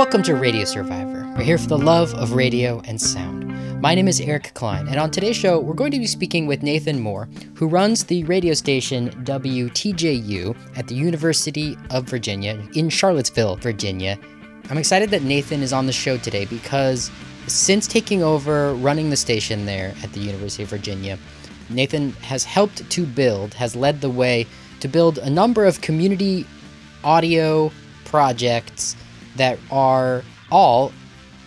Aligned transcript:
Welcome 0.00 0.22
to 0.22 0.34
Radio 0.34 0.64
Survivor. 0.64 1.30
We're 1.36 1.44
here 1.44 1.58
for 1.58 1.66
the 1.66 1.76
love 1.76 2.14
of 2.14 2.32
radio 2.32 2.80
and 2.86 2.98
sound. 2.98 3.82
My 3.82 3.94
name 3.94 4.08
is 4.08 4.18
Eric 4.18 4.54
Klein, 4.54 4.88
and 4.88 4.98
on 4.98 5.10
today's 5.10 5.36
show, 5.36 5.60
we're 5.60 5.74
going 5.74 5.90
to 5.90 5.98
be 5.98 6.06
speaking 6.06 6.46
with 6.46 6.62
Nathan 6.62 6.98
Moore, 7.00 7.28
who 7.54 7.68
runs 7.68 8.04
the 8.04 8.24
radio 8.24 8.54
station 8.54 9.10
WTJU 9.24 10.56
at 10.78 10.86
the 10.86 10.94
University 10.94 11.76
of 11.90 12.04
Virginia 12.04 12.66
in 12.74 12.88
Charlottesville, 12.88 13.56
Virginia. 13.56 14.18
I'm 14.70 14.78
excited 14.78 15.10
that 15.10 15.22
Nathan 15.22 15.60
is 15.60 15.74
on 15.74 15.84
the 15.84 15.92
show 15.92 16.16
today 16.16 16.46
because 16.46 17.10
since 17.46 17.86
taking 17.86 18.22
over 18.22 18.72
running 18.76 19.10
the 19.10 19.18
station 19.18 19.66
there 19.66 19.94
at 20.02 20.14
the 20.14 20.20
University 20.20 20.62
of 20.62 20.70
Virginia, 20.70 21.18
Nathan 21.68 22.12
has 22.22 22.42
helped 22.42 22.88
to 22.88 23.04
build, 23.04 23.52
has 23.52 23.76
led 23.76 24.00
the 24.00 24.08
way 24.08 24.46
to 24.80 24.88
build 24.88 25.18
a 25.18 25.28
number 25.28 25.66
of 25.66 25.82
community 25.82 26.46
audio 27.04 27.70
projects 28.06 28.96
that 29.40 29.58
are 29.70 30.22
all 30.52 30.92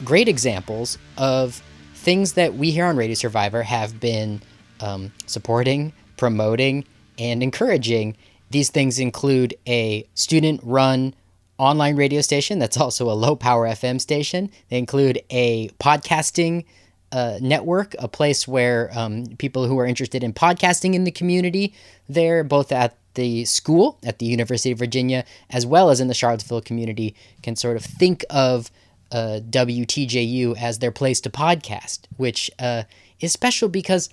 great 0.04 0.28
examples 0.28 0.98
of 1.16 1.62
things 1.94 2.34
that 2.34 2.56
we 2.56 2.72
here 2.72 2.88
on 2.88 2.98
Radio 2.98 3.14
Survivor 3.14 3.62
have 3.62 4.00
been 4.00 4.42
um, 4.80 5.12
supporting, 5.28 5.94
promoting, 6.18 6.86
and 7.20 7.44
encouraging. 7.44 8.18
These 8.50 8.72
things 8.72 8.98
include 8.98 9.54
a 9.68 10.08
student 10.16 10.62
run 10.64 11.14
online 11.60 11.96
radio 11.96 12.22
station 12.22 12.58
that's 12.58 12.78
also 12.78 13.12
a 13.12 13.14
low 13.14 13.36
power 13.36 13.68
FM 13.68 14.02
station. 14.02 14.50
They 14.70 14.80
include 14.80 15.22
a 15.30 15.70
podcasting 15.80 16.66
uh, 17.12 17.38
network, 17.42 17.94
a 18.00 18.08
place 18.08 18.48
where 18.48 18.90
um, 18.98 19.28
people 19.38 19.68
who 19.68 19.78
are 19.78 19.86
interested 19.86 20.24
in 20.24 20.34
podcasting 20.34 20.96
in 20.96 21.04
the 21.04 21.12
community, 21.12 21.76
they're 22.10 22.44
both 22.44 22.72
at 22.72 22.98
the 23.16 23.46
school 23.46 23.98
at 24.04 24.20
the 24.20 24.26
University 24.26 24.72
of 24.72 24.80
Virginia, 24.80 25.26
as 25.50 25.66
well 25.66 25.90
as 25.90 26.00
in 26.00 26.08
the 26.08 26.14
Charlottesville 26.14 26.62
community, 26.62 27.16
can 27.42 27.56
sort 27.56 27.78
of 27.78 27.84
think 27.84 28.26
of 28.30 28.72
uh, 29.12 29.40
WTJU 29.50 30.58
as 30.58 30.80
their 30.80 30.92
place 30.92 31.22
to 31.22 31.30
podcast, 31.30 32.02
which 32.18 32.50
uh, 32.60 32.84
is 33.20 33.32
special 33.32 33.70
because 33.70 34.10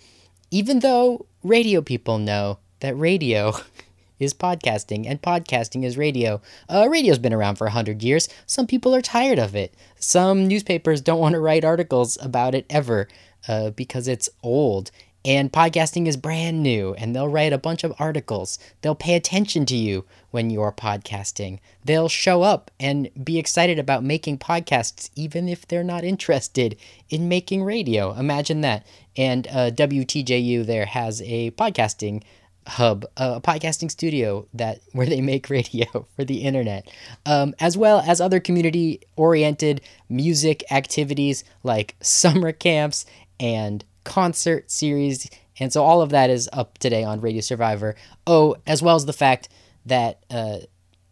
even 0.50 0.80
though 0.80 1.26
radio 1.42 1.80
people 1.80 2.18
know 2.18 2.58
that 2.80 2.96
radio 2.96 3.52
is 4.18 4.34
podcasting 4.34 5.06
and 5.08 5.22
podcasting 5.22 5.84
is 5.84 5.96
radio, 5.96 6.40
uh, 6.68 6.86
radio's 6.88 7.18
been 7.18 7.32
around 7.32 7.56
for 7.56 7.66
100 7.66 8.02
years. 8.02 8.28
Some 8.46 8.66
people 8.66 8.94
are 8.94 9.00
tired 9.00 9.38
of 9.38 9.56
it. 9.56 9.74
Some 9.98 10.46
newspapers 10.46 11.00
don't 11.00 11.20
want 11.20 11.32
to 11.32 11.40
write 11.40 11.64
articles 11.64 12.18
about 12.20 12.54
it 12.54 12.66
ever 12.68 13.08
uh, 13.48 13.70
because 13.70 14.06
it's 14.06 14.28
old 14.42 14.90
and 15.24 15.52
podcasting 15.52 16.06
is 16.06 16.16
brand 16.16 16.62
new, 16.62 16.94
and 16.94 17.14
they'll 17.14 17.28
write 17.28 17.52
a 17.52 17.58
bunch 17.58 17.84
of 17.84 17.92
articles. 17.98 18.58
They'll 18.80 18.94
pay 18.94 19.14
attention 19.14 19.66
to 19.66 19.76
you 19.76 20.06
when 20.30 20.48
you're 20.48 20.72
podcasting. 20.72 21.58
They'll 21.84 22.08
show 22.08 22.42
up 22.42 22.70
and 22.80 23.10
be 23.22 23.38
excited 23.38 23.78
about 23.78 24.02
making 24.02 24.38
podcasts, 24.38 25.10
even 25.14 25.48
if 25.48 25.68
they're 25.68 25.84
not 25.84 26.04
interested 26.04 26.76
in 27.10 27.28
making 27.28 27.64
radio. 27.64 28.14
Imagine 28.14 28.62
that. 28.62 28.86
And 29.16 29.46
uh, 29.48 29.70
WTJU 29.72 30.64
there 30.64 30.86
has 30.86 31.20
a 31.22 31.50
podcasting 31.50 32.22
hub, 32.66 33.04
a 33.16 33.40
podcasting 33.40 33.90
studio 33.90 34.46
that 34.54 34.80
where 34.92 35.06
they 35.06 35.20
make 35.20 35.50
radio 35.50 36.06
for 36.16 36.24
the 36.24 36.42
internet, 36.44 36.90
um, 37.26 37.54
as 37.60 37.76
well 37.76 38.02
as 38.06 38.20
other 38.20 38.40
community-oriented 38.40 39.82
music 40.08 40.64
activities 40.70 41.44
like 41.62 41.96
summer 42.00 42.52
camps 42.52 43.04
and 43.38 43.84
concert 44.04 44.70
series. 44.70 45.28
And 45.58 45.72
so 45.72 45.84
all 45.84 46.02
of 46.02 46.10
that 46.10 46.30
is 46.30 46.48
up 46.52 46.78
today 46.78 47.04
on 47.04 47.20
Radio 47.20 47.40
Survivor. 47.40 47.96
Oh, 48.26 48.56
as 48.66 48.82
well 48.82 48.96
as 48.96 49.06
the 49.06 49.12
fact 49.12 49.48
that 49.86 50.24
uh, 50.30 50.58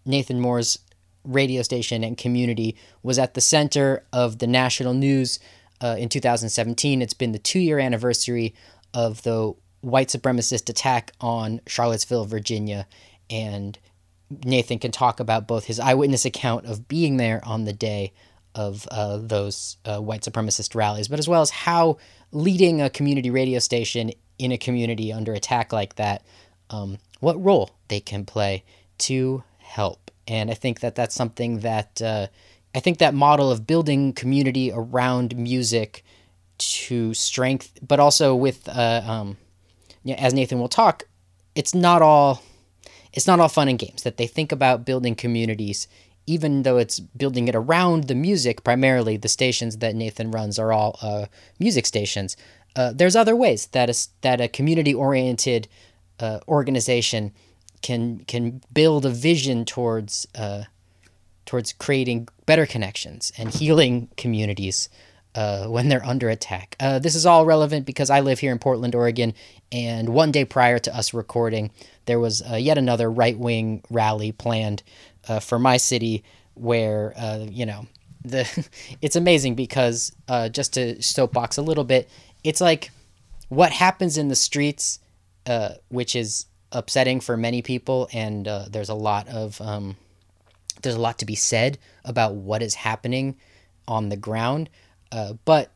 Nathan 0.04 0.40
Moore's 0.40 0.78
radio 1.24 1.62
station 1.62 2.02
and 2.02 2.16
community 2.16 2.76
was 3.02 3.18
at 3.18 3.34
the 3.34 3.40
center 3.40 4.04
of 4.12 4.38
the 4.38 4.46
national 4.46 4.94
news 4.94 5.38
uh, 5.80 5.96
in 5.98 6.08
2017. 6.08 7.02
It's 7.02 7.14
been 7.14 7.32
the 7.32 7.38
two 7.38 7.60
year 7.60 7.78
anniversary 7.78 8.54
of 8.94 9.22
the 9.22 9.54
white 9.80 10.08
supremacist 10.08 10.68
attack 10.68 11.12
on 11.20 11.60
Charlottesville, 11.66 12.24
Virginia. 12.24 12.86
And 13.30 13.78
Nathan 14.44 14.78
can 14.78 14.90
talk 14.90 15.20
about 15.20 15.46
both 15.46 15.64
his 15.64 15.78
eyewitness 15.78 16.24
account 16.24 16.66
of 16.66 16.88
being 16.88 17.16
there 17.16 17.40
on 17.44 17.64
the 17.64 17.72
day 17.72 18.12
of 18.54 18.86
uh, 18.90 19.18
those 19.18 19.76
uh, 19.84 19.98
white 19.98 20.22
supremacist 20.22 20.74
rallies, 20.74 21.08
but 21.08 21.18
as 21.18 21.28
well 21.28 21.42
as 21.42 21.50
how 21.50 21.98
leading 22.32 22.80
a 22.80 22.90
community 22.90 23.30
radio 23.30 23.58
station 23.58 24.12
in 24.38 24.52
a 24.52 24.58
community 24.58 25.12
under 25.12 25.32
attack 25.32 25.72
like 25.72 25.96
that, 25.96 26.24
um, 26.70 26.98
what 27.20 27.42
role 27.42 27.70
they 27.88 28.00
can 28.00 28.24
play 28.24 28.64
to 28.98 29.42
help. 29.58 30.10
And 30.26 30.50
I 30.50 30.54
think 30.54 30.80
that 30.80 30.94
that's 30.94 31.14
something 31.14 31.60
that 31.60 32.02
uh, 32.02 32.26
I 32.74 32.80
think 32.80 32.98
that 32.98 33.14
model 33.14 33.50
of 33.50 33.66
building 33.66 34.12
community 34.12 34.70
around 34.72 35.36
music 35.36 36.04
to 36.58 37.14
strength, 37.14 37.78
but 37.86 38.00
also 38.00 38.34
with, 38.34 38.68
uh, 38.68 39.02
um, 39.04 39.36
as 40.16 40.34
Nathan 40.34 40.58
will 40.58 40.68
talk, 40.68 41.04
it's 41.54 41.74
not 41.74 42.02
all 42.02 42.42
it's 43.12 43.26
not 43.26 43.40
all 43.40 43.48
fun 43.48 43.68
and 43.68 43.78
games. 43.78 44.02
That 44.02 44.16
they 44.16 44.26
think 44.26 44.52
about 44.52 44.84
building 44.84 45.14
communities 45.14 45.88
even 46.28 46.62
though 46.62 46.76
it's 46.76 47.00
building 47.00 47.48
it 47.48 47.54
around 47.54 48.04
the 48.04 48.14
music, 48.14 48.62
primarily 48.62 49.16
the 49.16 49.28
stations 49.28 49.78
that 49.78 49.94
Nathan 49.94 50.30
runs 50.30 50.58
are 50.58 50.72
all 50.72 50.98
uh, 51.00 51.24
music 51.58 51.86
stations. 51.86 52.36
Uh, 52.76 52.92
there's 52.94 53.16
other 53.16 53.34
ways 53.34 53.66
that 53.68 53.88
a, 53.88 54.08
that 54.20 54.40
a 54.40 54.46
community 54.46 54.92
oriented 54.92 55.66
uh, 56.20 56.40
organization 56.46 57.32
can 57.80 58.18
can 58.26 58.60
build 58.72 59.06
a 59.06 59.10
vision 59.10 59.64
towards 59.64 60.26
uh, 60.34 60.64
towards 61.46 61.72
creating 61.72 62.28
better 62.44 62.66
connections 62.66 63.32
and 63.38 63.54
healing 63.54 64.08
communities 64.18 64.90
uh, 65.34 65.66
when 65.66 65.88
they're 65.88 66.04
under 66.04 66.28
attack. 66.28 66.76
Uh, 66.78 66.98
this 66.98 67.14
is 67.14 67.24
all 67.24 67.46
relevant 67.46 67.86
because 67.86 68.10
I 68.10 68.20
live 68.20 68.40
here 68.40 68.52
in 68.52 68.58
Portland, 68.58 68.94
Oregon, 68.94 69.32
and 69.72 70.10
one 70.10 70.30
day 70.30 70.44
prior 70.44 70.78
to 70.80 70.94
us 70.94 71.14
recording, 71.14 71.70
there 72.04 72.20
was 72.20 72.42
yet 72.58 72.76
another 72.76 73.10
right 73.10 73.38
wing 73.38 73.82
rally 73.88 74.32
planned 74.32 74.82
uh, 75.26 75.40
for 75.40 75.58
my 75.58 75.76
city 75.76 76.22
where 76.54 77.12
uh, 77.16 77.46
you 77.48 77.66
know 77.66 77.86
the 78.24 78.68
it's 79.02 79.16
amazing 79.16 79.54
because 79.54 80.12
uh, 80.28 80.48
just 80.48 80.74
to 80.74 81.00
soapbox 81.02 81.56
a 81.56 81.62
little 81.62 81.84
bit, 81.84 82.08
it's 82.44 82.60
like 82.60 82.90
what 83.48 83.72
happens 83.72 84.18
in 84.18 84.28
the 84.28 84.36
streets, 84.36 85.00
uh, 85.46 85.70
which 85.88 86.14
is 86.14 86.46
upsetting 86.72 87.20
for 87.20 87.36
many 87.36 87.62
people, 87.62 88.08
and 88.12 88.46
uh, 88.46 88.66
there's 88.70 88.88
a 88.90 88.94
lot 88.94 89.28
of 89.28 89.60
um, 89.60 89.96
there's 90.82 90.96
a 90.96 91.00
lot 91.00 91.18
to 91.18 91.26
be 91.26 91.34
said 91.34 91.78
about 92.04 92.34
what 92.34 92.62
is 92.62 92.74
happening 92.74 93.36
on 93.86 94.10
the 94.10 94.16
ground, 94.16 94.68
uh, 95.12 95.32
but 95.44 95.72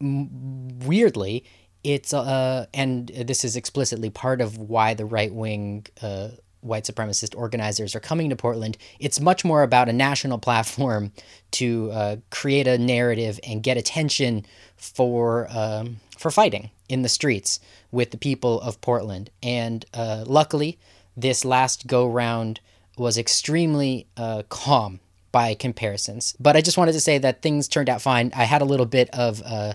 m- 0.00 0.78
weirdly, 0.80 1.44
it's 1.84 2.14
uh, 2.14 2.66
and 2.72 3.08
this 3.08 3.44
is 3.44 3.56
explicitly 3.56 4.10
part 4.10 4.40
of 4.40 4.56
why 4.56 4.94
the 4.94 5.04
right 5.04 5.32
wing 5.32 5.86
uh, 6.00 6.28
white 6.62 6.84
supremacist 6.84 7.36
organizers 7.36 7.94
are 7.94 8.00
coming 8.00 8.30
to 8.30 8.36
Portland, 8.36 8.78
it's 8.98 9.20
much 9.20 9.44
more 9.44 9.62
about 9.62 9.88
a 9.88 9.92
national 9.92 10.38
platform 10.46 11.12
to 11.52 11.90
uh, 11.92 12.16
create 12.30 12.66
a 12.66 12.78
narrative 12.78 13.38
and 13.46 13.62
get 13.62 13.76
attention 13.76 14.46
for 14.76 15.48
um, 15.50 15.98
for 16.18 16.30
fighting 16.30 16.70
in 16.88 17.02
the 17.02 17.08
streets 17.08 17.60
with 17.90 18.10
the 18.10 18.16
people 18.16 18.60
of 18.60 18.80
Portland. 18.80 19.30
And 19.42 19.84
uh, 19.92 20.24
luckily, 20.26 20.78
this 21.16 21.44
last 21.44 21.86
go 21.86 22.06
round 22.06 22.60
was 22.96 23.18
extremely 23.18 24.06
uh, 24.16 24.42
calm 24.48 25.00
by 25.32 25.54
comparisons. 25.54 26.36
But 26.38 26.56
I 26.56 26.60
just 26.60 26.76
wanted 26.76 26.92
to 26.92 27.00
say 27.00 27.18
that 27.18 27.42
things 27.42 27.66
turned 27.66 27.88
out 27.88 28.02
fine. 28.02 28.30
I 28.36 28.44
had 28.44 28.62
a 28.62 28.66
little 28.66 28.86
bit 28.86 29.08
of 29.10 29.42
uh, 29.44 29.72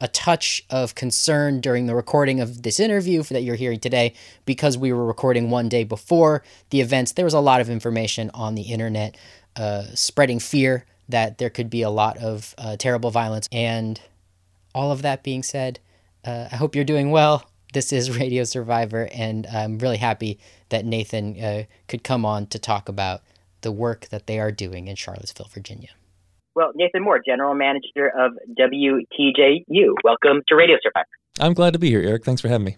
a 0.00 0.08
touch 0.08 0.64
of 0.70 0.94
concern 0.94 1.60
during 1.60 1.86
the 1.86 1.94
recording 1.94 2.40
of 2.40 2.62
this 2.62 2.80
interview 2.80 3.22
that 3.22 3.42
you're 3.42 3.54
hearing 3.54 3.80
today 3.80 4.12
because 4.44 4.76
we 4.76 4.92
were 4.92 5.06
recording 5.06 5.50
one 5.50 5.68
day 5.68 5.84
before 5.84 6.42
the 6.70 6.80
events. 6.80 7.12
There 7.12 7.24
was 7.24 7.34
a 7.34 7.40
lot 7.40 7.60
of 7.60 7.70
information 7.70 8.30
on 8.34 8.54
the 8.54 8.62
internet 8.62 9.16
uh, 9.56 9.84
spreading 9.94 10.40
fear 10.40 10.84
that 11.08 11.38
there 11.38 11.50
could 11.50 11.70
be 11.70 11.82
a 11.82 11.90
lot 11.90 12.18
of 12.18 12.54
uh, 12.58 12.76
terrible 12.76 13.10
violence. 13.10 13.48
And 13.52 14.00
all 14.74 14.90
of 14.90 15.02
that 15.02 15.22
being 15.22 15.42
said, 15.42 15.78
uh, 16.24 16.48
I 16.50 16.56
hope 16.56 16.74
you're 16.74 16.84
doing 16.84 17.10
well. 17.10 17.48
This 17.72 17.92
is 17.92 18.16
Radio 18.18 18.44
Survivor, 18.44 19.08
and 19.12 19.46
I'm 19.46 19.78
really 19.78 19.98
happy 19.98 20.38
that 20.70 20.84
Nathan 20.84 21.40
uh, 21.40 21.64
could 21.88 22.02
come 22.02 22.24
on 22.24 22.46
to 22.48 22.58
talk 22.58 22.88
about 22.88 23.22
the 23.60 23.72
work 23.72 24.08
that 24.08 24.26
they 24.26 24.38
are 24.40 24.50
doing 24.50 24.88
in 24.88 24.96
Charlottesville, 24.96 25.48
Virginia. 25.52 25.90
Well, 26.54 26.70
Nathan 26.74 27.02
Moore, 27.02 27.20
General 27.24 27.54
Manager 27.54 28.12
of 28.16 28.32
WTJU. 28.56 29.94
Welcome 30.04 30.42
to 30.46 30.54
Radio 30.54 30.76
Survivor. 30.82 31.08
I'm 31.40 31.52
glad 31.52 31.72
to 31.72 31.80
be 31.80 31.90
here, 31.90 32.00
Eric. 32.00 32.24
Thanks 32.24 32.40
for 32.40 32.48
having 32.48 32.64
me. 32.64 32.76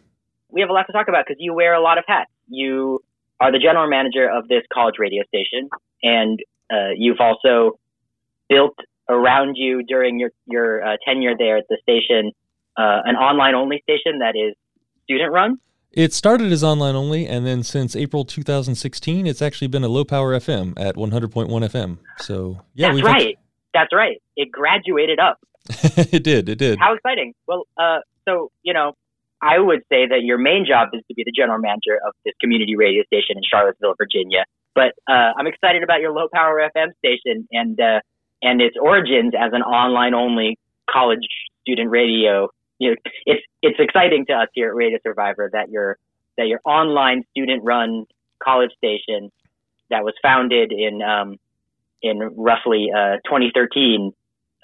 We 0.48 0.62
have 0.62 0.70
a 0.70 0.72
lot 0.72 0.86
to 0.86 0.92
talk 0.92 1.08
about 1.08 1.26
because 1.26 1.36
you 1.40 1.52
wear 1.52 1.74
a 1.74 1.82
lot 1.82 1.98
of 1.98 2.04
hats. 2.06 2.30
You 2.48 3.00
are 3.38 3.52
the 3.52 3.58
general 3.58 3.88
manager 3.90 4.30
of 4.30 4.48
this 4.48 4.62
college 4.72 4.94
radio 4.98 5.24
station, 5.24 5.68
and 6.02 6.40
uh, 6.72 6.92
you've 6.96 7.20
also 7.20 7.78
built 8.48 8.76
around 9.10 9.56
you 9.56 9.82
during 9.82 10.18
your 10.18 10.30
your 10.46 10.82
uh, 10.82 10.96
tenure 11.04 11.34
there 11.36 11.58
at 11.58 11.64
the 11.68 11.76
station 11.82 12.32
uh, 12.76 13.02
an 13.04 13.16
online 13.16 13.54
only 13.54 13.80
station 13.82 14.20
that 14.20 14.34
is 14.36 14.54
student 15.04 15.32
run. 15.32 15.58
It 15.92 16.12
started 16.12 16.52
as 16.52 16.62
online 16.62 16.94
only, 16.94 17.26
and 17.26 17.46
then 17.46 17.62
since 17.62 17.96
April 17.96 18.24
2016, 18.24 19.26
it's 19.26 19.40
actually 19.40 19.68
been 19.68 19.84
a 19.84 19.88
low 19.88 20.04
power 20.04 20.34
FM 20.34 20.74
at 20.76 20.94
100.1 20.94 21.48
FM. 21.48 21.98
So 22.18 22.60
yeah, 22.74 22.92
that's 22.92 23.02
right. 23.02 23.38
That's 23.76 23.92
right. 23.92 24.22
It 24.36 24.50
graduated 24.50 25.18
up. 25.18 25.38
it 25.68 26.24
did. 26.24 26.48
It 26.48 26.56
did. 26.56 26.78
How 26.78 26.94
exciting! 26.94 27.34
Well, 27.46 27.64
uh, 27.76 27.98
so 28.26 28.50
you 28.62 28.72
know, 28.72 28.94
I 29.42 29.58
would 29.58 29.80
say 29.92 30.06
that 30.08 30.22
your 30.22 30.38
main 30.38 30.64
job 30.66 30.88
is 30.94 31.02
to 31.08 31.14
be 31.14 31.24
the 31.24 31.32
general 31.32 31.58
manager 31.58 32.00
of 32.06 32.14
this 32.24 32.32
community 32.40 32.74
radio 32.74 33.02
station 33.04 33.36
in 33.36 33.42
Charlottesville, 33.44 33.94
Virginia. 33.98 34.44
But 34.74 34.92
uh, 35.06 35.36
I'm 35.36 35.46
excited 35.46 35.82
about 35.82 36.00
your 36.00 36.12
low 36.12 36.28
power 36.32 36.56
FM 36.74 36.96
station 37.04 37.46
and 37.52 37.78
uh, 37.78 38.00
and 38.40 38.62
its 38.62 38.76
origins 38.80 39.34
as 39.38 39.52
an 39.52 39.62
online 39.62 40.14
only 40.14 40.58
college 40.90 41.26
student 41.60 41.90
radio. 41.90 42.48
You 42.78 42.90
know, 42.90 42.96
it's 43.26 43.42
it's 43.60 43.78
exciting 43.78 44.24
to 44.30 44.32
us 44.34 44.48
here 44.54 44.70
at 44.70 44.74
Radio 44.74 44.98
Survivor 45.02 45.50
that 45.52 45.68
your 45.68 45.98
that 46.38 46.46
your 46.46 46.60
online 46.64 47.24
student 47.30 47.62
run 47.62 48.06
college 48.42 48.70
station 48.78 49.30
that 49.90 50.02
was 50.02 50.14
founded 50.22 50.72
in 50.72 51.02
um, 51.02 51.36
in 52.02 52.18
roughly 52.36 52.88
uh, 52.94 53.16
2013 53.24 54.12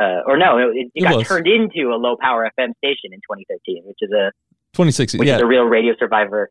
uh, 0.01 0.23
or 0.27 0.37
no, 0.37 0.59
it, 0.59 0.77
it, 0.77 0.93
it 0.95 1.03
got 1.03 1.17
was. 1.17 1.29
turned 1.29 1.47
into 1.47 1.91
a 1.91 1.97
low 1.97 2.17
power 2.21 2.51
FM 2.59 2.77
station 2.79 3.13
in 3.13 3.21
2013, 3.21 3.83
which 3.85 3.99
is 4.01 4.11
a 4.11 4.33
2016, 4.73 5.19
which 5.19 5.29
yeah. 5.29 5.37
is 5.37 5.43
a 5.43 5.47
real 5.47 5.65
Radio 5.65 5.95
Survivor 5.99 6.51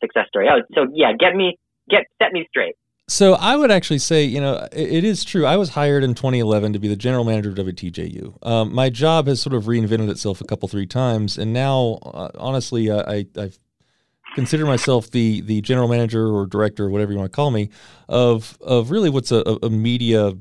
success 0.00 0.26
story. 0.28 0.48
Oh, 0.50 0.62
so 0.74 0.88
yeah, 0.92 1.12
get 1.18 1.34
me 1.34 1.58
get 1.88 2.04
set 2.20 2.32
me 2.32 2.46
straight. 2.50 2.76
So 3.08 3.34
I 3.34 3.56
would 3.56 3.70
actually 3.70 3.98
say, 3.98 4.24
you 4.24 4.40
know, 4.40 4.68
it, 4.72 4.92
it 4.92 5.04
is 5.04 5.24
true. 5.24 5.44
I 5.44 5.56
was 5.56 5.70
hired 5.70 6.04
in 6.04 6.14
2011 6.14 6.72
to 6.72 6.78
be 6.78 6.88
the 6.88 6.96
general 6.96 7.24
manager 7.24 7.50
of 7.50 7.56
WTJU. 7.56 8.46
Um, 8.46 8.74
my 8.74 8.90
job 8.90 9.26
has 9.26 9.40
sort 9.40 9.54
of 9.54 9.64
reinvented 9.64 10.08
itself 10.08 10.40
a 10.40 10.44
couple, 10.44 10.68
three 10.68 10.86
times, 10.86 11.36
and 11.36 11.52
now, 11.52 11.98
uh, 12.04 12.30
honestly, 12.38 12.90
uh, 12.90 13.02
I, 13.06 13.26
I 13.36 13.50
consider 14.34 14.66
myself 14.66 15.10
the 15.10 15.40
the 15.42 15.60
general 15.60 15.88
manager 15.88 16.28
or 16.28 16.46
director, 16.46 16.86
or 16.86 16.90
whatever 16.90 17.12
you 17.12 17.18
want 17.18 17.30
to 17.30 17.36
call 17.36 17.50
me, 17.50 17.70
of 18.08 18.58
of 18.60 18.90
really 18.90 19.10
what's 19.10 19.32
a, 19.32 19.58
a 19.62 19.70
media 19.70 20.34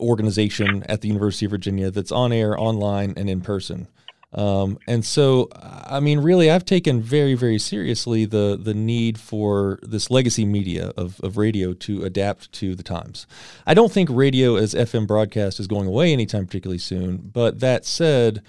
organization 0.00 0.82
at 0.88 1.02
the 1.02 1.08
University 1.08 1.46
of 1.46 1.50
Virginia 1.50 1.90
that's 1.90 2.12
on 2.12 2.32
air, 2.32 2.58
online, 2.58 3.14
and 3.16 3.28
in 3.28 3.40
person. 3.40 3.88
Um, 4.32 4.78
and 4.86 5.04
so, 5.04 5.48
I 5.52 5.98
mean, 5.98 6.20
really, 6.20 6.50
I've 6.50 6.64
taken 6.64 7.02
very, 7.02 7.34
very 7.34 7.58
seriously 7.58 8.24
the 8.26 8.58
the 8.60 8.74
need 8.74 9.18
for 9.18 9.80
this 9.82 10.10
legacy 10.10 10.44
media 10.44 10.92
of, 10.96 11.20
of 11.20 11.36
radio 11.36 11.72
to 11.74 12.04
adapt 12.04 12.52
to 12.52 12.76
the 12.76 12.84
times. 12.84 13.26
I 13.66 13.74
don't 13.74 13.90
think 13.90 14.08
radio 14.10 14.54
as 14.54 14.72
FM 14.72 15.06
broadcast 15.06 15.58
is 15.58 15.66
going 15.66 15.88
away 15.88 16.12
anytime 16.12 16.46
particularly 16.46 16.78
soon. 16.78 17.16
But 17.16 17.58
that 17.60 17.84
said, 17.84 18.42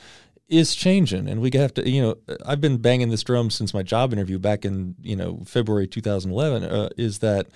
is 0.52 0.76
changing, 0.76 1.28
and 1.28 1.42
we 1.42 1.50
have 1.54 1.74
to. 1.76 1.90
You 1.90 2.02
know, 2.02 2.36
I've 2.46 2.62
been 2.62 2.78
banging 2.78 3.10
this 3.10 3.24
drum 3.24 3.50
since 3.50 3.74
my 3.74 3.82
job 3.82 4.14
interview 4.14 4.38
back 4.38 4.66
in 4.66 4.96
you 5.02 5.16
know 5.16 5.42
February 5.46 5.88
2011. 5.88 6.64
Uh, 6.64 6.90
is 6.98 7.20
that 7.20 7.48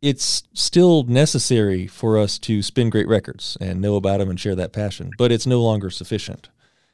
it's 0.00 0.44
still 0.54 1.02
necessary 1.02 1.86
for 1.86 2.16
us 2.16 2.38
to 2.38 2.62
spin 2.62 2.88
great 2.88 3.08
records 3.08 3.56
and 3.60 3.80
know 3.80 3.96
about 3.96 4.18
them 4.18 4.30
and 4.30 4.38
share 4.38 4.54
that 4.54 4.72
passion, 4.72 5.10
but 5.18 5.32
it's 5.32 5.46
no 5.46 5.60
longer 5.60 5.90
sufficient. 5.90 6.48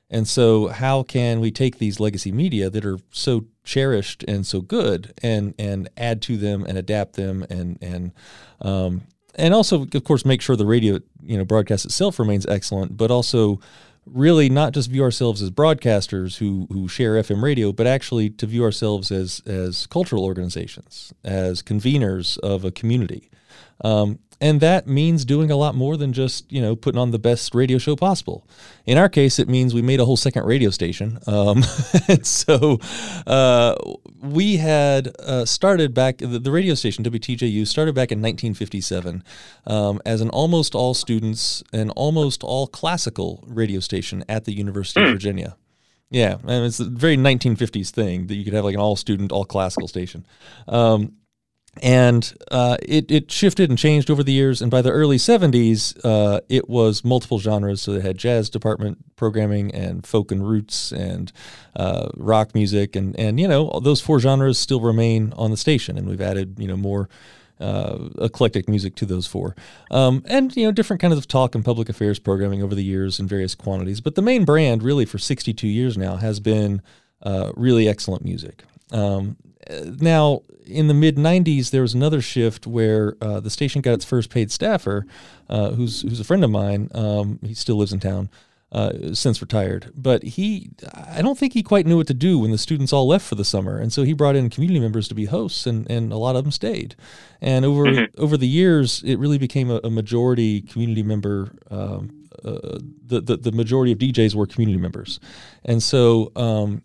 And 0.09 0.27
so, 0.27 0.69
how 0.69 1.03
can 1.03 1.41
we 1.41 1.51
take 1.51 1.79
these 1.79 2.01
legacy 2.01 2.33
media 2.33 2.71
that 2.71 2.85
are 2.85 2.99
so 3.11 3.47
cherished 3.63 4.25
and 4.27 4.47
so 4.47 4.61
good, 4.63 5.13
and 5.23 5.55
and 5.59 5.89
add 5.97 6.23
to 6.23 6.37
them 6.37 6.65
and 6.65 6.79
adapt 6.79 7.15
them, 7.15 7.45
and 7.51 7.79
and 7.83 8.13
um, 8.63 9.03
and 9.35 9.53
also, 9.53 9.87
of 9.95 10.05
course, 10.05 10.25
make 10.25 10.41
sure 10.41 10.57
the 10.57 10.67
radio 10.67 10.99
you 11.23 11.37
know 11.37 11.45
broadcast 11.45 11.85
itself 11.85 12.19
remains 12.19 12.47
excellent, 12.47 12.97
but 12.97 13.11
also 13.11 13.61
really 14.07 14.49
not 14.49 14.73
just 14.73 14.91
view 14.91 15.03
ourselves 15.03 15.43
as 15.43 15.51
broadcasters 15.51 16.39
who 16.39 16.67
who 16.71 16.89
share 16.89 17.15
FM 17.15 17.43
radio, 17.43 17.73
but 17.73 17.87
actually 17.87 18.31
to 18.31 18.47
view 18.47 18.65
ourselves 18.65 19.11
as 19.11 19.41
as 19.47 19.87
cultural 19.87 20.25
organizations, 20.25 21.13
as 21.25 21.63
conveners 21.63 22.39
of 22.39 22.65
a 22.65 22.71
community. 22.71 23.31
Um, 23.85 24.19
and 24.43 24.61
that 24.61 24.89
means 24.89 25.25
doing 25.25 25.53
a 25.53 25.57
lot 25.57 25.77
more 25.77 25.97
than 25.97 26.13
just 26.13 26.51
you 26.51 26.61
know 26.61 26.75
putting 26.75 26.99
on 26.99 27.13
the 27.13 27.19
best 27.19 27.55
radio 27.55 27.79
show 27.79 27.95
possible. 27.95 28.47
In 28.85 28.99
our 28.99 29.09
case, 29.09 29.39
it 29.39 29.49
means 29.49 29.73
we 29.73 29.83
made 29.83 30.01
a 30.01 30.05
whole 30.05 30.17
second 30.17 30.45
radio 30.45 30.71
station. 30.71 31.21
Um, 31.29 31.63
and 32.09 32.27
so 32.27 32.81
uh, 33.25 33.77
we 34.21 34.57
had 34.57 35.15
uh, 35.21 35.45
started 35.45 35.95
back 35.95 36.19
the, 36.19 36.41
the, 36.41 36.51
radio 36.51 36.75
station 36.75 37.05
WTJU 37.05 37.67
started 37.67 37.95
back 37.95 38.11
in 38.11 38.19
1957 38.19 39.23
um, 39.67 40.03
as 40.05 40.21
an 40.21 40.29
almost 40.31 40.75
all 40.75 40.93
students 40.93 41.63
and 41.73 41.93
almost 41.93 42.43
all 42.43 42.67
classical 42.67 43.45
radio 43.47 43.79
station 43.79 44.25
at 44.29 44.45
the 44.45 44.53
University 44.53 45.03
of 45.03 45.07
hmm. 45.07 45.13
Virginia. 45.13 45.57
Yeah, 46.11 46.37
and 46.47 46.67
it's 46.67 46.81
a 46.81 46.85
very 46.85 47.17
1950s 47.17 47.91
thing 47.91 48.27
that 48.27 48.35
you 48.35 48.45
could 48.45 48.53
have 48.53 48.65
like 48.65 48.75
an 48.75 48.81
all 48.81 48.97
student, 48.97 49.33
all 49.33 49.45
classical 49.45 49.89
station. 49.89 50.27
Um, 50.69 51.15
and 51.81 52.35
uh, 52.51 52.77
it, 52.83 53.11
it 53.11 53.31
shifted 53.31 53.71
and 53.71 53.79
changed 53.79 54.11
over 54.11 54.23
the 54.23 54.33
years. 54.33 54.61
And 54.61 54.71
by 54.71 54.83
the 54.83 54.91
early 54.91 55.17
70s, 55.17 55.99
uh, 56.05 56.41
it 56.49 56.69
was 56.69 57.03
multiple 57.03 57.39
genres. 57.39 57.81
So 57.81 57.95
they 57.95 58.01
had 58.01 58.19
jazz 58.19 58.51
department 58.51 59.17
programming 59.17 59.75
and 59.75 60.07
folk 60.07 60.31
and 60.31 60.47
roots 60.47 60.93
and 60.93 61.33
uh, 61.75 62.09
rock 62.15 62.55
music. 62.55 62.95
And, 62.95 63.19
and, 63.19 63.41
you 63.41 63.49
know, 63.49 63.81
those 63.83 64.03
four 64.03 64.21
genres 64.21 64.59
still 64.59 64.81
remain 64.81 65.33
on 65.35 65.51
the 65.51 65.57
station. 65.57 65.97
And 65.97 66.07
we've 66.07 66.21
added, 66.21 66.57
you 66.59 66.69
know, 66.69 66.77
more 66.77 67.09
uh, 67.59 68.09
eclectic 68.21 68.69
music 68.69 68.95
to 68.97 69.07
those 69.07 69.27
four. 69.27 69.57
Um, 69.91 70.23
and, 70.27 70.55
you 70.55 70.67
know, 70.67 70.73
different 70.73 71.01
kinds 71.01 71.17
of 71.17 71.27
talk 71.27 71.55
and 71.55 71.65
public 71.65 71.89
affairs 71.89 72.19
programming 72.19 72.63
over 72.63 72.75
the 72.75 72.85
years 72.85 73.19
in 73.19 73.27
various 73.27 73.55
quantities. 73.55 74.03
But 74.03 74.15
the 74.15 74.23
main 74.23 74.45
brand, 74.45 74.83
really, 74.83 75.07
for 75.07 75.19
62 75.19 75.67
years 75.67 75.97
now, 75.97 76.17
has 76.17 76.39
been 76.39 76.83
uh, 77.23 77.53
really 77.57 77.89
excellent 77.89 78.25
music. 78.25 78.65
Um, 78.91 79.37
now, 79.71 80.43
in 80.67 80.89
the 80.89 80.95
mid 80.95 81.17
90s, 81.17 81.71
there 81.71 81.83
was 81.83 81.95
another 81.95 82.21
shift 82.21 82.67
where 82.67 83.17
uh, 83.21 83.41
the 83.41 83.51
station 83.51 83.81
got 83.83 83.95
its 83.95 84.05
first 84.05 84.31
paid 84.31 84.51
staffer, 84.51 85.07
uh, 85.49 85.71
who's, 85.71 86.03
who's 86.03 86.21
a 86.21 86.25
friend 86.25 86.45
of 86.45 86.51
mine. 86.51 86.89
Um, 86.95 87.39
he 87.43 87.55
still 87.55 87.77
lives 87.77 87.93
in 87.93 88.01
town. 88.01 88.29
Uh, 88.75 89.13
since 89.13 89.43
retired, 89.43 89.93
but 89.95 90.23
he, 90.23 90.71
I 90.95 91.21
don't 91.21 91.37
think 91.37 91.53
he 91.53 91.63
quite 91.63 91.85
knew 91.85 91.99
what 91.99 92.07
to 92.07 92.15
do 92.15 92.39
when 92.39 92.53
the 92.53 92.57
students 92.57 92.91
all 92.91 93.07
left 93.07 93.27
for 93.27 93.35
the 93.35 93.45
summer, 93.45 93.77
and 93.77 93.93
so 93.93 94.03
he 94.03 94.15
brought 94.15 94.35
in 94.35 94.49
community 94.49 94.81
members 94.81 95.09
to 95.09 95.15
be 95.15 95.27
hosts, 95.27 95.67
and, 95.67 95.87
and 95.91 96.11
a 96.11 96.17
lot 96.17 96.37
of 96.37 96.45
them 96.45 96.53
stayed. 96.53 96.97
And 97.43 97.67
over 97.67 97.85
mm-hmm. 97.85 98.19
over 98.19 98.39
the 98.39 98.49
years, 98.49 99.03
it 99.05 99.19
really 99.19 99.37
became 99.37 99.71
a, 99.71 99.79
a 99.85 99.91
majority 99.91 100.63
community 100.63 101.03
member. 101.03 101.55
Um, 101.71 102.27
uh, 102.43 102.79
the, 103.05 103.21
the 103.21 103.37
the 103.37 103.53
majority 103.53 103.93
of 103.93 103.99
DJs 103.99 104.35
were 104.35 104.47
community 104.47 104.79
members, 104.79 105.21
and 105.67 105.83
so 105.83 106.33
um, 106.35 106.81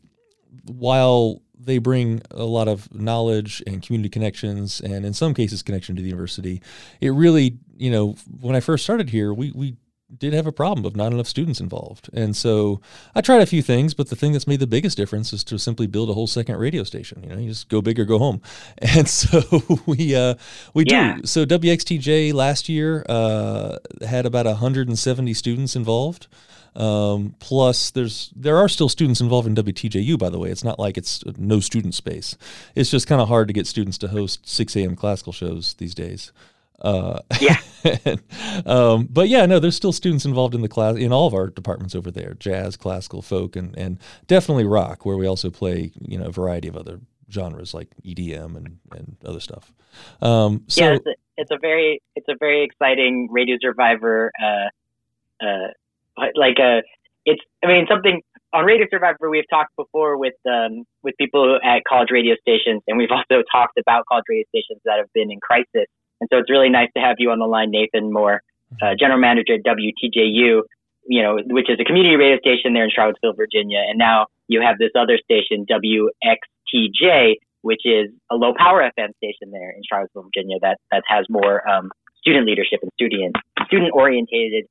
while 0.65 1.41
they 1.67 1.77
bring 1.77 2.21
a 2.31 2.45
lot 2.45 2.67
of 2.67 2.93
knowledge 2.93 3.61
and 3.67 3.83
community 3.83 4.09
connections, 4.09 4.81
and 4.81 5.05
in 5.05 5.13
some 5.13 5.33
cases, 5.33 5.61
connection 5.61 5.95
to 5.95 6.01
the 6.01 6.07
university. 6.07 6.61
It 7.01 7.09
really, 7.09 7.57
you 7.75 7.91
know, 7.91 8.15
when 8.39 8.55
I 8.55 8.59
first 8.61 8.83
started 8.83 9.11
here, 9.11 9.33
we 9.33 9.51
we 9.51 9.75
did 10.15 10.33
have 10.33 10.47
a 10.47 10.53
problem 10.53 10.85
of 10.85 10.95
not 10.95 11.11
enough 11.11 11.27
students 11.27 11.59
involved. 11.59 12.09
And 12.13 12.33
so 12.33 12.79
I 13.13 13.19
tried 13.19 13.41
a 13.41 13.45
few 13.45 13.61
things, 13.61 13.93
but 13.93 14.09
the 14.09 14.15
thing 14.15 14.31
that's 14.31 14.47
made 14.47 14.61
the 14.61 14.67
biggest 14.67 14.95
difference 14.95 15.33
is 15.33 15.43
to 15.43 15.59
simply 15.59 15.85
build 15.85 16.09
a 16.09 16.13
whole 16.13 16.27
second 16.27 16.55
radio 16.55 16.83
station. 16.85 17.23
You 17.23 17.29
know, 17.29 17.37
you 17.37 17.49
just 17.49 17.67
go 17.67 17.81
big 17.81 17.99
or 17.99 18.05
go 18.05 18.17
home. 18.17 18.41
And 18.81 19.07
so 19.09 19.41
we 19.85 20.15
uh, 20.15 20.35
we 20.73 20.85
yeah. 20.87 21.17
do. 21.17 21.25
So 21.27 21.45
WXTJ 21.45 22.33
last 22.33 22.69
year 22.69 23.05
uh, 23.09 23.77
had 24.07 24.25
about 24.25 24.45
170 24.45 25.33
students 25.33 25.75
involved. 25.75 26.27
Um, 26.77 27.35
plus, 27.39 27.89
there's 27.89 28.31
there 28.35 28.57
are 28.57 28.69
still 28.69 28.87
students 28.87 29.19
involved 29.19 29.47
in 29.47 29.55
WTJU. 29.55 30.17
By 30.17 30.29
the 30.29 30.39
way, 30.39 30.49
it's 30.49 30.63
not 30.63 30.79
like 30.79 30.97
it's 30.97 31.25
no 31.37 31.59
student 31.59 31.95
space. 31.95 32.37
It's 32.75 32.91
just 32.91 33.07
kind 33.07 33.19
of 33.19 33.27
hard 33.27 33.47
to 33.47 33.53
get 33.53 33.65
students 33.65 33.97
to 33.99 34.09
host 34.09 34.47
6 34.47 34.75
a.m. 34.75 34.95
classical 34.95 35.33
shows 35.33 35.73
these 35.75 35.95
days. 35.95 36.31
Uh, 36.79 37.19
yeah. 37.41 37.57
um, 38.67 39.07
but 39.09 39.27
yeah, 39.27 39.47
no, 39.47 39.59
there's 39.59 39.75
still 39.75 39.91
students 39.91 40.25
involved 40.25 40.53
in 40.53 40.61
the 40.61 40.67
class 40.67 40.95
in 40.95 41.11
all 41.11 41.25
of 41.25 41.33
our 41.33 41.47
departments 41.47 41.95
over 41.95 42.11
there: 42.11 42.35
jazz, 42.35 42.77
classical, 42.77 43.23
folk, 43.23 43.55
and 43.55 43.75
and 43.77 43.97
definitely 44.27 44.65
rock, 44.65 45.03
where 45.03 45.17
we 45.17 45.25
also 45.25 45.49
play 45.49 45.91
you 45.99 46.19
know 46.19 46.25
a 46.25 46.31
variety 46.31 46.67
of 46.67 46.77
other 46.77 46.99
genres 47.31 47.73
like 47.73 47.89
EDM 48.05 48.55
and 48.55 48.77
and 48.91 49.17
other 49.25 49.39
stuff. 49.39 49.73
Um, 50.21 50.63
so, 50.67 50.83
yeah, 50.83 50.93
it's 50.93 51.07
a, 51.07 51.15
it's 51.37 51.51
a, 51.51 51.57
very 51.59 52.01
it's 52.15 52.27
a 52.29 52.35
very 52.39 52.63
exciting 52.63 53.29
Radio 53.31 53.57
Survivor. 53.59 54.31
Uh, 54.39 55.43
uh, 55.43 55.67
like 56.35 56.57
a, 56.59 56.79
uh, 56.79 56.81
it's, 57.25 57.41
I 57.63 57.67
mean, 57.67 57.85
something 57.89 58.21
on 58.53 58.65
Radio 58.65 58.87
Survivor, 58.89 59.29
we've 59.29 59.49
talked 59.49 59.75
before 59.75 60.17
with, 60.17 60.35
um, 60.49 60.83
with 61.03 61.15
people 61.17 61.59
at 61.63 61.83
college 61.87 62.07
radio 62.11 62.35
stations, 62.39 62.81
and 62.87 62.97
we've 62.97 63.11
also 63.17 63.43
talked 63.51 63.77
about 63.77 64.05
college 64.07 64.25
radio 64.29 64.43
stations 64.49 64.81
that 64.85 64.97
have 64.97 65.11
been 65.13 65.31
in 65.31 65.39
crisis. 65.39 65.87
And 66.19 66.27
so 66.31 66.39
it's 66.39 66.49
really 66.49 66.69
nice 66.69 66.89
to 66.95 67.01
have 67.01 67.17
you 67.19 67.31
on 67.31 67.39
the 67.39 67.45
line, 67.45 67.69
Nathan 67.69 68.11
Moore, 68.11 68.41
uh, 68.81 68.95
general 68.99 69.19
manager 69.19 69.53
at 69.55 69.63
WTJU, 69.63 70.61
you 71.07 71.21
know, 71.21 71.37
which 71.47 71.69
is 71.69 71.77
a 71.79 71.85
community 71.85 72.15
radio 72.15 72.37
station 72.39 72.73
there 72.73 72.83
in 72.83 72.91
Charlottesville, 72.93 73.33
Virginia. 73.33 73.79
And 73.87 73.97
now 73.97 74.27
you 74.47 74.61
have 74.61 74.77
this 74.77 74.91
other 74.97 75.17
station, 75.23 75.65
WXTJ, 75.69 77.35
which 77.61 77.81
is 77.85 78.09
a 78.31 78.35
low 78.35 78.53
power 78.57 78.81
FM 78.81 79.15
station 79.17 79.51
there 79.51 79.71
in 79.71 79.81
Charlottesville, 79.87 80.23
Virginia 80.23 80.57
that, 80.61 80.79
that 80.91 81.03
has 81.07 81.25
more, 81.29 81.67
um, 81.69 81.91
student 82.19 82.45
leadership 82.45 82.79
and 82.81 82.91
student, 82.93 83.35
student 83.67 83.91
orientated, 83.93 84.65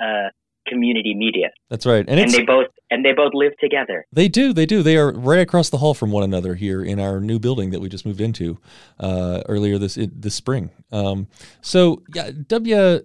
uh, 0.00 0.28
community 0.68 1.14
media. 1.14 1.50
That's 1.70 1.86
right, 1.86 2.04
and, 2.08 2.20
and 2.20 2.30
they 2.30 2.42
both 2.42 2.66
and 2.90 3.04
they 3.04 3.12
both 3.12 3.32
live 3.34 3.52
together. 3.58 4.06
They 4.12 4.28
do, 4.28 4.52
they 4.52 4.66
do. 4.66 4.82
They 4.82 4.96
are 4.96 5.12
right 5.12 5.40
across 5.40 5.70
the 5.70 5.78
hall 5.78 5.94
from 5.94 6.10
one 6.10 6.24
another 6.24 6.54
here 6.54 6.82
in 6.82 7.00
our 7.00 7.20
new 7.20 7.38
building 7.38 7.70
that 7.70 7.80
we 7.80 7.88
just 7.88 8.06
moved 8.06 8.20
into 8.20 8.58
uh, 9.00 9.42
earlier 9.46 9.78
this 9.78 9.98
this 10.00 10.34
spring. 10.34 10.70
Um, 10.92 11.28
so 11.60 12.02
yeah, 12.14 12.30
W 12.46 13.00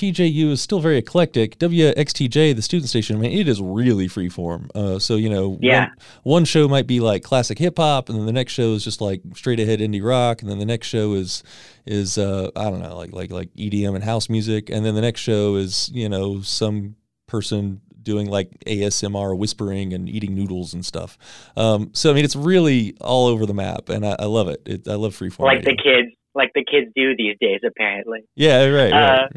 TJU 0.00 0.50
is 0.50 0.62
still 0.62 0.80
very 0.80 0.96
eclectic. 0.96 1.58
WXTJ, 1.58 2.56
the 2.56 2.62
student 2.62 2.88
station, 2.88 3.16
I 3.16 3.18
mean, 3.18 3.38
it 3.38 3.46
is 3.46 3.60
really 3.60 4.08
freeform. 4.08 4.74
Uh, 4.74 4.98
so 4.98 5.16
you 5.16 5.28
know, 5.28 5.58
yeah. 5.60 5.88
one, 5.88 5.96
one 6.22 6.44
show 6.46 6.66
might 6.68 6.86
be 6.86 7.00
like 7.00 7.22
classic 7.22 7.58
hip 7.58 7.76
hop, 7.76 8.08
and 8.08 8.18
then 8.18 8.24
the 8.24 8.32
next 8.32 8.54
show 8.54 8.72
is 8.72 8.82
just 8.82 9.02
like 9.02 9.20
straight 9.34 9.60
ahead 9.60 9.80
indie 9.80 10.02
rock, 10.02 10.40
and 10.40 10.50
then 10.50 10.58
the 10.58 10.64
next 10.64 10.86
show 10.86 11.12
is 11.12 11.42
is 11.84 12.16
uh, 12.16 12.50
I 12.56 12.70
don't 12.70 12.80
know, 12.80 12.96
like 12.96 13.12
like 13.12 13.30
like 13.30 13.54
EDM 13.56 13.94
and 13.94 14.02
house 14.02 14.30
music, 14.30 14.70
and 14.70 14.86
then 14.86 14.94
the 14.94 15.02
next 15.02 15.20
show 15.20 15.56
is 15.56 15.90
you 15.92 16.08
know 16.08 16.40
some 16.40 16.96
person 17.26 17.82
doing 18.02 18.26
like 18.26 18.48
ASMR 18.66 19.36
whispering 19.36 19.92
and 19.92 20.08
eating 20.08 20.34
noodles 20.34 20.72
and 20.72 20.86
stuff. 20.86 21.18
Um, 21.58 21.90
so 21.92 22.10
I 22.10 22.14
mean, 22.14 22.24
it's 22.24 22.36
really 22.36 22.96
all 23.02 23.26
over 23.26 23.44
the 23.44 23.52
map, 23.52 23.90
and 23.90 24.06
I, 24.06 24.16
I 24.18 24.24
love 24.24 24.48
it. 24.48 24.62
it. 24.64 24.88
I 24.88 24.94
love 24.94 25.14
freeform. 25.14 25.40
Like 25.40 25.58
radio. 25.58 25.72
the 25.72 25.82
kids 25.82 26.16
like 26.34 26.50
the 26.54 26.64
kids 26.64 26.90
do 26.94 27.16
these 27.16 27.36
days, 27.40 27.60
apparently. 27.66 28.20
Yeah, 28.34 28.66
right. 28.66 28.92
right. 28.92 28.92
Uh, 28.92 29.28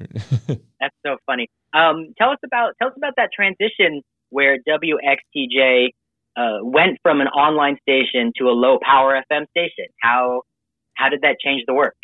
that's 0.80 0.96
so 1.06 1.18
funny. 1.26 1.48
Um, 1.74 2.14
tell 2.18 2.30
us 2.30 2.40
about 2.46 2.74
tell 2.80 2.90
us 2.90 2.94
about 2.98 3.14
that 3.18 3.30
transition 3.34 4.02
where 4.30 4.58
WXTJ 4.68 5.90
uh, 6.36 6.58
went 6.62 7.00
from 7.04 7.22
an 7.22 7.28
online 7.28 7.78
station 7.82 8.32
to 8.38 8.46
a 8.46 8.52
low 8.54 8.80
power 8.82 9.22
FM 9.32 9.48
station. 9.50 9.86
How 10.02 10.42
how 10.96 11.10
did 11.10 11.22
that 11.22 11.38
change 11.40 11.64
the 11.68 11.74
work? 11.74 11.96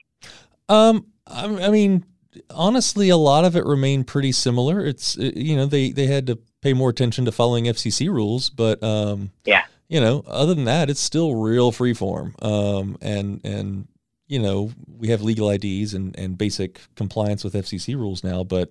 Um, 0.68 1.08
I 1.28 1.70
mean, 1.70 2.06
honestly, 2.50 3.10
a 3.10 3.18
lot 3.18 3.46
of 3.46 3.56
it 3.56 3.66
remained 3.66 4.08
pretty 4.08 4.32
similar. 4.32 4.86
It's 4.86 5.16
you 5.18 5.56
know 5.56 5.66
they 5.66 5.92
they 5.92 6.08
had 6.08 6.28
to 6.28 6.40
pay 6.62 6.74
more 6.74 6.90
attention 6.90 7.26
to 7.26 7.32
following 7.32 7.66
FCC 7.66 8.10
rules, 8.10 8.50
but 8.50 8.82
um, 8.84 9.32
yeah, 9.46 9.66
you 9.88 10.00
know, 10.00 10.24
other 10.28 10.54
than 10.54 10.66
that, 10.66 10.90
it's 10.90 11.00
still 11.00 11.36
real 11.36 11.72
freeform. 11.72 12.42
Um, 12.44 12.98
and 13.02 13.42
and 13.44 13.88
you 14.30 14.40
know, 14.40 14.72
we 15.00 15.10
have 15.10 15.22
legal 15.24 15.50
IDs 15.50 15.94
and, 15.94 16.18
and 16.18 16.38
basic 16.38 16.82
compliance 16.96 17.44
with 17.44 17.56
FCC 17.56 17.96
rules 17.96 18.24
now, 18.24 18.44
but 18.44 18.70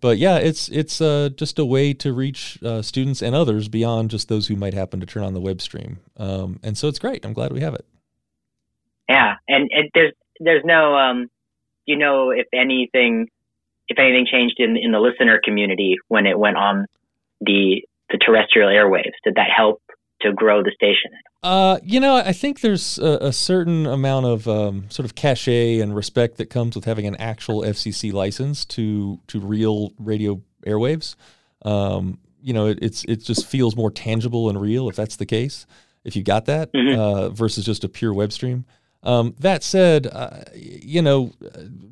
but 0.00 0.18
yeah, 0.18 0.36
it's 0.36 0.68
it's 0.68 1.00
uh, 1.00 1.30
just 1.34 1.58
a 1.58 1.64
way 1.64 1.92
to 1.94 2.12
reach 2.12 2.62
uh, 2.62 2.82
students 2.82 3.20
and 3.20 3.34
others 3.34 3.68
beyond 3.68 4.10
just 4.10 4.28
those 4.28 4.46
who 4.46 4.54
might 4.54 4.74
happen 4.74 5.00
to 5.00 5.06
turn 5.06 5.24
on 5.24 5.34
the 5.34 5.40
web 5.40 5.60
stream. 5.60 5.98
Um, 6.18 6.60
and 6.62 6.78
so 6.78 6.86
it's 6.86 7.00
great. 7.00 7.24
I'm 7.24 7.32
glad 7.32 7.52
we 7.52 7.60
have 7.60 7.74
it. 7.74 7.84
Yeah, 9.08 9.36
and, 9.48 9.70
there's 9.94 10.12
there's 10.38 10.62
no 10.64 10.94
um, 10.94 11.28
you 11.86 11.96
know 11.96 12.30
if 12.30 12.46
anything 12.52 13.28
if 13.88 13.98
anything 13.98 14.26
changed 14.30 14.56
in 14.60 14.76
in 14.76 14.92
the 14.92 15.00
listener 15.00 15.40
community 15.42 15.96
when 16.08 16.26
it 16.26 16.38
went 16.38 16.58
on 16.58 16.86
the 17.40 17.82
the 18.10 18.18
terrestrial 18.18 18.68
airwaves. 18.68 19.16
Did 19.24 19.36
that 19.36 19.48
help 19.54 19.82
to 20.22 20.32
grow 20.32 20.62
the 20.62 20.72
station? 20.74 21.10
Uh, 21.42 21.78
you 21.84 22.00
know, 22.00 22.16
I 22.16 22.32
think 22.32 22.60
there's 22.60 22.98
a, 22.98 23.18
a 23.20 23.32
certain 23.32 23.86
amount 23.86 24.26
of 24.26 24.48
um, 24.48 24.90
sort 24.90 25.04
of 25.04 25.14
cachet 25.14 25.80
and 25.80 25.94
respect 25.94 26.36
that 26.38 26.50
comes 26.50 26.74
with 26.74 26.84
having 26.84 27.06
an 27.06 27.16
actual 27.16 27.62
FCC 27.62 28.12
license 28.12 28.64
to 28.66 29.20
to 29.28 29.38
real 29.38 29.92
radio 29.98 30.42
airwaves. 30.66 31.14
Um, 31.62 32.18
you 32.42 32.52
know, 32.52 32.66
it, 32.66 32.78
it's 32.82 33.04
it 33.04 33.22
just 33.22 33.46
feels 33.46 33.76
more 33.76 33.90
tangible 33.90 34.48
and 34.48 34.60
real 34.60 34.88
if 34.88 34.96
that's 34.96 35.16
the 35.16 35.26
case. 35.26 35.66
If 36.04 36.16
you 36.16 36.22
got 36.22 36.46
that 36.46 36.72
mm-hmm. 36.72 36.98
uh, 36.98 37.28
versus 37.28 37.64
just 37.64 37.84
a 37.84 37.88
pure 37.88 38.14
web 38.14 38.32
stream. 38.32 38.64
Um, 39.04 39.34
that 39.38 39.62
said, 39.62 40.08
uh, 40.08 40.40
you 40.54 41.00
know, 41.00 41.32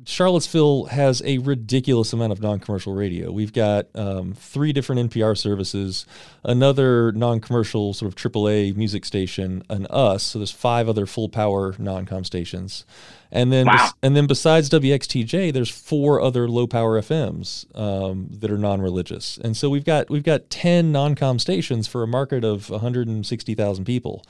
Charlottesville 0.05 0.85
has 0.85 1.21
a 1.25 1.37
ridiculous 1.37 2.11
amount 2.11 2.33
of 2.33 2.41
non-commercial 2.41 2.93
radio. 2.93 3.31
We've 3.31 3.53
got 3.53 3.87
um, 3.95 4.33
three 4.33 4.73
different 4.73 5.09
NPR 5.11 5.37
services, 5.37 6.05
another 6.43 7.13
non-commercial 7.13 7.93
sort 7.93 8.11
of 8.11 8.15
AAA 8.15 8.75
music 8.75 9.05
station, 9.05 9.63
and 9.69 9.87
us. 9.89 10.23
So 10.23 10.39
there's 10.39 10.51
five 10.51 10.89
other 10.89 11.05
full-power 11.05 11.75
non-com 11.79 12.25
stations, 12.25 12.85
and 13.31 13.53
then 13.53 13.67
wow. 13.67 13.91
and 14.03 14.15
then 14.15 14.27
besides 14.27 14.69
WXTJ, 14.69 15.53
there's 15.53 15.69
four 15.69 16.19
other 16.19 16.49
low-power 16.49 16.99
FMs 17.01 17.65
um, 17.77 18.27
that 18.31 18.51
are 18.51 18.57
non-religious. 18.57 19.37
And 19.37 19.55
so 19.55 19.69
we've 19.69 19.85
got 19.85 20.09
we've 20.09 20.23
got 20.23 20.49
ten 20.49 20.91
non-com 20.91 21.39
stations 21.39 21.87
for 21.87 22.03
a 22.03 22.07
market 22.07 22.43
of 22.43 22.69
160,000 22.69 23.85
people 23.85 24.25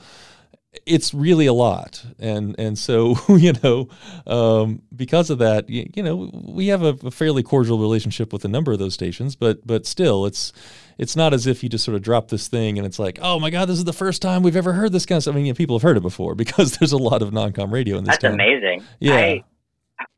it's 0.86 1.14
really 1.14 1.46
a 1.46 1.52
lot. 1.52 2.04
And 2.18 2.54
and 2.58 2.78
so 2.78 3.16
you 3.28 3.52
know 3.62 3.88
um, 4.26 4.82
because 4.94 5.30
of 5.30 5.38
that 5.38 5.68
you, 5.68 5.88
you 5.94 6.02
know 6.02 6.30
we 6.32 6.68
have 6.68 6.82
a, 6.82 6.96
a, 7.04 7.10
fairly 7.10 7.42
cordial 7.42 7.78
relationship 7.78 8.32
with 8.32 8.44
a 8.44 8.48
number 8.48 8.72
of 8.72 8.78
those 8.78 8.94
stations 8.94 9.36
but 9.36 9.66
but 9.66 9.86
still 9.86 10.26
it's 10.26 10.52
it's 10.98 11.16
not 11.16 11.32
as 11.32 11.46
if 11.46 11.62
you 11.62 11.68
just 11.68 11.84
sort 11.84 11.94
of 11.94 12.02
drop 12.02 12.28
this 12.28 12.48
thing 12.48 12.78
and 12.78 12.86
it's 12.86 12.98
like 12.98 13.18
oh 13.22 13.38
my 13.38 13.50
god 13.50 13.66
this 13.66 13.78
is 13.78 13.84
the 13.84 13.92
first 13.92 14.20
time 14.20 14.42
we've 14.42 14.56
ever 14.56 14.72
heard 14.72 14.92
this 14.92 15.06
kind 15.06 15.16
of 15.16 15.22
stuff. 15.22 15.34
I 15.34 15.36
mean 15.36 15.46
you 15.46 15.52
know, 15.52 15.56
people 15.56 15.76
have 15.76 15.82
heard 15.82 15.96
it 15.96 16.02
before 16.02 16.34
because 16.34 16.76
there's 16.78 16.92
a 16.92 16.98
lot 16.98 17.22
of 17.22 17.32
non-com 17.32 17.72
radio 17.72 17.96
in 17.98 18.04
this 18.04 18.12
that's 18.12 18.22
town. 18.22 18.34
amazing. 18.34 18.84
Yeah. 19.00 19.14
I, 19.14 19.44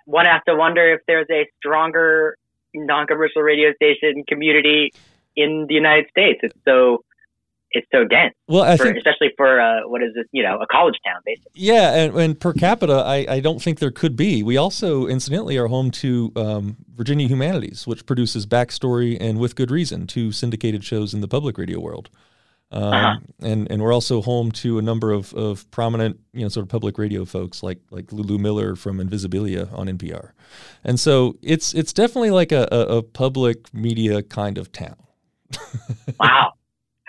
one 0.05 0.27
has 0.27 0.43
to 0.49 0.57
wonder 0.57 0.93
if 0.93 1.01
there's 1.07 1.29
a 1.31 1.47
stronger 1.59 2.37
non-commercial 2.75 3.43
radio 3.43 3.73
station 3.75 4.25
community 4.27 4.93
in 5.37 5.67
the 5.69 5.75
united 5.75 6.09
states. 6.11 6.41
It's 6.43 6.57
so 6.65 7.05
it's 7.73 7.87
so 7.93 8.05
dense. 8.05 8.35
Well, 8.49 8.63
I 8.63 8.77
for, 8.77 8.85
think, 8.85 8.97
especially 8.97 9.33
for 9.37 9.61
uh, 9.61 9.87
what 9.87 10.03
is 10.03 10.13
this, 10.15 10.27
you 10.33 10.43
know, 10.43 10.59
a 10.61 10.67
college 10.67 10.97
town, 11.07 11.21
basically. 11.25 11.53
Yeah, 11.55 11.95
and, 11.95 12.17
and 12.17 12.41
per 12.41 12.53
capita, 12.53 12.95
I, 12.95 13.27
I 13.29 13.41
don't 13.41 13.63
think 13.63 13.79
there 13.79 13.91
could 13.91 14.17
be. 14.17 14.43
We 14.43 14.57
also, 14.57 15.07
incidentally, 15.07 15.57
are 15.57 15.69
home 15.69 15.91
to 15.93 16.33
um, 16.37 16.77
Virginia 16.95 17.29
Humanities, 17.29 17.87
which 17.87 18.07
produces 18.07 18.47
Backstory 18.47 19.17
and 19.21 19.39
With 19.39 19.55
Good 19.55 19.71
Reason, 19.71 20.07
two 20.07 20.33
syndicated 20.33 20.85
shows 20.85 21.15
in 21.15 21.21
the 21.21 21.29
public 21.29 21.59
radio 21.59 21.81
world. 21.81 22.11
Um, 22.73 22.83
uh-huh. 22.83 23.19
and 23.41 23.69
and 23.69 23.83
we're 23.83 23.93
also 23.93 24.23
home 24.23 24.53
to 24.53 24.79
a 24.79 24.83
number 24.83 25.11
of, 25.11 25.35
of 25.35 25.69
prominent 25.73 26.21
you 26.33 26.43
know 26.43 26.49
sort 26.49 26.63
of 26.63 26.69
public 26.69 26.99
radio 26.99 27.25
folks 27.25 27.65
like 27.65 27.81
like 27.91 28.13
Lulu 28.13 28.39
Miller 28.39 28.77
from 28.77 28.99
Invisibilia 28.99 29.77
on 29.77 29.89
NPR, 29.89 30.31
and 30.85 31.01
so 31.01 31.37
it's 31.43 31.75
it's 31.75 31.93
definitely 31.93 32.31
like 32.31 32.53
a, 32.53 32.69
a, 32.71 32.99
a 32.99 33.03
public 33.03 33.75
media 33.75 34.23
kind 34.23 34.57
of 34.57 34.71
town. 34.71 34.95
wow, 36.21 36.53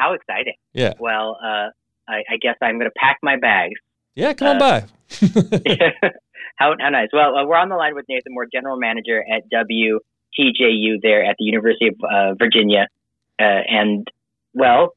how 0.02 0.14
exciting! 0.14 0.56
Yeah. 0.74 0.94
Well, 1.00 1.38
uh, 1.42 1.70
I, 2.08 2.24
I, 2.30 2.38
guess 2.42 2.56
I'm 2.62 2.80
going 2.80 2.90
to 2.90 3.00
pack 3.00 3.18
my 3.22 3.38
bags. 3.38 3.80
Yeah, 4.16 4.34
come 4.34 4.48
on 4.48 4.56
uh, 4.58 4.60
by. 4.60 4.80
how, 6.56 6.76
how 6.80 6.90
nice. 6.90 7.10
Well, 7.14 7.36
uh, 7.36 7.46
we're 7.46 7.58
on 7.58 7.70
the 7.70 7.76
line 7.76 7.96
with 7.96 8.06
Nathan 8.10 8.34
Moore, 8.34 8.48
general 8.52 8.78
manager 8.78 9.24
at 9.32 9.44
WTJU 9.52 11.02
there 11.02 11.24
at 11.24 11.36
the 11.38 11.46
University 11.46 11.88
of 11.88 11.96
uh, 12.04 12.34
Virginia, 12.36 12.88
uh, 13.40 13.62
and 13.68 14.08
well, 14.54 14.96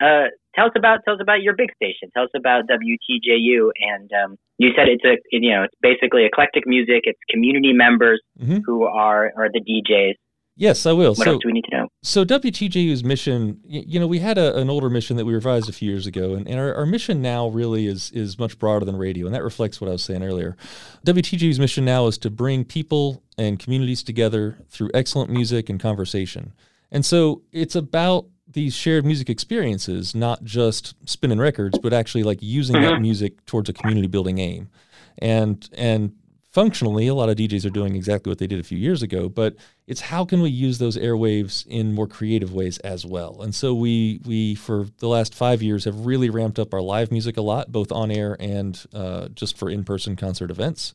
uh, 0.00 0.28
tell 0.54 0.66
us 0.66 0.72
about 0.76 1.00
tell 1.04 1.14
us 1.14 1.20
about 1.20 1.42
your 1.42 1.54
big 1.54 1.72
station. 1.74 2.10
Tell 2.14 2.24
us 2.24 2.30
about 2.34 2.64
WTJU. 2.68 3.70
And 3.80 4.10
um, 4.12 4.38
you 4.58 4.70
said 4.76 4.88
it's 4.88 5.04
a 5.04 5.16
you 5.30 5.52
know 5.52 5.64
it's 5.64 5.74
basically 5.80 6.24
eclectic 6.24 6.66
music. 6.66 7.02
It's 7.04 7.18
community 7.28 7.72
members 7.72 8.20
mm-hmm. 8.40 8.58
who 8.64 8.84
are 8.84 9.32
are 9.36 9.48
the 9.52 9.60
DJs. 9.60 10.14
Yes, 10.60 10.84
I 10.84 10.92
will. 10.92 11.14
What 11.14 11.24
so, 11.24 11.32
else 11.32 11.42
do 11.42 11.48
we 11.48 11.54
need 11.54 11.64
to 11.70 11.76
know? 11.78 11.88
So 12.02 12.22
WTJU's 12.22 13.02
mission, 13.02 13.60
you 13.64 13.98
know, 13.98 14.06
we 14.06 14.18
had 14.18 14.36
a, 14.36 14.54
an 14.58 14.68
older 14.68 14.90
mission 14.90 15.16
that 15.16 15.24
we 15.24 15.32
revised 15.32 15.70
a 15.70 15.72
few 15.72 15.90
years 15.90 16.06
ago, 16.06 16.34
and, 16.34 16.46
and 16.46 16.60
our, 16.60 16.74
our, 16.74 16.84
mission 16.84 17.22
now 17.22 17.48
really 17.48 17.86
is 17.86 18.10
is 18.10 18.38
much 18.38 18.58
broader 18.58 18.84
than 18.84 18.96
radio, 18.96 19.24
and 19.24 19.34
that 19.34 19.42
reflects 19.42 19.80
what 19.80 19.88
I 19.88 19.92
was 19.92 20.04
saying 20.04 20.22
earlier. 20.22 20.58
WTJU's 21.06 21.58
mission 21.58 21.86
now 21.86 22.06
is 22.08 22.18
to 22.18 22.28
bring 22.28 22.66
people 22.66 23.22
and 23.38 23.58
communities 23.58 24.02
together 24.02 24.58
through 24.68 24.90
excellent 24.92 25.30
music 25.30 25.70
and 25.70 25.80
conversation. 25.80 26.52
And 26.92 27.06
so 27.06 27.40
it's 27.52 27.74
about 27.74 28.26
these 28.46 28.74
shared 28.74 29.06
music 29.06 29.30
experiences, 29.30 30.14
not 30.14 30.44
just 30.44 30.94
spinning 31.08 31.38
records, 31.38 31.78
but 31.78 31.94
actually 31.94 32.22
like 32.22 32.42
using 32.42 32.76
mm-hmm. 32.76 32.84
that 32.84 33.00
music 33.00 33.46
towards 33.46 33.70
a 33.70 33.72
community 33.72 34.08
building 34.08 34.38
aim. 34.38 34.68
And 35.16 35.66
and 35.72 36.12
functionally, 36.50 37.06
a 37.06 37.14
lot 37.14 37.28
of 37.28 37.36
DJs 37.36 37.64
are 37.64 37.70
doing 37.70 37.96
exactly 37.96 38.30
what 38.30 38.38
they 38.38 38.46
did 38.46 38.60
a 38.60 38.64
few 38.64 38.76
years 38.76 39.02
ago, 39.02 39.28
but 39.28 39.56
it's 39.86 40.00
how 40.00 40.24
can 40.24 40.42
we 40.42 40.50
use 40.50 40.78
those 40.78 40.96
airwaves 40.96 41.66
in 41.66 41.92
more 41.92 42.06
creative 42.06 42.52
ways 42.52 42.78
as 42.78 43.06
well. 43.06 43.40
And 43.40 43.54
so 43.54 43.72
we 43.74 44.20
we 44.26 44.54
for 44.54 44.86
the 44.98 45.08
last 45.08 45.34
five 45.34 45.62
years 45.62 45.84
have 45.84 46.06
really 46.06 46.30
ramped 46.30 46.58
up 46.58 46.74
our 46.74 46.82
live 46.82 47.10
music 47.10 47.36
a 47.36 47.42
lot, 47.42 47.72
both 47.72 47.90
on 47.92 48.10
air 48.10 48.36
and 48.38 48.84
uh, 48.92 49.28
just 49.28 49.56
for 49.56 49.70
in 49.70 49.84
person 49.84 50.16
concert 50.16 50.50
events. 50.50 50.92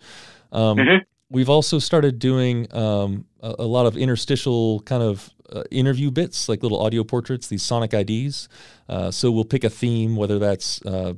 Um, 0.52 0.78
mm-hmm. 0.78 1.04
We've 1.30 1.50
also 1.50 1.80
started 1.80 2.20
doing 2.20 2.74
um, 2.74 3.26
a, 3.42 3.56
a, 3.60 3.66
lot 3.66 3.88
of 3.88 3.98
interstitial 3.98 4.82
kind 4.82 5.02
of 5.02 5.34
uh, 5.52 5.64
interview 5.72 6.12
bits, 6.12 6.50
like 6.50 6.64
little 6.64 6.82
audio 6.82 7.04
portraits, 7.04 7.48
these 7.48 7.64
sonic 7.64 7.94
IDs. 7.94 8.50
Uh, 8.88 9.12
so 9.12 9.32
we'll 9.32 9.46
pick 9.46 9.64
a 9.64 9.70
theme, 9.70 10.16
whether 10.16 10.40
that's 10.40 10.82
uh, 10.86 11.14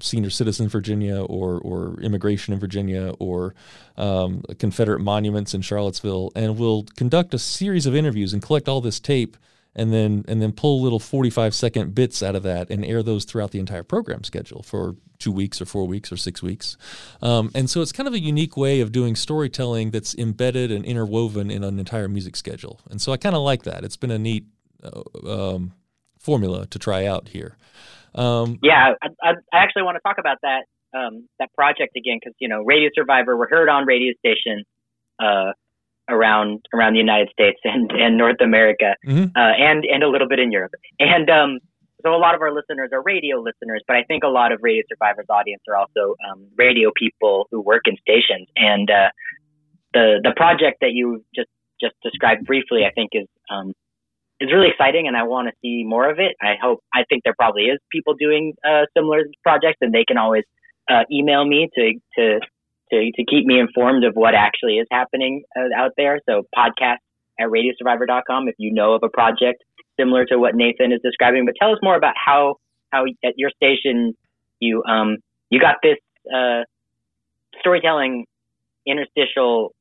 senior 0.00 0.30
citizen 0.30 0.68
Virginia 0.68 1.22
or, 1.22 1.60
or 1.60 2.00
immigration 2.00 2.54
in 2.54 2.60
Virginia 2.60 3.14
or 3.18 3.54
um, 3.96 4.42
Confederate 4.58 5.00
monuments 5.00 5.54
in 5.54 5.60
Charlottesville, 5.60 6.32
and 6.34 6.58
we'll 6.58 6.84
conduct 6.96 7.34
a 7.34 7.38
series 7.38 7.86
of 7.86 7.94
interviews 7.94 8.32
and 8.32 8.42
collect 8.42 8.68
all 8.68 8.80
this 8.80 9.00
tape 9.00 9.36
and 9.74 9.92
then 9.92 10.24
and 10.26 10.42
then 10.42 10.52
pull 10.52 10.82
little 10.82 10.98
45 10.98 11.54
second 11.54 11.94
bits 11.94 12.22
out 12.22 12.34
of 12.34 12.42
that 12.42 12.70
and 12.70 12.84
air 12.84 13.02
those 13.02 13.24
throughout 13.24 13.52
the 13.52 13.60
entire 13.60 13.84
program 13.84 14.24
schedule 14.24 14.62
for 14.62 14.96
two 15.20 15.30
weeks 15.30 15.60
or 15.60 15.66
four 15.66 15.86
weeks 15.86 16.10
or 16.10 16.16
six 16.16 16.42
weeks 16.42 16.76
um, 17.22 17.50
and 17.54 17.70
so 17.70 17.80
it's 17.80 17.92
kind 17.92 18.08
of 18.08 18.14
a 18.14 18.20
unique 18.20 18.56
way 18.56 18.80
of 18.80 18.90
doing 18.90 19.14
storytelling 19.14 19.92
that's 19.92 20.14
embedded 20.16 20.72
and 20.72 20.84
interwoven 20.84 21.50
in 21.50 21.62
an 21.62 21.78
entire 21.78 22.08
music 22.08 22.34
schedule 22.34 22.80
and 22.90 23.00
so 23.00 23.12
i 23.12 23.16
kind 23.16 23.36
of 23.36 23.42
like 23.42 23.62
that 23.62 23.84
it's 23.84 23.96
been 23.96 24.10
a 24.10 24.18
neat 24.18 24.44
uh, 24.82 25.02
um, 25.54 25.72
formula 26.20 26.66
to 26.66 26.78
try 26.78 27.06
out 27.06 27.28
here. 27.28 27.56
Um, 28.14 28.58
yeah, 28.62 28.94
I, 29.02 29.08
I, 29.22 29.34
actually 29.52 29.82
want 29.82 29.96
to 29.96 30.00
talk 30.00 30.18
about 30.18 30.38
that 30.42 30.64
um, 30.96 31.28
that 31.38 31.52
project 31.54 31.96
again 31.96 32.18
because 32.20 32.34
you 32.38 32.48
know 32.48 32.62
Radio 32.62 32.90
Survivor 32.94 33.36
we're 33.36 33.48
heard 33.48 33.68
on 33.68 33.86
radio 33.86 34.12
stations 34.18 34.66
uh, 35.22 35.52
around 36.08 36.66
around 36.74 36.94
the 36.94 36.98
United 36.98 37.30
States 37.30 37.60
and, 37.64 37.90
and 37.92 38.16
North 38.16 38.40
America 38.40 38.96
mm-hmm. 39.06 39.36
uh, 39.36 39.40
and 39.40 39.84
and 39.84 40.02
a 40.02 40.08
little 40.08 40.28
bit 40.28 40.40
in 40.40 40.50
Europe 40.50 40.72
and 40.98 41.30
um, 41.30 41.58
so 42.02 42.14
a 42.14 42.18
lot 42.18 42.34
of 42.34 42.40
our 42.40 42.52
listeners 42.52 42.90
are 42.92 43.02
radio 43.02 43.38
listeners 43.38 43.82
but 43.86 43.96
I 43.96 44.04
think 44.04 44.24
a 44.24 44.28
lot 44.28 44.52
of 44.52 44.60
Radio 44.62 44.82
Survivor's 44.88 45.26
audience 45.30 45.62
are 45.68 45.76
also 45.76 46.16
um, 46.30 46.46
radio 46.56 46.90
people 46.96 47.46
who 47.50 47.60
work 47.60 47.82
in 47.86 47.96
stations 48.00 48.48
and 48.56 48.90
uh, 48.90 49.10
the 49.92 50.20
the 50.22 50.32
project 50.36 50.78
that 50.80 50.92
you 50.92 51.24
just 51.34 51.48
just 51.80 51.94
described 52.02 52.46
briefly 52.46 52.84
I 52.84 52.90
think 52.90 53.10
is 53.12 53.26
um, 53.50 53.74
is 54.40 54.50
really 54.52 54.68
exciting 54.68 55.06
and 55.06 55.16
I 55.16 55.22
want 55.24 55.48
to 55.48 55.54
see 55.62 55.84
more 55.86 56.10
of 56.10 56.18
it. 56.18 56.34
I 56.40 56.54
hope, 56.60 56.82
I 56.94 57.04
think 57.08 57.24
there 57.24 57.34
probably 57.38 57.64
is 57.64 57.78
people 57.92 58.14
doing 58.14 58.54
uh, 58.66 58.86
similar 58.96 59.24
projects 59.42 59.78
and 59.82 59.92
they 59.92 60.04
can 60.04 60.16
always 60.16 60.44
uh, 60.90 61.04
email 61.12 61.44
me 61.44 61.68
to, 61.74 61.92
to, 62.16 62.40
to, 62.90 63.12
to 63.12 63.24
keep 63.24 63.44
me 63.44 63.60
informed 63.60 64.04
of 64.04 64.14
what 64.14 64.34
actually 64.34 64.78
is 64.78 64.86
happening 64.90 65.42
uh, 65.56 65.68
out 65.76 65.92
there. 65.96 66.20
So 66.26 66.42
podcast 66.56 66.96
at 67.38 67.48
radiosurvivor.com 67.48 68.48
if 68.48 68.54
you 68.58 68.72
know 68.72 68.94
of 68.94 69.02
a 69.02 69.08
project 69.10 69.62
similar 70.00 70.24
to 70.26 70.38
what 70.38 70.54
Nathan 70.54 70.92
is 70.92 71.00
describing, 71.02 71.44
but 71.44 71.54
tell 71.60 71.72
us 71.72 71.78
more 71.82 71.96
about 71.96 72.14
how, 72.16 72.56
how 72.90 73.04
at 73.24 73.34
your 73.36 73.50
station 73.50 74.14
you, 74.60 74.82
um, 74.84 75.18
you 75.50 75.60
got 75.60 75.76
this, 75.82 75.98
uh, 76.34 76.62
storytelling 77.60 78.24
interstitial, 78.86 79.74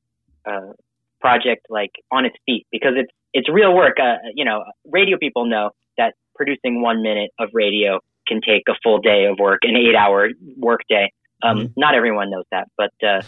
uh, 0.46 0.74
project 1.20 1.66
like 1.70 1.92
on 2.12 2.26
its 2.26 2.36
feet 2.46 2.66
because 2.72 2.94
it's 2.96 3.12
it's 3.34 3.50
real 3.50 3.76
work. 3.76 3.98
Uh, 4.02 4.16
you 4.34 4.46
know, 4.46 4.64
radio 4.86 5.18
people 5.18 5.46
know 5.46 5.70
that 5.98 6.14
producing 6.36 6.82
one 6.82 7.02
minute 7.02 7.32
of 7.40 7.50
radio 7.54 8.00
can 8.28 8.42
take 8.42 8.64
a 8.70 8.74
full 8.84 9.00
day 9.00 9.26
of 9.26 9.38
work, 9.40 9.60
an 9.64 9.76
eight 9.76 9.96
hour 9.96 10.30
work 10.58 10.82
day. 10.90 11.12
Um, 11.42 11.74
Not 11.78 11.96
everyone 11.96 12.30
knows 12.30 12.46
that, 12.52 12.68
but 12.78 12.92
uh, 13.02 13.22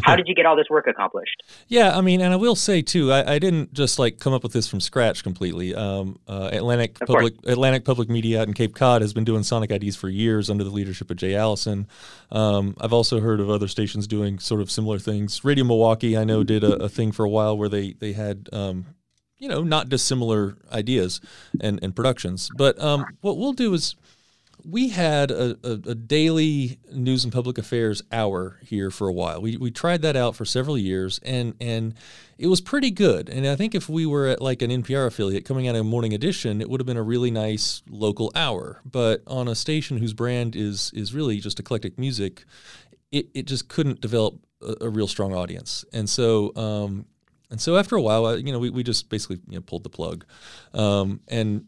how 0.04 0.14
did 0.14 0.28
you 0.28 0.34
get 0.34 0.46
all 0.46 0.56
this 0.56 0.68
work 0.70 0.86
accomplished? 0.86 1.42
Yeah, 1.66 1.96
I 1.96 2.00
mean, 2.00 2.20
and 2.20 2.32
I 2.32 2.36
will 2.36 2.54
say 2.54 2.80
too, 2.82 3.12
I, 3.12 3.34
I 3.34 3.38
didn't 3.38 3.72
just 3.72 3.98
like 3.98 4.20
come 4.20 4.32
up 4.32 4.42
with 4.42 4.52
this 4.52 4.68
from 4.68 4.80
scratch 4.80 5.24
completely. 5.24 5.74
Um, 5.74 6.18
uh, 6.28 6.50
Atlantic 6.52 6.98
of 7.00 7.08
Public 7.08 7.42
course. 7.42 7.52
Atlantic 7.52 7.84
Public 7.84 8.08
Media 8.08 8.40
out 8.42 8.48
in 8.48 8.54
Cape 8.54 8.74
Cod 8.74 9.02
has 9.02 9.12
been 9.12 9.24
doing 9.24 9.42
Sonic 9.42 9.70
IDs 9.70 9.96
for 9.96 10.08
years 10.08 10.48
under 10.48 10.62
the 10.62 10.70
leadership 10.70 11.10
of 11.10 11.16
Jay 11.16 11.34
Allison. 11.34 11.88
Um, 12.30 12.76
I've 12.80 12.92
also 12.92 13.20
heard 13.20 13.40
of 13.40 13.50
other 13.50 13.68
stations 13.68 14.06
doing 14.06 14.38
sort 14.38 14.60
of 14.60 14.70
similar 14.70 14.98
things. 14.98 15.44
Radio 15.44 15.64
Milwaukee, 15.64 16.16
I 16.16 16.24
know, 16.24 16.44
did 16.44 16.62
a, 16.62 16.84
a 16.84 16.88
thing 16.88 17.10
for 17.10 17.24
a 17.24 17.30
while 17.30 17.58
where 17.58 17.68
they 17.68 17.94
they 17.94 18.12
had 18.12 18.48
um, 18.52 18.86
you 19.38 19.48
know, 19.48 19.62
not 19.62 19.88
dissimilar 19.88 20.56
ideas 20.72 21.20
and, 21.60 21.78
and 21.82 21.94
productions. 21.94 22.50
But 22.56 22.80
um, 22.80 23.04
what 23.20 23.36
we'll 23.36 23.52
do 23.52 23.74
is 23.74 23.96
we 24.68 24.88
had 24.88 25.30
a, 25.30 25.56
a, 25.62 25.72
a, 25.72 25.94
daily 25.94 26.78
news 26.92 27.22
and 27.22 27.32
public 27.32 27.56
affairs 27.56 28.02
hour 28.10 28.58
here 28.62 28.90
for 28.90 29.06
a 29.06 29.12
while. 29.12 29.40
We, 29.40 29.56
we 29.56 29.70
tried 29.70 30.02
that 30.02 30.16
out 30.16 30.34
for 30.34 30.44
several 30.44 30.76
years, 30.76 31.20
and 31.22 31.54
and 31.60 31.94
it 32.36 32.48
was 32.48 32.60
pretty 32.60 32.90
good. 32.90 33.28
And 33.28 33.46
I 33.46 33.54
think 33.54 33.74
if 33.74 33.88
we 33.88 34.06
were 34.06 34.26
at 34.26 34.42
like 34.42 34.62
an 34.62 34.70
NPR 34.70 35.06
affiliate 35.06 35.44
coming 35.44 35.68
out 35.68 35.76
of 35.76 35.82
a 35.82 35.84
morning 35.84 36.12
edition, 36.12 36.60
it 36.60 36.68
would 36.68 36.80
have 36.80 36.86
been 36.86 36.96
a 36.96 37.02
really 37.02 37.30
nice 37.30 37.82
local 37.88 38.32
hour. 38.34 38.80
But 38.84 39.22
on 39.26 39.46
a 39.46 39.54
station 39.54 39.98
whose 39.98 40.14
brand 40.14 40.56
is 40.56 40.90
is 40.94 41.14
really 41.14 41.38
just 41.38 41.60
eclectic 41.60 41.96
music, 41.96 42.44
it, 43.12 43.28
it 43.34 43.46
just 43.46 43.68
couldn't 43.68 44.00
develop 44.00 44.40
a, 44.62 44.74
a 44.82 44.88
real 44.88 45.06
strong 45.06 45.32
audience. 45.32 45.84
And 45.92 46.10
so 46.10 46.54
um, 46.56 47.06
and 47.50 47.60
so 47.60 47.76
after 47.76 47.94
a 47.94 48.02
while, 48.02 48.26
uh, 48.26 48.36
you 48.36 48.52
know, 48.52 48.58
we, 48.58 48.70
we 48.70 48.82
just 48.82 49.08
basically 49.08 49.38
you 49.48 49.56
know, 49.56 49.62
pulled 49.62 49.84
the 49.84 49.90
plug, 49.90 50.24
um, 50.74 51.20
and 51.28 51.66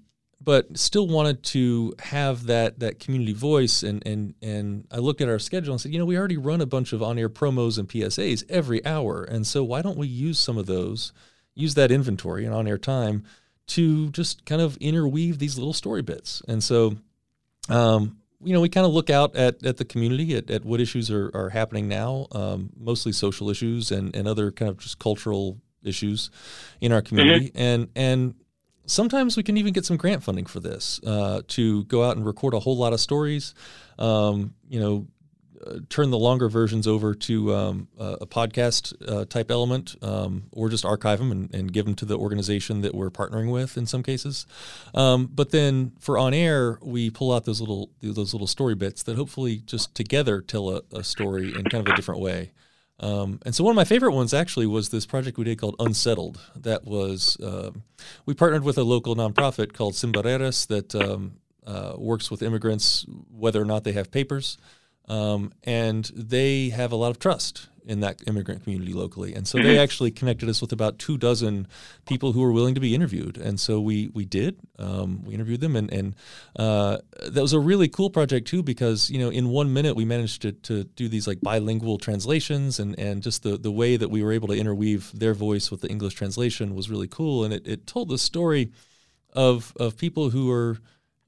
but 0.49 0.79
still 0.79 1.07
wanted 1.07 1.43
to 1.43 1.93
have 1.99 2.47
that 2.47 2.81
that 2.81 2.99
community 2.99 3.35
voice. 3.35 3.83
And 3.83 4.03
and 4.07 4.35
and 4.41 4.87
I 4.91 4.97
looked 4.97 5.21
at 5.21 5.29
our 5.29 5.39
schedule 5.39 5.75
and 5.75 5.81
said, 5.81 5.93
you 5.93 5.99
know, 5.99 6.07
we 6.07 6.17
already 6.17 6.39
run 6.39 6.63
a 6.63 6.67
bunch 6.67 6.95
of 6.95 7.03
on 7.03 7.19
air 7.19 7.29
promos 7.29 7.77
and 7.77 7.87
PSAs 7.87 8.45
every 8.49 8.83
hour, 8.87 9.25
and 9.25 9.47
so 9.47 9.63
why 9.63 9.83
don't 9.83 9.99
we 9.99 10.07
use 10.07 10.39
some 10.39 10.57
of 10.57 10.65
those, 10.65 11.13
use 11.55 11.75
that 11.75 11.91
inventory 11.91 12.47
and 12.47 12.55
on 12.55 12.67
air 12.67 12.79
time 12.79 13.25
to 13.67 14.09
just 14.09 14.47
kind 14.47 14.63
of 14.63 14.79
interweave 14.79 15.39
these 15.39 15.59
little 15.59 15.75
story 15.75 16.01
bits. 16.01 16.41
And 16.49 16.65
so 16.65 16.97
um, 17.69 18.17
you 18.43 18.55
know, 18.55 18.63
we 18.63 18.71
kind 18.71 18.87
of 18.87 18.93
look 18.95 19.11
out 19.11 19.37
at, 19.37 19.63
at 19.67 19.77
the 19.77 19.85
community, 19.85 20.35
at, 20.35 20.51
at 20.51 20.65
what 20.65 20.81
issues 20.81 21.11
are, 21.11 21.31
are 21.35 21.51
happening 21.51 21.89
now, 21.89 22.27
um, 22.33 22.71
mostly 22.75 23.13
social 23.13 23.51
issues 23.51 23.91
and, 23.91 24.17
and 24.17 24.27
other 24.27 24.51
kind 24.51 24.71
of 24.71 24.79
just 24.79 24.99
cultural 24.99 25.61
issues 25.83 26.31
in 26.81 26.91
our 26.91 27.03
community, 27.03 27.51
mm-hmm. 27.51 27.59
and 27.59 27.89
and 27.95 28.35
sometimes 28.89 29.37
we 29.37 29.43
can 29.43 29.57
even 29.57 29.73
get 29.73 29.85
some 29.85 29.97
grant 29.97 30.23
funding 30.23 30.47
for 30.47 30.61
this 30.61 31.01
uh, 31.07 31.43
to 31.49 31.85
go 31.85 32.03
out 32.03 32.17
and 32.17 32.27
record 32.27 32.55
a 32.55 32.59
whole 32.59 32.77
lot 32.77 32.93
of 32.93 33.01
stories. 33.01 33.55
Um, 33.99 34.55
you 34.69 34.81
know, 34.81 35.07
uh, 35.67 35.81
turn 35.89 36.11
the 36.11 36.19
longer 36.19 36.49
versions 36.49 36.87
over 36.87 37.15
to 37.15 37.55
um, 37.55 37.89
a 37.99 38.27
podcast 38.27 38.95
uh, 39.09 39.25
type 39.25 39.51
element, 39.51 39.97
um, 40.03 40.45
or 40.53 40.69
just 40.69 40.85
archive 40.85 41.19
them 41.19 41.33
and, 41.33 41.53
and, 41.55 41.73
give 41.73 41.85
them 41.85 41.95
to 41.97 42.05
the 42.05 42.17
organization 42.17 42.81
that 42.83 42.95
we're 42.95 43.11
partnering 43.11 43.51
with 43.51 43.77
in 43.77 43.85
some 43.85 44.03
cases. 44.03 44.47
Um, 44.95 45.27
but 45.27 45.51
then 45.51 45.93
for 45.99 46.17
on 46.17 46.33
air, 46.33 46.79
we 46.81 47.11
pull 47.11 47.33
out 47.33 47.45
those 47.45 47.61
little 47.61 47.91
those 48.01 48.33
little 48.33 48.47
story 48.47 48.77
bits 48.77 49.03
that 49.03 49.17
hopefully 49.17 49.59
just 49.67 49.95
together 49.95 50.41
tell 50.41 50.71
a, 50.71 50.83
a 50.93 51.03
story 51.03 51.49
in 51.55 51.65
kind 51.65 51.87
of 51.87 51.93
a 51.93 51.97
different 51.97 52.21
way. 52.21 52.53
Um, 53.01 53.41
and 53.45 53.55
so 53.55 53.63
one 53.63 53.73
of 53.73 53.77
my 53.77 53.85
favorite 53.85 54.13
ones 54.13 54.35
actually 54.35 54.67
was 54.67 54.89
this 54.89 55.07
project 55.07 55.39
we 55.39 55.45
did 55.45 55.59
called 55.59 55.77
Unsettled. 55.79 56.41
That 56.57 56.85
was 56.85 57.39
uh, 57.41 57.71
we 58.27 58.35
partnered 58.35 58.65
with 58.65 58.77
a 58.79 58.83
local 58.83 59.15
nonprofit 59.15 59.73
called 59.73 59.95
Sin 59.95 60.13
Barreras 60.13 60.67
that 60.67 60.95
um, 60.95 61.35
uh, 61.67 61.95
works 61.97 62.31
with 62.31 62.43
immigrants 62.43 63.07
whether 63.31 63.61
or 63.61 63.65
not 63.65 63.85
they 63.85 63.93
have 63.93 64.11
papers, 64.11 64.59
um, 65.09 65.53
and 65.65 66.11
they 66.15 66.69
have 66.69 66.93
a 66.93 66.97
lot 66.97 67.11
of 67.11 67.19
trust 67.19 67.69
in 67.89 68.01
that 68.01 68.23
immigrant 68.27 68.63
community 68.63 68.93
locally. 68.93 69.35
And 69.35 69.49
so 69.49 69.57
mm-hmm. 69.57 69.67
they 69.67 69.79
actually 69.79 70.11
connected 70.11 70.47
us 70.51 70.61
with 70.61 70.73
about 70.73 70.99
two 70.99 71.17
dozen 71.17 71.67
people 72.07 72.33
who 72.33 72.43
were 72.43 72.53
willing 72.53 72.75
to 72.75 72.81
be 72.81 72.95
interviewed. 72.95 73.39
And 73.39 73.59
so 73.59 73.81
we 73.81 74.11
we 74.13 74.27
did. 74.27 74.59
Um, 74.79 75.25
we 75.25 75.33
interviewed 75.33 75.63
them, 75.63 75.75
and 75.75 75.91
and 75.91 76.15
uh, 76.57 76.99
that 77.27 77.41
was 77.41 77.55
a 77.55 77.59
really 77.59 77.89
cool 77.89 78.11
project 78.11 78.47
too 78.47 78.63
because 78.63 79.09
you 79.09 79.19
know 79.19 79.31
in 79.31 79.49
one 79.49 79.73
minute 79.73 79.97
we 79.97 80.05
managed 80.05 80.43
to, 80.43 80.53
to 80.53 80.85
do 80.85 81.09
these 81.09 81.27
like 81.27 81.41
bilingual 81.41 81.97
translations, 81.97 82.79
and 82.79 82.97
and 82.99 83.23
just 83.23 83.43
the 83.43 83.57
the 83.57 83.73
way 83.73 83.97
that 83.97 84.11
we 84.11 84.23
were 84.23 84.33
able 84.33 84.49
to 84.49 84.55
interweave 84.55 85.11
their 85.15 85.33
voice 85.33 85.71
with 85.71 85.81
the 85.81 85.89
English 85.89 86.15
translation 86.15 86.75
was 86.75 86.91
really 86.91 87.09
cool, 87.09 87.43
and 87.43 87.55
it, 87.55 87.67
it 87.67 87.87
told 87.87 88.11
the 88.11 88.19
story 88.19 88.71
of 89.33 89.73
of 89.81 89.97
people 89.97 90.29
who 90.29 90.51
are 90.51 90.77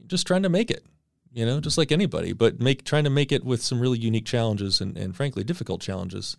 just 0.07 0.27
trying 0.27 0.43
to 0.43 0.51
make 0.51 0.71
it 0.71 0.85
you 1.33 1.47
know, 1.47 1.61
just 1.61 1.79
like 1.79 1.93
anybody, 1.93 2.33
but 2.33 2.61
make 2.61 2.85
trying 2.85 3.05
to 3.05 3.11
make 3.11 3.33
it 3.33 3.45
with 3.45 3.63
some 3.63 3.81
really 3.81 3.99
unique 3.99 4.27
challenges 4.27 4.81
and, 4.81 4.97
and 4.97 5.15
frankly 5.15 5.45
difficult 5.45 5.81
challenges. 5.81 6.37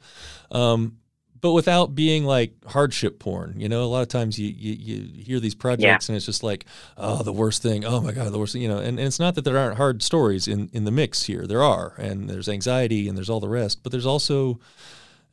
Um, 0.52 0.98
but 1.42 1.54
without 1.54 1.96
being 1.96 2.24
like 2.24 2.54
hardship 2.66 3.20
porn, 3.20 3.60
you 3.60 3.68
know, 3.68 3.84
a 3.84 3.86
lot 3.86 4.04
of 4.04 4.08
times 4.08 4.38
you, 4.38 4.54
you, 4.56 4.74
you 4.74 5.24
hear 5.24 5.40
these 5.40 5.56
projects 5.56 6.08
yeah. 6.08 6.12
and 6.12 6.18
it's 6.18 6.26
just 6.26 6.44
like, 6.44 6.66
oh, 6.98 7.24
the 7.24 7.34
worst 7.34 7.64
thing. 7.64 7.84
Oh 7.84 8.00
my 8.00 8.12
God, 8.12 8.32
the 8.32 8.38
worst 8.38 8.54
thing, 8.54 8.62
you 8.62 8.68
know, 8.68 8.78
and, 8.78 9.00
and 9.00 9.08
it's 9.08 9.20
not 9.20 9.34
that 9.36 9.42
there 9.42 9.58
aren't 9.58 9.78
hard 9.78 10.04
stories 10.04 10.48
in, 10.48 10.70
in 10.72 10.86
the 10.86 10.92
mix 10.92 11.24
here. 11.24 11.48
There 11.48 11.64
are, 11.64 11.96
and 11.98 12.30
there's 12.30 12.48
anxiety 12.48 13.08
and 13.10 13.18
there's 13.18 13.30
all 13.30 13.40
the 13.40 13.50
rest, 13.50 13.82
but 13.82 13.92
there's 13.92 14.06
also, 14.06 14.60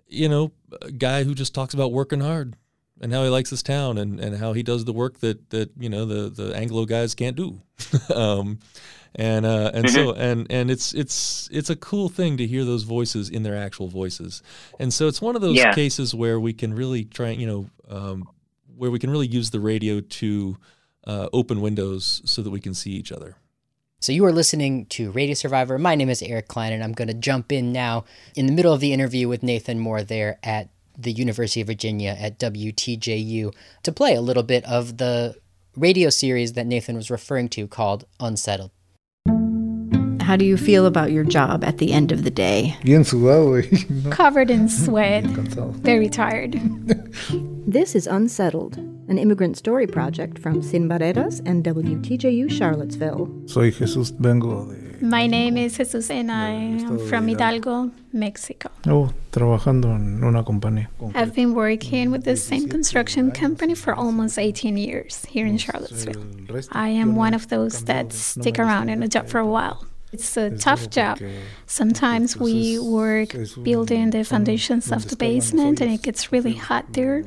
you 0.07 0.31
know, 0.31 0.53
a 0.81 0.91
guy 0.91 1.25
who 1.25 1.35
just 1.35 1.55
talks 1.55 1.75
about 1.75 1.93
working 1.93 2.21
hard 2.21 2.57
and 3.03 3.13
how 3.13 3.23
he 3.23 3.29
likes 3.29 3.51
his 3.51 3.63
town 3.63 3.99
and, 3.99 4.19
and 4.19 4.39
how 4.39 4.55
he 4.55 4.63
does 4.63 4.87
the 4.87 4.95
work 4.95 5.19
that, 5.21 5.51
that, 5.51 5.71
you 5.79 5.91
know, 5.91 6.07
the, 6.07 6.31
the 6.31 6.57
Anglo 6.57 6.87
guys 6.87 7.15
can't 7.15 7.37
do. 7.37 7.61
um, 8.15 8.61
and 9.19 9.45
uh, 9.45 9.73
and 9.75 9.91
so 9.91 10.13
mm-hmm. 10.13 10.21
and 10.21 10.47
and 10.49 10.71
it's 10.71 10.95
it's 10.95 11.49
it's 11.53 11.69
a 11.69 11.77
cool 11.77 12.09
thing 12.09 12.37
to 12.37 12.47
hear 12.47 12.65
those 12.65 12.85
voices 12.85 13.29
in 13.29 13.43
their 13.43 13.57
actual 13.57 13.89
voices, 13.89 14.43
and 14.79 14.95
so 14.95 15.09
it's 15.09 15.21
one 15.21 15.35
of 15.35 15.43
those 15.43 15.57
yeah. 15.57 15.75
cases 15.75 16.15
where 16.15 16.39
we 16.39 16.53
can 16.53 16.73
really 16.73 17.05
try, 17.05 17.31
you 17.31 17.47
know, 17.47 17.71
um, 17.89 18.29
where 18.77 18.93
we 18.93 19.01
can 19.01 19.11
really 19.11 19.27
use 19.27 19.51
the 19.51 19.59
radio 19.59 20.01
to 20.01 20.57
uh, 21.05 21.29
open 21.33 21.61
windows 21.61 22.23
so 22.25 22.43
that 22.43 22.51
we 22.51 22.61
can 22.61 22.75
see 22.75 22.93
each 22.93 23.11
other. 23.11 23.37
So 23.99 24.13
you 24.13 24.25
are 24.25 24.33
listening 24.33 24.87
to 24.87 25.11
Radio 25.11 25.35
Survivor. 25.35 25.77
My 25.77 25.97
name 25.97 26.09
is 26.09 26.23
Eric 26.23 26.47
Klein, 26.47 26.73
and 26.73 26.85
I'm 26.85 26.93
going 26.93 27.09
to 27.09 27.15
jump 27.15 27.51
in 27.51 27.73
now 27.73 28.05
in 28.37 28.47
the 28.47 28.53
middle 28.53 28.73
of 28.73 28.79
the 28.79 28.93
interview 28.93 29.27
with 29.27 29.43
Nathan 29.43 29.81
Moore 29.81 30.05
there 30.05 30.39
at 30.45 30.69
the 30.97 31.11
University 31.11 31.61
of 31.61 31.67
Virginia 31.67 32.17
at 32.19 32.39
WTJU 32.39 33.53
to 33.83 33.93
play 33.93 34.15
a 34.15 34.21
little 34.21 34.45
bit 34.45 34.65
of 34.65 34.99
the 34.99 35.35
radio 35.77 36.09
series 36.09 36.53
that 36.53 36.69
Nathan 36.69 36.95
was 36.95 37.11
referring 37.11 37.49
to 37.49 37.67
called 37.67 38.05
Unsettled. 38.21 38.71
How 40.29 40.37
do 40.37 40.45
you 40.45 40.59
feel 40.59 40.85
about 40.85 41.11
your 41.11 41.25
job 41.25 41.65
at 41.65 41.79
the 41.79 41.91
end 41.91 42.13
of 42.13 42.23
the 42.23 42.31
day? 42.31 42.77
Eh. 42.85 44.11
Covered 44.11 44.51
in 44.51 44.69
sweat. 44.69 45.25
Very 45.25 46.11
tired. 46.11 46.53
this 47.67 47.95
is 47.95 48.07
Unsettled, 48.07 48.77
an 48.77 49.17
immigrant 49.17 49.57
story 49.57 49.87
project 49.87 50.39
from 50.39 50.61
Sin 50.63 50.87
Barreras 50.87 51.41
and 51.47 51.65
WTJU 51.65 52.51
Charlottesville. 52.51 53.27
Soy 53.47 53.71
Jesús, 53.71 54.13
vengo 54.21 54.67
de 54.67 55.03
My 55.03 55.27
name 55.27 55.57
is 55.57 55.79
Jesus 55.79 56.11
and 56.11 56.31
I 56.31 56.51
am 56.51 56.99
from 57.09 57.27
Hidalgo, 57.27 57.91
Mexico. 58.13 58.71
Oh, 58.87 59.11
trabajando 59.33 59.97
en 59.97 60.23
una 60.23 60.45
compañía. 60.45 60.89
I've 61.15 61.35
been 61.35 61.55
working 61.55 62.11
with 62.11 62.25
the 62.25 62.37
same 62.37 62.69
construction 62.69 63.31
company 63.31 63.75
for 63.75 63.95
almost 63.95 64.39
18 64.39 64.77
years 64.77 65.25
here 65.25 65.47
in 65.47 65.57
Charlottesville. 65.57 66.23
I 66.73 66.91
am 66.91 67.17
one 67.17 67.33
of 67.33 67.49
those 67.49 67.85
that 67.85 68.13
stick 68.13 68.59
around 68.59 68.91
in 68.91 69.03
a 69.03 69.09
job 69.09 69.27
for 69.27 69.39
a 69.39 69.47
while. 69.47 69.88
It's 70.13 70.37
a 70.37 70.51
tough 70.51 70.89
job. 70.91 71.19
Sometimes 71.67 72.37
we 72.37 72.79
work 72.79 73.35
building 73.63 74.11
the 74.11 74.25
foundations 74.25 74.91
of 74.91 75.07
the 75.09 75.17
basement 75.17 75.81
and 75.81 75.93
it 75.93 76.03
gets 76.03 76.33
really 76.33 76.55
hot 76.55 76.85
there, 76.93 77.25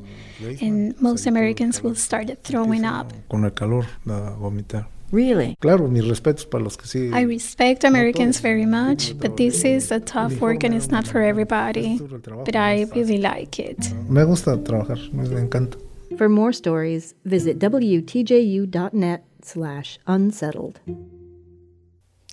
and 0.62 1.00
most 1.00 1.28
Americans 1.28 1.84
will 1.84 1.96
start 1.96 2.30
throwing 2.44 2.84
up. 2.86 3.14
Con 3.30 3.44
el 3.46 3.52
calor, 3.52 3.86
da 4.06 4.36
vomitar. 4.36 4.88
Really? 5.12 5.58
Claro, 5.60 5.90
mis 5.90 6.06
respetos 6.06 6.46
para 6.46 6.64
los 6.64 6.78
que 6.78 6.88
sí. 6.88 7.14
I 7.14 7.24
respect 7.24 7.84
Americans 7.84 8.40
very 8.40 8.66
much, 8.66 9.14
but 9.20 9.36
this 9.36 9.64
is 9.66 9.92
a 9.92 10.00
tough 10.00 10.40
work 10.40 10.64
and 10.64 10.74
it's 10.74 10.90
not 10.90 11.06
for 11.06 11.22
everybody. 11.22 12.00
But 12.46 12.56
I 12.56 12.86
really 12.96 13.18
like 13.18 13.60
it. 13.60 13.78
Ah, 13.92 14.10
me 14.10 14.24
gusta 14.24 14.58
trabajar, 14.58 14.98
me 15.12 15.28
encanta. 15.38 15.78
For 16.18 16.30
more 16.30 16.54
stories, 16.54 17.14
visit 17.26 17.60
WTJU.net 17.60 19.24
slash 19.44 20.00
unsettled. 20.08 20.80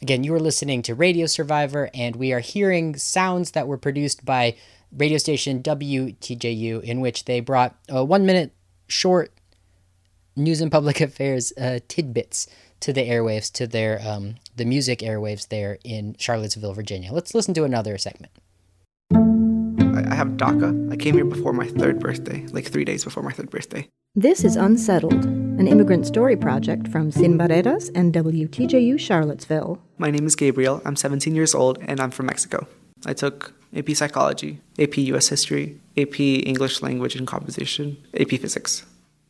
Again, 0.00 0.22
you 0.22 0.32
are 0.34 0.40
listening 0.40 0.82
to 0.82 0.94
Radio 0.94 1.26
Survivor, 1.26 1.90
and 1.92 2.14
we 2.14 2.32
are 2.32 2.38
hearing 2.38 2.94
sounds 2.96 3.50
that 3.52 3.66
were 3.66 3.78
produced 3.78 4.24
by 4.24 4.56
radio 4.96 5.18
station 5.18 5.62
WTJU, 5.62 6.82
in 6.82 7.00
which 7.00 7.24
they 7.24 7.40
brought 7.40 7.76
a 7.88 8.04
one 8.04 8.24
minute 8.24 8.52
short 8.86 9.32
news 10.36 10.60
and 10.60 10.70
public 10.70 11.00
affairs 11.02 11.52
uh, 11.60 11.80
tidbits 11.88 12.46
to 12.80 12.92
the 12.92 13.08
airwaves, 13.08 13.50
to 13.52 13.66
their 13.66 14.00
um, 14.06 14.36
the 14.54 14.64
music 14.64 15.00
airwaves 15.00 15.48
there 15.48 15.78
in 15.82 16.14
Charlottesville, 16.16 16.74
Virginia. 16.74 17.12
Let's 17.12 17.34
listen 17.34 17.54
to 17.54 17.64
another 17.64 17.98
segment. 17.98 18.32
I 20.06 20.14
have 20.14 20.36
DACA. 20.36 20.92
I 20.92 20.96
came 20.96 21.14
here 21.14 21.24
before 21.24 21.52
my 21.52 21.66
third 21.66 21.98
birthday, 21.98 22.46
like 22.52 22.66
three 22.66 22.84
days 22.84 23.04
before 23.04 23.22
my 23.22 23.32
third 23.32 23.50
birthday. 23.50 23.88
This 24.14 24.44
is 24.44 24.56
Unsettled, 24.56 25.24
an 25.24 25.68
immigrant 25.68 26.06
story 26.06 26.36
project 26.36 26.88
from 26.88 27.10
Sin 27.10 27.36
Barreras 27.36 27.90
and 27.94 28.12
WTJU 28.12 28.98
Charlottesville. 28.98 29.80
My 29.98 30.10
name 30.10 30.26
is 30.26 30.34
Gabriel. 30.34 30.80
I'm 30.84 30.96
17 30.96 31.34
years 31.34 31.54
old 31.54 31.78
and 31.82 32.00
I'm 32.00 32.10
from 32.10 32.26
Mexico. 32.26 32.66
I 33.06 33.12
took 33.12 33.52
AP 33.76 33.90
Psychology, 33.90 34.60
AP 34.78 34.98
US 34.98 35.28
History, 35.28 35.78
AP 35.96 36.20
English 36.20 36.82
Language 36.82 37.14
and 37.16 37.26
Composition, 37.26 37.96
AP 38.18 38.30
Physics. 38.30 38.84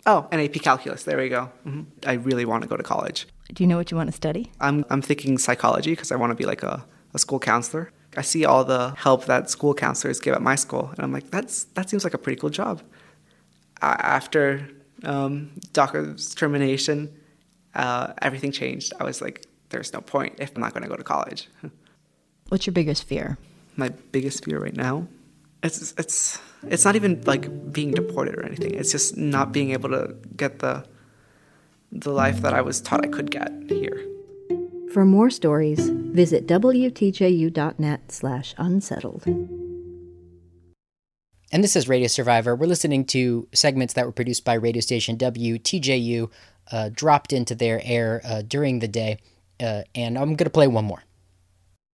Oh, 0.06 0.26
and 0.32 0.40
AP 0.40 0.62
Calculus. 0.62 1.02
There 1.02 1.18
we 1.18 1.28
go. 1.28 1.50
Mm-hmm. 1.66 1.82
I 2.06 2.14
really 2.14 2.44
want 2.44 2.62
to 2.62 2.68
go 2.68 2.76
to 2.76 2.82
college. 2.82 3.26
Do 3.52 3.62
you 3.62 3.68
know 3.68 3.76
what 3.76 3.90
you 3.90 3.96
want 3.96 4.08
to 4.08 4.16
study? 4.16 4.50
I'm, 4.60 4.84
I'm 4.90 5.02
thinking 5.02 5.38
psychology 5.38 5.90
because 5.90 6.12
I 6.12 6.16
want 6.16 6.30
to 6.30 6.34
be 6.34 6.44
like 6.44 6.62
a, 6.62 6.84
a 7.14 7.18
school 7.18 7.38
counselor. 7.38 7.92
I 8.18 8.22
see 8.22 8.44
all 8.44 8.64
the 8.64 8.94
help 8.96 9.26
that 9.26 9.48
school 9.48 9.74
counselors 9.74 10.18
give 10.18 10.34
at 10.34 10.42
my 10.42 10.56
school, 10.56 10.90
and 10.96 11.00
I'm 11.04 11.12
like, 11.12 11.30
that's 11.30 11.64
that 11.76 11.88
seems 11.88 12.02
like 12.02 12.14
a 12.14 12.18
pretty 12.18 12.40
cool 12.40 12.50
job. 12.50 12.82
After 13.80 14.68
um, 15.04 15.52
termination, 15.72 17.16
uh, 17.76 18.14
everything 18.20 18.50
changed. 18.50 18.92
I 18.98 19.04
was 19.04 19.22
like, 19.22 19.46
there's 19.68 19.92
no 19.92 20.00
point 20.00 20.34
if 20.40 20.50
I'm 20.56 20.60
not 20.60 20.74
going 20.74 20.82
to 20.82 20.88
go 20.88 20.96
to 20.96 21.04
college. 21.04 21.48
What's 22.48 22.66
your 22.66 22.72
biggest 22.72 23.04
fear? 23.04 23.38
My 23.76 23.90
biggest 23.90 24.44
fear 24.44 24.58
right 24.58 24.76
now, 24.76 25.06
it's 25.62 25.94
it's 25.96 26.40
it's 26.64 26.84
not 26.84 26.96
even 26.96 27.22
like 27.22 27.72
being 27.72 27.92
deported 27.92 28.34
or 28.34 28.44
anything. 28.44 28.74
It's 28.74 28.90
just 28.90 29.16
not 29.16 29.52
being 29.52 29.70
able 29.70 29.90
to 29.90 30.16
get 30.36 30.58
the 30.58 30.84
the 31.92 32.10
life 32.10 32.42
that 32.42 32.52
I 32.52 32.62
was 32.62 32.80
taught 32.80 33.04
I 33.04 33.08
could 33.08 33.30
get 33.30 33.52
here. 33.68 34.04
For 34.92 35.04
more 35.04 35.28
stories, 35.28 35.90
visit 35.90 36.46
WTJU.net 36.46 38.10
slash 38.10 38.54
unsettled. 38.56 39.24
And 41.52 41.62
this 41.62 41.76
is 41.76 41.88
Radio 41.88 42.08
Survivor. 42.08 42.56
We're 42.56 42.66
listening 42.66 43.04
to 43.06 43.48
segments 43.52 43.94
that 43.94 44.06
were 44.06 44.12
produced 44.12 44.44
by 44.44 44.54
radio 44.54 44.80
station 44.80 45.18
WTJU, 45.18 46.30
uh, 46.72 46.90
dropped 46.92 47.34
into 47.34 47.54
their 47.54 47.80
air 47.84 48.22
uh, 48.24 48.42
during 48.42 48.78
the 48.78 48.88
day. 48.88 49.18
Uh, 49.60 49.82
and 49.94 50.16
I'm 50.16 50.36
going 50.36 50.44
to 50.44 50.50
play 50.50 50.68
one 50.68 50.86
more. 50.86 51.02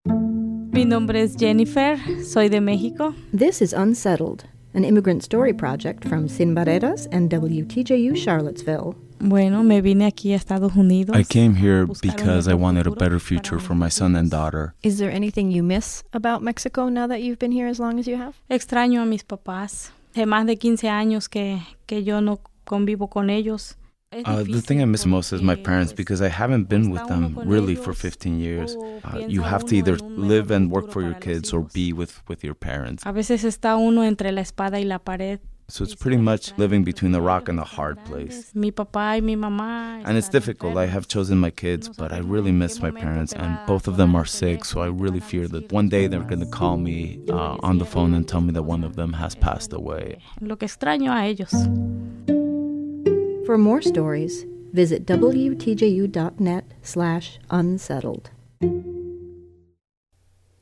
Mi 0.06 0.86
nombre 0.86 1.18
es 1.18 1.36
Jennifer. 1.36 2.00
Soy 2.24 2.50
de 2.50 2.60
México. 2.60 3.16
This 3.32 3.62
is 3.62 3.74
Unsettled, 3.74 4.46
an 4.74 4.84
immigrant 4.84 5.24
story 5.24 5.54
project 5.54 6.08
from 6.08 6.28
Sin 6.28 6.54
Barreras 6.54 7.08
and 7.12 7.30
WTJU 7.30 8.18
Charlottesville. 8.18 8.96
Bueno, 9.26 9.64
me 9.64 9.82
vine 9.82 10.06
aquí 10.06 10.34
a 10.34 10.36
Estados 10.36 10.76
Unidos. 10.76 11.16
I 11.16 11.24
came 11.24 11.56
here 11.56 11.86
because 12.02 12.50
I 12.50 12.54
wanted 12.56 12.88
a 12.88 12.92
better 12.92 13.22
future 13.22 13.58
for 13.58 13.74
my 13.74 13.90
son 13.90 14.18
and 14.18 14.30
daughter. 14.30 14.76
Is 14.84 14.98
there 14.98 15.10
anything 15.10 15.50
you 15.50 15.64
miss 15.64 16.04
about 16.12 16.42
Mexico 16.42 16.90
now 16.90 17.08
that 17.08 17.22
you've 17.22 17.40
been 17.40 17.54
here 17.54 17.70
as 17.70 17.80
long 17.80 18.00
as 18.00 18.06
you 18.06 18.18
have? 18.18 18.34
Extraño 18.50 19.02
a 19.02 19.06
mis 19.06 19.24
papás. 19.24 19.92
Hace 20.12 20.26
más 20.26 20.46
de 20.46 20.58
15 20.58 20.90
años 20.90 21.30
que, 21.30 21.62
que 21.88 22.04
yo 22.04 22.20
no 22.20 22.42
convivo 22.66 23.10
con 23.10 23.30
ellos. 23.30 23.78
Uh, 24.26 24.44
the 24.44 24.62
thing 24.62 24.82
I 24.82 24.86
miss 24.86 25.06
most 25.06 25.32
is 25.32 25.42
my 25.42 25.56
parents 25.56 25.94
because 25.94 26.22
I 26.22 26.30
haven't 26.30 26.68
been 26.68 26.92
with 26.92 27.08
them 27.08 27.40
really 27.46 27.76
for 27.76 27.94
15 27.94 28.40
years. 28.40 28.76
Uh, 29.06 29.20
you 29.28 29.42
have 29.42 29.66
to 29.68 29.76
either 29.76 29.96
live 29.98 30.52
and 30.52 30.70
work 30.70 30.92
for 30.92 31.02
your 31.02 31.16
kids 31.16 31.52
or 31.54 31.62
be 31.74 31.94
with, 31.94 32.22
with 32.28 32.44
your 32.44 32.54
parents. 32.54 33.04
A 33.06 33.14
veces 33.14 33.44
está 33.46 33.78
uno 33.78 34.04
entre 34.04 34.32
la 34.32 34.42
espada 34.42 34.80
y 34.80 34.84
la 34.84 35.00
pared. 35.00 35.40
So 35.74 35.84
it's 35.84 35.96
pretty 35.96 36.18
much 36.18 36.56
living 36.60 36.84
between 36.84 37.14
the 37.14 37.20
rock 37.20 37.50
and 37.50 37.58
the 37.58 37.64
hard 37.64 37.98
place. 38.06 38.52
Mi 38.54 38.70
papá 38.72 39.20
y 39.20 39.34
mamá. 39.34 40.04
And 40.06 40.20
it's 40.20 40.30
difficult. 40.30 40.78
I 40.78 40.86
have 40.86 41.08
chosen 41.08 41.40
my 41.40 41.50
kids, 41.50 41.90
but 41.90 42.14
I 42.14 42.20
really 42.20 42.52
miss 42.52 42.80
my 42.80 42.92
parents, 42.92 43.34
and 43.34 43.58
both 43.66 43.88
of 43.88 43.98
them 43.98 44.14
are 44.16 44.24
sick. 44.24 44.66
So 44.66 44.82
I 44.82 44.90
really 44.90 45.20
fear 45.20 45.48
that 45.48 45.72
one 45.72 45.90
day 45.90 46.06
they're 46.06 46.30
going 46.34 46.42
to 46.42 46.52
call 46.60 46.78
me 46.78 47.20
uh, 47.28 47.58
on 47.64 47.80
the 47.80 47.86
phone 47.86 48.14
and 48.14 48.28
tell 48.28 48.42
me 48.42 48.54
that 48.54 48.62
one 48.62 48.84
of 48.84 48.98
them 48.98 49.14
has 49.14 49.34
passed 49.34 49.74
away. 49.74 50.20
Lo 50.42 50.56
que 50.58 50.68
extraño 50.68 51.10
a 51.10 51.26
ellos. 51.26 51.56
For 53.48 53.58
more 53.58 53.82
stories, 53.82 54.46
visit 54.74 55.08
WTJU.net 55.08 56.66
slash 56.84 57.40
unsettled. 57.50 58.30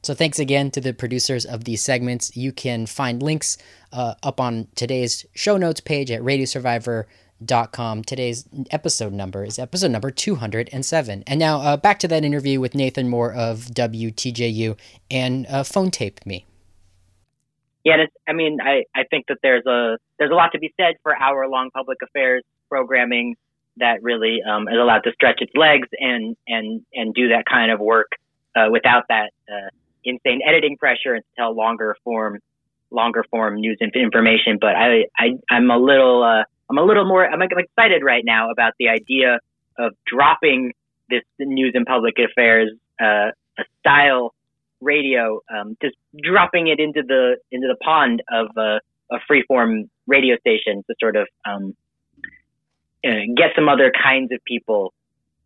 So 0.04 0.16
thanks 0.16 0.40
again 0.40 0.72
to 0.72 0.82
the 0.82 0.94
producers 0.94 1.46
of 1.46 1.66
these 1.66 1.82
segments. 1.82 2.36
You 2.36 2.52
can 2.52 2.88
find 2.88 3.22
links 3.22 3.58
uh, 3.94 4.16
up 4.24 4.40
on 4.40 4.68
today's 4.76 5.26
show 5.36 5.58
notes 5.58 5.80
page 5.80 6.10
at 6.10 6.22
radiosurvivor.com. 6.22 8.04
Today's 8.04 8.46
episode 8.72 9.14
number 9.14 9.44
is 9.44 9.60
episode 9.60 9.92
number 9.92 10.10
207. 10.10 11.24
And 11.28 11.40
now 11.40 11.60
uh, 11.62 11.78
back 11.78 12.00
to 12.00 12.08
that 12.08 12.26
interview 12.26 12.60
with 12.60 12.74
Nathan 12.74 13.10
Moore 13.10 13.32
of 13.32 13.66
WTJU 13.66 14.76
and 15.12 15.46
uh, 15.48 15.64
phone 15.64 15.92
tape 15.92 16.26
me. 16.26 16.48
Yeah, 17.84 17.98
it's, 17.98 18.14
I 18.28 18.34
mean, 18.34 18.60
I, 18.60 18.86
I 18.96 19.04
think 19.10 19.26
that 19.28 19.38
there's 19.42 19.66
a 19.66 19.98
there's 20.20 20.32
a 20.32 20.36
lot 20.36 20.52
to 20.52 20.60
be 20.60 20.72
said 20.80 20.96
for 21.02 21.16
hour 21.16 21.48
long 21.48 21.72
public 21.72 21.98
affairs 22.04 22.44
programming 22.70 23.36
that 23.78 24.04
really 24.04 24.40
um, 24.48 24.68
is 24.68 24.76
allowed 24.78 25.02
to 25.06 25.12
stretch 25.14 25.42
its 25.42 25.52
legs 25.56 25.88
and 26.00 26.36
and 26.48 26.86
and 26.94 27.14
do 27.16 27.30
that 27.30 27.46
kind 27.50 27.72
of 27.72 27.80
work 27.80 28.12
uh, 28.56 28.68
without 28.72 29.06
that 29.10 29.32
uh, 29.52 29.70
insane 30.04 30.42
editing 30.48 30.78
pressure 30.78 31.14
and 31.14 31.24
tell 31.38 31.56
longer 31.56 31.96
form 32.04 32.40
longer 32.92 33.24
form 33.30 33.56
news 33.56 33.78
and 33.80 33.92
information. 33.96 34.58
But 34.60 34.76
I, 34.76 35.06
I 35.18 35.30
I'm 35.50 35.70
a 35.70 35.78
little 35.78 36.24
uh, 36.24 36.44
I'm 36.70 36.78
a 36.78 36.84
little 36.84 37.06
more 37.06 37.26
I'm 37.26 37.42
excited 37.42 38.04
right 38.04 38.24
now 38.26 38.52
about 38.52 38.74
the 38.80 38.90
idea 38.90 39.40
of 39.78 39.94
dropping 40.06 40.74
this 41.10 41.24
news 41.40 41.72
and 41.76 41.86
public 41.86 42.16
affairs 42.20 42.72
uh, 43.02 43.32
style 43.80 44.34
radio, 44.82 45.42
um, 45.54 45.78
just 45.82 45.96
dropping 46.24 46.68
it 46.68 46.80
into 46.80 47.04
the 47.04 47.38
into 47.52 47.68
the 47.68 47.78
pond 47.84 48.24
of 48.32 48.48
uh, 48.58 48.80
a 49.12 49.20
freeform 49.30 49.90
radio 50.08 50.38
station 50.38 50.84
to 50.88 50.96
sort 51.00 51.16
of 51.16 51.28
um, 51.46 51.76
uh, 53.06 53.10
get 53.36 53.52
some 53.56 53.70
other 53.70 53.92
kinds 53.92 54.32
of 54.32 54.40
people 54.46 54.94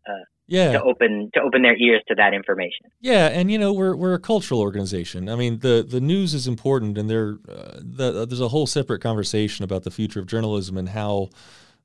uh, 0.08 0.24
yeah. 0.46 0.72
to 0.72 0.82
open 0.82 1.30
to 1.34 1.40
open 1.40 1.62
their 1.62 1.76
ears 1.76 2.02
to 2.08 2.14
that 2.14 2.34
information. 2.34 2.86
Yeah, 3.00 3.26
and 3.28 3.50
you 3.50 3.58
know 3.58 3.72
we're 3.72 3.96
we're 3.96 4.14
a 4.14 4.18
cultural 4.18 4.60
organization. 4.60 5.28
I 5.28 5.36
mean 5.36 5.58
the 5.60 5.84
the 5.88 6.00
news 6.00 6.34
is 6.34 6.46
important, 6.46 6.98
and 6.98 7.10
there 7.10 7.38
uh, 7.48 7.78
the, 7.80 8.26
there's 8.26 8.40
a 8.40 8.48
whole 8.48 8.66
separate 8.66 9.00
conversation 9.00 9.64
about 9.64 9.82
the 9.82 9.90
future 9.90 10.20
of 10.20 10.26
journalism 10.26 10.76
and 10.76 10.88
how 10.88 11.30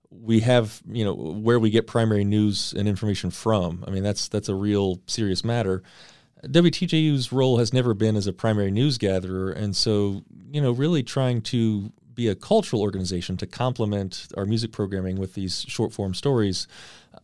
we 0.09 0.41
have 0.41 0.81
you 0.89 1.03
know 1.03 1.13
where 1.13 1.59
we 1.59 1.69
get 1.69 1.87
primary 1.87 2.23
news 2.23 2.73
and 2.73 2.87
information 2.87 3.31
from. 3.31 3.83
I 3.87 3.91
mean 3.91 4.03
that's 4.03 4.27
that's 4.27 4.49
a 4.49 4.55
real 4.55 5.01
serious 5.07 5.43
matter. 5.43 5.81
WTJU's 6.43 7.31
role 7.31 7.59
has 7.59 7.71
never 7.71 7.93
been 7.93 8.15
as 8.15 8.25
a 8.25 8.33
primary 8.33 8.71
news 8.71 8.97
gatherer, 8.97 9.51
and 9.51 9.75
so 9.75 10.23
you 10.51 10.61
know 10.61 10.71
really 10.71 11.03
trying 11.03 11.41
to 11.41 11.91
be 12.13 12.27
a 12.27 12.35
cultural 12.35 12.81
organization 12.81 13.37
to 13.37 13.47
complement 13.47 14.27
our 14.37 14.45
music 14.45 14.71
programming 14.71 15.17
with 15.17 15.33
these 15.33 15.65
short 15.67 15.93
form 15.93 16.13
stories, 16.13 16.67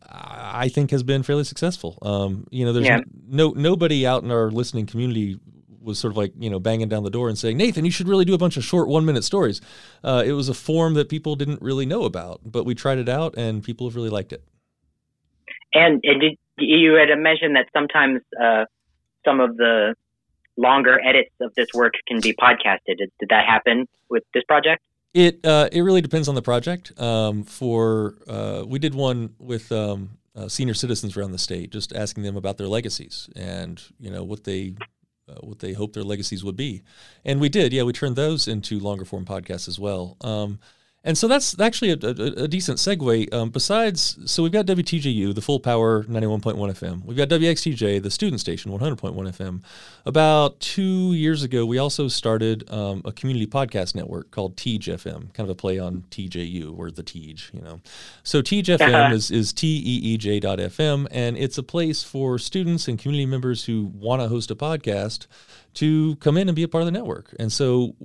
I 0.09 0.69
think 0.69 0.91
has 0.91 1.03
been 1.03 1.23
fairly 1.23 1.43
successful. 1.43 1.97
Um, 2.01 2.47
you 2.51 2.65
know, 2.65 2.73
there's 2.73 2.85
Yeah. 2.85 3.01
no 3.27 3.51
nobody 3.51 4.05
out 4.05 4.23
in 4.23 4.31
our 4.31 4.49
listening 4.51 4.85
community 4.85 5.39
was 5.81 5.97
sort 5.99 6.11
of 6.11 6.17
like 6.17 6.33
you 6.37 6.49
know 6.49 6.59
banging 6.59 6.89
down 6.89 7.03
the 7.03 7.09
door 7.09 7.29
and 7.29 7.37
saying 7.37 7.57
Nathan, 7.57 7.85
you 7.85 7.91
should 7.91 8.07
really 8.07 8.25
do 8.25 8.33
a 8.33 8.37
bunch 8.37 8.57
of 8.57 8.63
short 8.63 8.87
one 8.89 9.05
minute 9.05 9.23
stories. 9.23 9.61
Uh, 10.03 10.23
it 10.25 10.33
was 10.33 10.49
a 10.49 10.53
form 10.53 10.93
that 10.95 11.09
people 11.09 11.35
didn't 11.35 11.61
really 11.61 11.85
know 11.85 12.03
about, 12.03 12.41
but 12.45 12.65
we 12.65 12.75
tried 12.75 12.97
it 12.97 13.07
out 13.09 13.35
and 13.37 13.63
people 13.63 13.87
have 13.87 13.95
really 13.95 14.09
liked 14.09 14.33
it. 14.33 14.43
And, 15.73 16.01
and 16.03 16.21
did, 16.21 16.37
you 16.57 16.93
had 16.93 17.15
mentioned 17.17 17.55
that 17.55 17.67
sometimes 17.73 18.21
uh, 18.41 18.65
some 19.25 19.39
of 19.39 19.57
the 19.57 19.95
longer 20.57 20.99
edits 21.03 21.31
of 21.39 21.53
this 21.55 21.67
work 21.73 21.93
can 22.07 22.19
be 22.19 22.33
podcasted. 22.33 22.97
Did, 22.97 23.11
did 23.19 23.29
that 23.29 23.45
happen 23.45 23.87
with 24.09 24.23
this 24.33 24.43
project? 24.43 24.83
It 25.13 25.45
uh, 25.45 25.69
it 25.71 25.81
really 25.81 26.01
depends 26.01 26.27
on 26.27 26.35
the 26.35 26.41
project. 26.41 26.99
Um, 26.99 27.43
for 27.43 28.15
uh, 28.27 28.63
we 28.67 28.77
did 28.77 28.93
one 28.93 29.33
with 29.39 29.71
um, 29.71 30.17
uh, 30.35 30.47
senior 30.47 30.73
citizens 30.73 31.15
around 31.15 31.31
the 31.31 31.39
state, 31.39 31.71
just 31.71 31.93
asking 31.93 32.23
them 32.23 32.35
about 32.35 32.57
their 32.57 32.67
legacies 32.67 33.29
and 33.35 33.81
you 33.99 34.11
know 34.11 34.23
what 34.23 34.43
they 34.43 34.75
uh, 35.29 35.39
what 35.41 35.59
they 35.59 35.73
hope 35.73 35.93
their 35.93 36.03
legacies 36.03 36.43
would 36.43 36.55
be, 36.55 36.83
and 37.25 37.39
we 37.39 37.49
did. 37.49 37.73
Yeah, 37.73 37.83
we 37.83 37.93
turned 37.93 38.15
those 38.15 38.47
into 38.47 38.79
longer 38.79 39.05
form 39.05 39.25
podcasts 39.25 39.67
as 39.67 39.79
well. 39.79 40.17
Um, 40.21 40.59
and 41.07 41.17
so 41.17 41.25
that's 41.29 41.57
actually 41.57 41.91
a, 41.91 41.97
a, 42.03 42.43
a 42.43 42.47
decent 42.49 42.79
segue. 42.79 43.33
Um, 43.33 43.49
besides, 43.49 44.19
so 44.25 44.43
we've 44.43 44.51
got 44.51 44.65
WTJU, 44.65 45.33
the 45.33 45.41
full 45.41 45.61
power 45.61 46.03
91.1 46.03 46.57
FM. 46.57 47.05
We've 47.05 47.15
got 47.15 47.29
WXTJ, 47.29 48.03
the 48.03 48.11
student 48.11 48.41
station, 48.41 48.77
100.1 48.77 49.15
FM. 49.15 49.61
About 50.05 50.59
two 50.59 51.13
years 51.13 51.43
ago, 51.43 51.65
we 51.65 51.77
also 51.77 52.09
started 52.09 52.69
um, 52.69 53.01
a 53.05 53.13
community 53.13 53.47
podcast 53.47 53.95
network 53.95 54.31
called 54.31 54.57
Teej 54.57 54.81
FM, 54.81 55.33
kind 55.33 55.49
of 55.49 55.49
a 55.49 55.55
play 55.55 55.79
on 55.79 56.03
TJU 56.11 56.77
or 56.77 56.91
the 56.91 57.03
Teej, 57.03 57.53
you 57.53 57.61
know. 57.61 57.79
So 58.23 58.41
Teej 58.41 58.77
FM 58.77 58.93
uh-huh. 58.93 59.15
is, 59.15 59.31
is 59.31 59.53
T-E-E-J 59.53 60.41
dot 60.41 60.59
FM, 60.59 61.07
and 61.09 61.37
it's 61.37 61.57
a 61.57 61.63
place 61.63 62.03
for 62.03 62.37
students 62.37 62.89
and 62.89 62.99
community 62.99 63.25
members 63.25 63.63
who 63.63 63.85
want 63.95 64.21
to 64.21 64.27
host 64.27 64.51
a 64.51 64.55
podcast 64.55 65.27
to 65.77 66.15
come 66.15 66.37
in 66.37 66.49
and 66.49 66.55
be 66.55 66.63
a 66.63 66.67
part 66.67 66.81
of 66.81 66.85
the 66.87 66.91
network. 66.91 67.35
And 67.39 67.53
so 67.53 67.95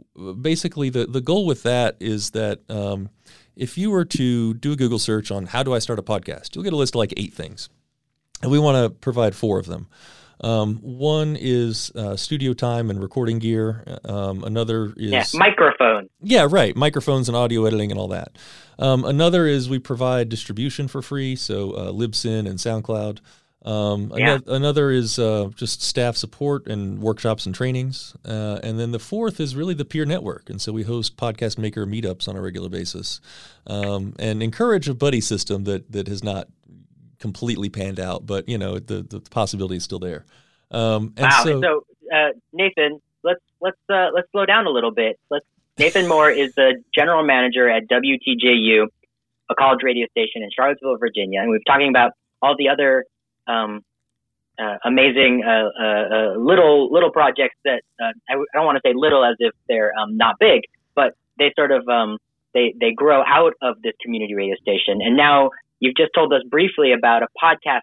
basically, 0.40 0.90
the, 0.90 1.06
the 1.06 1.22
goal 1.22 1.46
with 1.46 1.62
that 1.62 1.96
is 2.00 2.32
that 2.32 2.61
um, 2.68 3.08
if 3.56 3.78
you 3.78 3.90
were 3.90 4.04
to 4.04 4.52
do 4.52 4.72
a 4.72 4.76
Google 4.76 4.98
search 4.98 5.30
on 5.30 5.46
how 5.46 5.62
do 5.62 5.72
I 5.72 5.78
start 5.78 5.98
a 5.98 6.02
podcast, 6.02 6.54
you'll 6.54 6.64
get 6.64 6.74
a 6.74 6.76
list 6.76 6.94
of 6.94 6.98
like 6.98 7.14
eight 7.16 7.32
things. 7.32 7.70
And 8.42 8.50
we 8.50 8.58
want 8.58 8.76
to 8.76 8.90
provide 8.90 9.35
four 9.35 9.58
of 9.58 9.64
them. 9.64 9.88
Um, 10.42 10.80
one 10.82 11.37
is 11.40 11.90
uh, 11.94 12.16
studio 12.16 12.52
time 12.52 12.90
and 12.90 13.00
recording 13.00 13.38
gear. 13.38 13.85
Um, 14.04 14.44
another 14.44 14.92
is 14.96 15.11
yeah, 15.12 15.24
microphones. 15.35 16.11
Yeah, 16.20 16.46
right. 16.50 16.76
Microphones 16.76 17.28
and 17.28 17.37
audio 17.37 17.64
editing 17.64 17.90
and 17.90 17.98
all 17.98 18.08
that. 18.08 18.37
Um, 18.78 19.04
another 19.04 19.46
is 19.46 19.70
we 19.70 19.78
provide 19.78 20.28
distribution 20.28 20.88
for 20.88 21.00
free, 21.00 21.37
so 21.37 21.70
uh, 21.72 21.92
Libsyn 21.92 22.48
and 22.48 22.58
SoundCloud. 22.58 23.20
Um, 23.64 24.12
yeah. 24.16 24.35
another, 24.35 24.42
another, 24.48 24.90
is 24.90 25.18
uh, 25.18 25.51
just 25.55 25.83
staff 25.83 26.16
support 26.16 26.66
and 26.66 27.01
workshops 27.01 27.46
and 27.46 27.55
trainings. 27.55 28.14
Uh, 28.25 28.59
and 28.62 28.79
then 28.79 28.90
the 28.90 28.98
fourth 28.98 29.38
is 29.38 29.55
really 29.55 29.75
the 29.75 29.85
peer 29.85 30.05
network. 30.05 30.51
And 30.51 30.61
so 30.61 30.72
we 30.72 30.83
host 30.83 31.16
podcast 31.16 31.59
maker 31.59 31.87
meetups 31.87 32.27
on 32.27 32.37
a 32.37 32.40
regular 32.40 32.68
basis 32.68 33.20
um, 33.66 34.14
and 34.18 34.42
encourage 34.42 34.88
a 34.88 34.94
buddy 34.94 35.20
system 35.20 35.64
that, 35.64 35.92
that 35.92 36.09
has 36.09 36.25
not 36.25 36.48
completely 37.20 37.68
panned 37.68 38.01
out, 38.01 38.27
but 38.27 38.48
you 38.48 38.59
know, 38.59 38.81
the, 38.81 39.03
the 39.03 39.20
possibility 39.31 39.77
is 39.77 39.85
still 39.85 40.01
there. 40.01 40.27
Um, 40.72 41.14
wow. 41.16 41.42
So, 41.44 41.61
so 41.61 41.87
uh, 42.12 42.31
Nathan, 42.53 43.01
let's, 43.22 43.40
let's, 43.61 43.79
uh, 43.88 44.09
let's 44.12 44.29
slow 44.33 44.44
down 44.44 44.66
a 44.66 44.70
little 44.70 44.90
bit. 44.90 45.20
Let's, 45.31 45.46
Nathan 45.79 46.09
Moore 46.09 46.31
is 46.31 46.53
the 46.55 46.83
general 46.92 47.25
manager 47.25 47.70
at 47.70 47.85
WTJU, 47.88 48.87
a 49.48 49.55
college 49.55 49.81
radio 49.85 50.07
station 50.11 50.42
in 50.42 50.51
Charlottesville, 50.55 50.96
Virginia. 50.98 51.40
And 51.40 51.51
we've 51.51 51.61
been 51.64 51.72
talking 51.72 51.88
about 51.88 52.12
all 52.42 52.57
the 52.59 52.68
other 52.68 53.05
um, 53.46 53.83
uh, 54.59 54.76
amazing 54.85 55.42
uh, 55.46 55.68
uh, 55.81 55.85
uh, 55.85 56.38
little 56.38 56.92
little 56.92 57.11
projects 57.11 57.57
that 57.64 57.83
uh, 58.00 58.12
I 58.28 58.33
w- 58.33 58.46
I 58.52 58.59
don't 58.59 58.66
want 58.66 58.76
to 58.76 58.88
say 58.88 58.92
little 58.94 59.24
as 59.24 59.37
if 59.38 59.55
they're 59.68 59.92
um, 59.98 60.16
not 60.16 60.37
big, 60.38 60.62
but 60.94 61.14
they 61.38 61.52
sort 61.57 61.72
of 61.72 61.88
um, 61.88 62.18
they 62.55 62.74
they 62.78 62.92
grow 62.92 63.22
out 63.26 63.55
of 63.62 63.81
this 63.83 63.94
community 64.02 64.35
radio 64.35 64.57
station. 64.57 65.00
And 65.00 65.16
now 65.16 65.50
you've 65.81 65.96
just 65.96 66.11
told 66.14 66.33
us 66.33 66.42
briefly 66.48 66.92
about 66.92 67.22
a 67.22 67.28
podcast 67.42 67.81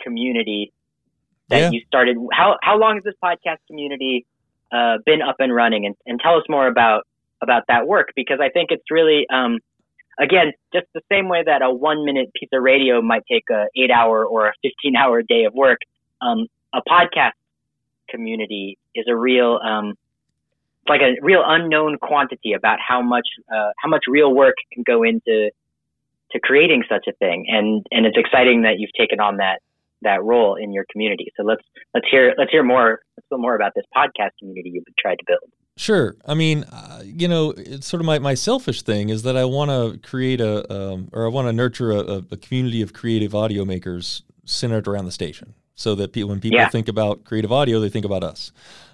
community 0.00 0.72
that 1.48 1.58
yeah. 1.58 1.70
you 1.70 1.80
started. 1.86 2.16
How 2.32 2.56
how 2.62 2.78
long 2.78 2.96
has 2.96 3.04
this 3.04 3.14
podcast 3.22 3.58
community 3.66 4.24
uh, 4.72 4.98
been 5.04 5.20
up 5.20 5.36
and 5.40 5.54
running? 5.54 5.86
And, 5.86 5.96
and 6.06 6.20
tell 6.20 6.36
us 6.36 6.44
more 6.48 6.68
about 6.68 7.06
about 7.42 7.64
that 7.68 7.86
work 7.86 8.12
because 8.14 8.38
I 8.40 8.50
think 8.50 8.70
it's 8.70 8.90
really 8.90 9.26
um, 9.32 9.58
again, 10.18 10.52
just 10.72 10.86
the 10.94 11.00
same 11.10 11.28
way 11.28 11.42
that 11.44 11.62
a 11.62 11.70
one 11.70 12.04
minute 12.04 12.32
piece 12.34 12.48
of 12.52 12.62
radio 12.62 13.00
might 13.00 13.22
take 13.30 13.44
a 13.50 13.66
eight 13.76 13.90
hour 13.90 14.24
or 14.24 14.48
a 14.48 14.52
15 14.62 14.96
hour 14.96 15.22
day 15.22 15.44
of 15.44 15.54
work, 15.54 15.78
um, 16.20 16.46
a 16.74 16.80
podcast 16.88 17.32
community 18.08 18.78
is 18.94 19.06
a 19.08 19.16
real, 19.16 19.60
um, 19.64 19.90
it's 19.90 20.88
like 20.88 21.00
a 21.00 21.14
real 21.22 21.42
unknown 21.46 21.98
quantity 21.98 22.52
about 22.52 22.78
how 22.86 23.02
much, 23.02 23.26
uh, 23.52 23.70
how 23.78 23.88
much 23.88 24.04
real 24.08 24.34
work 24.34 24.54
can 24.72 24.82
go 24.82 25.02
into, 25.02 25.50
to 26.32 26.40
creating 26.40 26.84
such 26.88 27.06
a 27.08 27.12
thing. 27.12 27.46
And, 27.48 27.86
and 27.90 28.04
it's 28.04 28.18
exciting 28.18 28.62
that 28.62 28.78
you've 28.78 28.92
taken 28.98 29.20
on 29.20 29.38
that, 29.38 29.60
that 30.02 30.22
role 30.22 30.56
in 30.56 30.72
your 30.72 30.84
community. 30.90 31.32
So 31.36 31.42
let's, 31.42 31.62
let's 31.94 32.06
hear, 32.10 32.34
let's 32.36 32.50
hear 32.50 32.62
more, 32.62 33.00
let's 33.16 33.26
hear 33.30 33.38
more 33.38 33.54
about 33.54 33.72
this 33.74 33.84
podcast 33.96 34.30
community 34.38 34.70
you've 34.74 34.84
tried 34.98 35.16
to 35.16 35.24
build. 35.26 35.50
Sure. 35.78 36.16
I 36.26 36.34
mean, 36.34 36.64
uh, 36.64 37.02
you 37.04 37.28
know, 37.28 37.54
it's 37.56 37.86
sort 37.86 38.00
of 38.00 38.06
my, 38.06 38.18
my 38.18 38.34
selfish 38.34 38.82
thing 38.82 39.10
is 39.10 39.22
that 39.22 39.36
I 39.36 39.44
want 39.44 39.70
to 39.70 40.00
create 40.06 40.40
a, 40.40 40.70
um, 40.74 41.08
or 41.12 41.24
I 41.24 41.28
want 41.28 41.46
to 41.46 41.52
nurture 41.52 41.92
a, 41.92 42.24
a, 42.32 42.36
community 42.36 42.82
of 42.82 42.92
creative 42.92 43.32
audio 43.32 43.64
makers 43.64 44.24
centered 44.44 44.88
around 44.88 45.04
the 45.04 45.12
station 45.12 45.54
so 45.76 45.94
that 45.94 46.12
people, 46.12 46.30
when 46.30 46.40
people 46.40 46.58
yeah. 46.58 46.68
think 46.68 46.88
about 46.88 47.22
creative 47.22 47.52
audio, 47.52 47.78
they 47.78 47.90
think 47.90 48.04
about 48.04 48.24
us. 48.24 48.50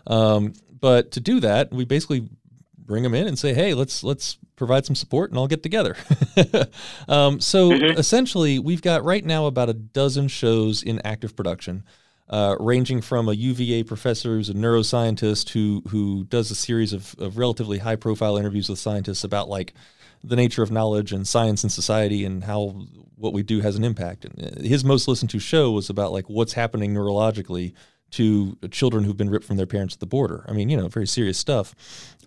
Um, 0.07 0.53
but 0.79 1.11
to 1.12 1.20
do 1.20 1.40
that, 1.40 1.73
we 1.73 1.87
basically 1.87 2.29
bring 2.77 3.03
them 3.03 3.14
in 3.14 3.27
and 3.27 3.38
say, 3.38 3.55
hey, 3.55 3.73
let's, 3.73 4.05
let's 4.05 4.37
provide 4.55 4.85
some 4.85 4.94
support 4.94 5.31
and 5.31 5.38
I'll 5.38 5.47
get 5.47 5.62
together. 5.62 5.97
um, 7.09 7.40
so 7.40 7.70
mm-hmm. 7.70 7.99
essentially, 7.99 8.59
we've 8.59 8.83
got 8.83 9.03
right 9.05 9.25
now 9.25 9.47
about 9.47 9.70
a 9.70 9.75
dozen 9.75 10.29
shows 10.29 10.83
in 10.83 11.01
active 11.03 11.35
production 11.35 11.83
uh, 12.28 12.56
ranging 12.58 13.00
from 13.00 13.28
a 13.28 13.32
UVA 13.32 13.82
professor 13.82 14.30
who's 14.37 14.48
a 14.48 14.54
neuroscientist 14.54 15.50
who 15.50 15.82
who 15.88 16.24
does 16.24 16.50
a 16.50 16.54
series 16.54 16.92
of, 16.92 17.14
of 17.18 17.37
relatively 17.37 17.78
high 17.78 17.96
profile 17.96 18.37
interviews 18.37 18.68
with 18.68 18.78
scientists 18.78 19.24
about 19.24 19.48
like 19.48 19.74
the 20.22 20.37
nature 20.37 20.62
of 20.62 20.70
knowledge 20.70 21.12
and 21.12 21.28
science 21.28 21.62
and 21.62 21.70
society 21.70 22.24
and 22.24 22.44
how 22.44 22.87
what 23.16 23.34
we 23.34 23.42
do 23.42 23.60
has 23.60 23.76
an 23.76 23.84
impact. 23.84 24.24
And 24.24 24.42
uh, 24.42 24.62
his 24.62 24.84
most 24.84 25.06
listened 25.06 25.30
to 25.30 25.38
show 25.38 25.70
was 25.70 25.90
about 25.90 26.12
like 26.12 26.28
what's 26.28 26.54
happening 26.54 26.94
neurologically 26.94 27.74
to 28.12 28.56
children 28.70 29.04
who've 29.04 29.16
been 29.16 29.28
ripped 29.28 29.44
from 29.44 29.56
their 29.56 29.66
parents 29.66 29.94
at 29.94 30.00
the 30.00 30.06
border. 30.06 30.44
I 30.48 30.52
mean, 30.52 30.68
you 30.70 30.76
know, 30.76 30.88
very 30.88 31.06
serious 31.06 31.37
stuff. 31.37 31.74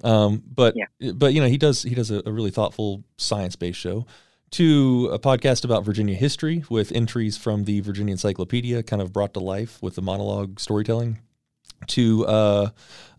Um, 0.03 0.43
but 0.45 0.75
yeah. 0.75 1.11
but 1.13 1.33
you 1.33 1.41
know, 1.41 1.47
he 1.47 1.57
does 1.57 1.81
he 1.81 1.95
does 1.95 2.11
a, 2.11 2.21
a 2.25 2.31
really 2.31 2.51
thoughtful 2.51 3.03
science 3.17 3.55
based 3.55 3.79
show 3.79 4.05
to 4.51 5.09
a 5.11 5.19
podcast 5.19 5.65
about 5.65 5.83
Virginia 5.83 6.15
history 6.15 6.63
with 6.69 6.91
entries 6.91 7.37
from 7.37 7.65
the 7.65 7.81
Virginia 7.81 8.13
Encyclopedia, 8.13 8.83
kind 8.83 9.01
of 9.01 9.11
brought 9.11 9.33
to 9.33 9.39
life 9.39 9.81
with 9.81 9.95
the 9.95 10.01
monologue 10.01 10.59
storytelling. 10.59 11.19
To 11.89 12.25
uh, 12.25 12.69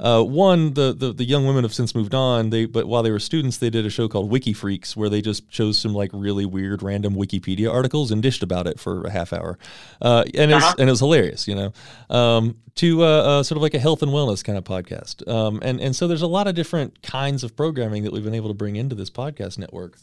uh, 0.00 0.22
one, 0.24 0.74
the, 0.74 0.92
the, 0.92 1.12
the 1.12 1.24
young 1.24 1.46
women 1.46 1.62
have 1.62 1.72
since 1.72 1.94
moved 1.94 2.12
on. 2.12 2.50
They 2.50 2.66
but 2.66 2.88
while 2.88 3.04
they 3.04 3.12
were 3.12 3.20
students, 3.20 3.58
they 3.58 3.70
did 3.70 3.86
a 3.86 3.90
show 3.90 4.08
called 4.08 4.30
Wiki 4.30 4.52
Freaks, 4.52 4.96
where 4.96 5.08
they 5.08 5.20
just 5.20 5.48
chose 5.48 5.78
some 5.78 5.94
like 5.94 6.10
really 6.12 6.44
weird 6.44 6.82
random 6.82 7.14
Wikipedia 7.14 7.72
articles 7.72 8.10
and 8.10 8.20
dished 8.20 8.42
about 8.42 8.66
it 8.66 8.80
for 8.80 9.04
a 9.04 9.10
half 9.10 9.32
hour, 9.32 9.60
uh, 10.02 10.24
and 10.34 10.52
uh-huh. 10.52 10.74
it 10.76 10.80
and 10.80 10.88
it 10.88 10.92
was 10.92 10.98
hilarious, 10.98 11.46
you 11.46 11.54
know. 11.54 11.72
Um, 12.10 12.56
to 12.74 13.04
uh, 13.04 13.06
uh, 13.06 13.42
sort 13.44 13.56
of 13.56 13.62
like 13.62 13.74
a 13.74 13.78
health 13.78 14.02
and 14.02 14.10
wellness 14.10 14.42
kind 14.42 14.58
of 14.58 14.64
podcast, 14.64 15.26
um, 15.32 15.60
and 15.62 15.80
and 15.80 15.94
so 15.94 16.08
there's 16.08 16.22
a 16.22 16.26
lot 16.26 16.48
of 16.48 16.56
different 16.56 17.00
kinds 17.00 17.44
of 17.44 17.54
programming 17.54 18.02
that 18.02 18.12
we've 18.12 18.24
been 18.24 18.34
able 18.34 18.48
to 18.48 18.54
bring 18.54 18.74
into 18.74 18.96
this 18.96 19.08
podcast 19.08 19.56
network. 19.56 19.98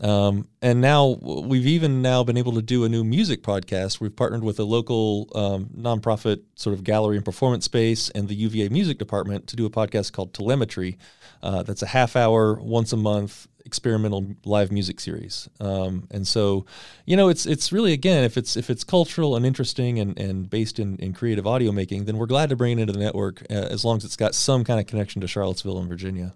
Um, 0.00 0.48
and 0.62 0.80
now 0.80 1.18
we've 1.20 1.66
even 1.66 2.00
now 2.00 2.24
been 2.24 2.38
able 2.38 2.52
to 2.52 2.62
do 2.62 2.84
a 2.84 2.88
new 2.88 3.04
music 3.04 3.42
podcast. 3.42 4.00
We've 4.00 4.14
partnered 4.14 4.42
with 4.42 4.58
a 4.58 4.64
local 4.64 5.28
um, 5.34 5.70
nonprofit 5.76 6.42
sort 6.56 6.74
of 6.74 6.84
gallery 6.84 7.16
and 7.16 7.24
performance 7.24 7.66
space 7.66 8.08
and 8.10 8.28
the 8.28 8.34
UVA 8.34 8.70
music 8.70 8.98
department 8.98 9.46
to 9.48 9.56
do 9.56 9.66
a 9.66 9.70
podcast 9.70 10.12
called 10.12 10.32
Telemetry. 10.32 10.98
Uh, 11.42 11.62
that's 11.62 11.82
a 11.82 11.86
half 11.86 12.16
hour, 12.16 12.54
once 12.54 12.92
a 12.92 12.96
month 12.96 13.46
experimental 13.66 14.26
live 14.44 14.72
music 14.72 15.00
series. 15.00 15.48
Um, 15.60 16.08
and 16.10 16.26
so, 16.26 16.66
you 17.04 17.16
know, 17.16 17.28
it's 17.28 17.46
it's 17.46 17.72
really 17.72 17.92
again, 17.92 18.24
if 18.24 18.36
it's 18.36 18.56
if 18.56 18.70
it's 18.70 18.84
cultural 18.84 19.36
and 19.36 19.44
interesting 19.44 19.98
and, 19.98 20.18
and 20.18 20.48
based 20.48 20.78
in, 20.78 20.96
in 20.96 21.12
creative 21.12 21.46
audio 21.46 21.72
making, 21.72 22.06
then 22.06 22.16
we're 22.16 22.26
glad 22.26 22.48
to 22.50 22.56
bring 22.56 22.78
it 22.78 22.82
into 22.82 22.92
the 22.92 22.98
network 22.98 23.42
uh, 23.50 23.54
as 23.54 23.84
long 23.84 23.98
as 23.98 24.04
it's 24.04 24.16
got 24.16 24.34
some 24.34 24.64
kind 24.64 24.80
of 24.80 24.86
connection 24.86 25.20
to 25.20 25.28
Charlottesville 25.28 25.78
and 25.78 25.88
Virginia. 25.88 26.34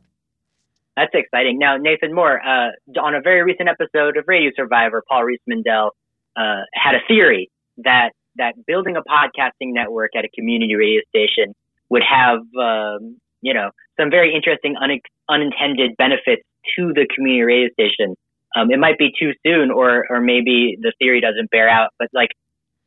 That's 0.97 1.11
exciting. 1.13 1.59
Now, 1.59 1.77
Nathan 1.77 2.15
Moore, 2.15 2.41
uh, 2.41 2.71
on 3.01 3.15
a 3.15 3.21
very 3.21 3.43
recent 3.43 3.69
episode 3.69 4.17
of 4.17 4.25
Radio 4.29 4.51
Survivor, 4.55 5.03
Paul 5.09 5.25
Riismandel 5.25 5.91
uh, 6.37 6.63
had 6.73 6.95
a 6.95 7.01
theory 7.09 7.51
that 7.79 8.11
that 8.37 8.55
building 8.67 8.97
a 8.97 9.03
podcasting 9.03 9.73
network 9.73 10.11
at 10.17 10.25
a 10.25 10.29
community 10.35 10.75
radio 10.75 11.01
station 11.09 11.55
would 11.89 12.03
have, 12.03 12.41
um, 12.61 13.17
you 13.43 13.55
know, 13.55 13.71
some 13.99 14.11
very 14.11 14.35
interesting 14.35 14.75
un- 14.77 15.01
unintended 15.29 15.97
benefits 15.97 16.43
to 16.77 16.93
the 16.93 17.07
community 17.15 17.43
radio 17.43 17.69
station. 17.73 18.17
Um, 18.57 18.71
it 18.71 18.79
might 18.79 18.99
be 18.99 19.11
too 19.19 19.33
soon, 19.45 19.71
or 19.71 20.07
or 20.09 20.21
maybe 20.21 20.79
the 20.81 20.93
theory 20.99 21.21
doesn't 21.21 21.51
bear 21.51 21.69
out. 21.69 21.91
But 21.99 22.09
like, 22.13 22.31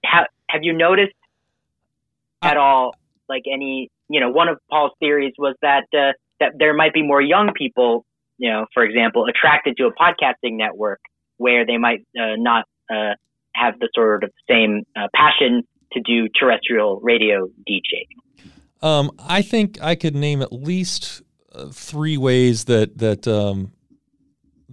ha- 0.05 0.27
have 0.49 0.63
you 0.63 0.73
noticed 0.73 1.13
at 2.41 2.55
all, 2.55 2.95
like 3.27 3.43
any, 3.51 3.89
you 4.09 4.19
know, 4.21 4.29
one 4.29 4.47
of 4.47 4.59
Paul's 4.69 4.93
theories 4.99 5.33
was 5.37 5.55
that 5.61 5.85
uh, 5.93 6.13
that 6.39 6.53
there 6.57 6.73
might 6.73 6.93
be 6.93 7.01
more 7.01 7.21
young 7.21 7.51
people, 7.55 8.05
you 8.37 8.49
know, 8.49 8.65
for 8.73 8.83
example, 8.83 9.25
attracted 9.25 9.77
to 9.77 9.85
a 9.85 9.93
podcasting 9.93 10.57
network 10.57 10.99
where 11.37 11.65
they 11.65 11.77
might 11.77 12.01
uh, 12.19 12.35
not 12.37 12.65
uh, 12.89 13.13
have 13.55 13.79
the 13.79 13.89
sort 13.93 14.23
of 14.23 14.31
same 14.49 14.83
uh, 14.95 15.07
passion 15.15 15.63
to 15.93 16.01
do 16.01 16.27
terrestrial 16.39 16.99
radio 17.01 17.47
DJing. 17.67 18.07
Um, 18.81 19.11
I 19.19 19.41
think 19.41 19.81
I 19.81 19.95
could 19.95 20.15
name 20.15 20.41
at 20.41 20.53
least 20.53 21.23
uh, 21.51 21.67
three 21.71 22.17
ways 22.17 22.65
that 22.65 22.97
that 22.99 23.27
um, 23.27 23.71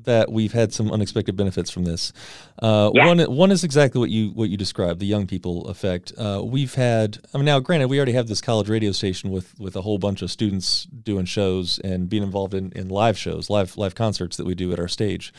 that 0.05 0.31
we've 0.31 0.53
had 0.53 0.73
some 0.73 0.91
unexpected 0.91 1.37
benefits 1.37 1.71
from 1.71 1.85
this. 1.85 2.13
Uh, 2.61 2.91
yeah. 2.95 3.07
One 3.07 3.19
one 3.21 3.51
is 3.51 3.65
exactly 3.65 3.99
what 3.99 4.11
you 4.11 4.31
what 4.31 4.51
you 4.51 4.57
described, 4.57 5.01
the 5.01 5.07
young 5.07 5.27
people 5.27 5.69
effect. 5.69 6.13
Uh, 6.17 6.43
we've 6.45 6.75
had. 6.75 7.19
I 7.33 7.39
mean, 7.39 7.47
now 7.47 7.61
granted, 7.61 7.89
we 7.89 7.99
already 7.99 8.13
have 8.13 8.29
this 8.29 8.41
college 8.41 8.69
radio 8.69 8.93
station 8.93 9.31
with 9.31 9.59
with 9.59 9.77
a 9.77 9.83
whole 9.83 9.99
bunch 9.99 10.23
of 10.23 10.31
students 10.31 10.85
doing 10.85 11.25
shows 11.25 11.79
and 11.81 12.09
being 12.09 12.23
involved 12.23 12.55
in, 12.55 12.73
in 12.73 12.89
live 12.89 13.19
shows, 13.19 13.51
live 13.51 13.77
live 13.77 13.95
concerts 13.95 14.37
that 14.37 14.47
we 14.47 14.55
do 14.55 14.73
at 14.73 14.79
our 14.79 14.89
stage. 14.89 15.33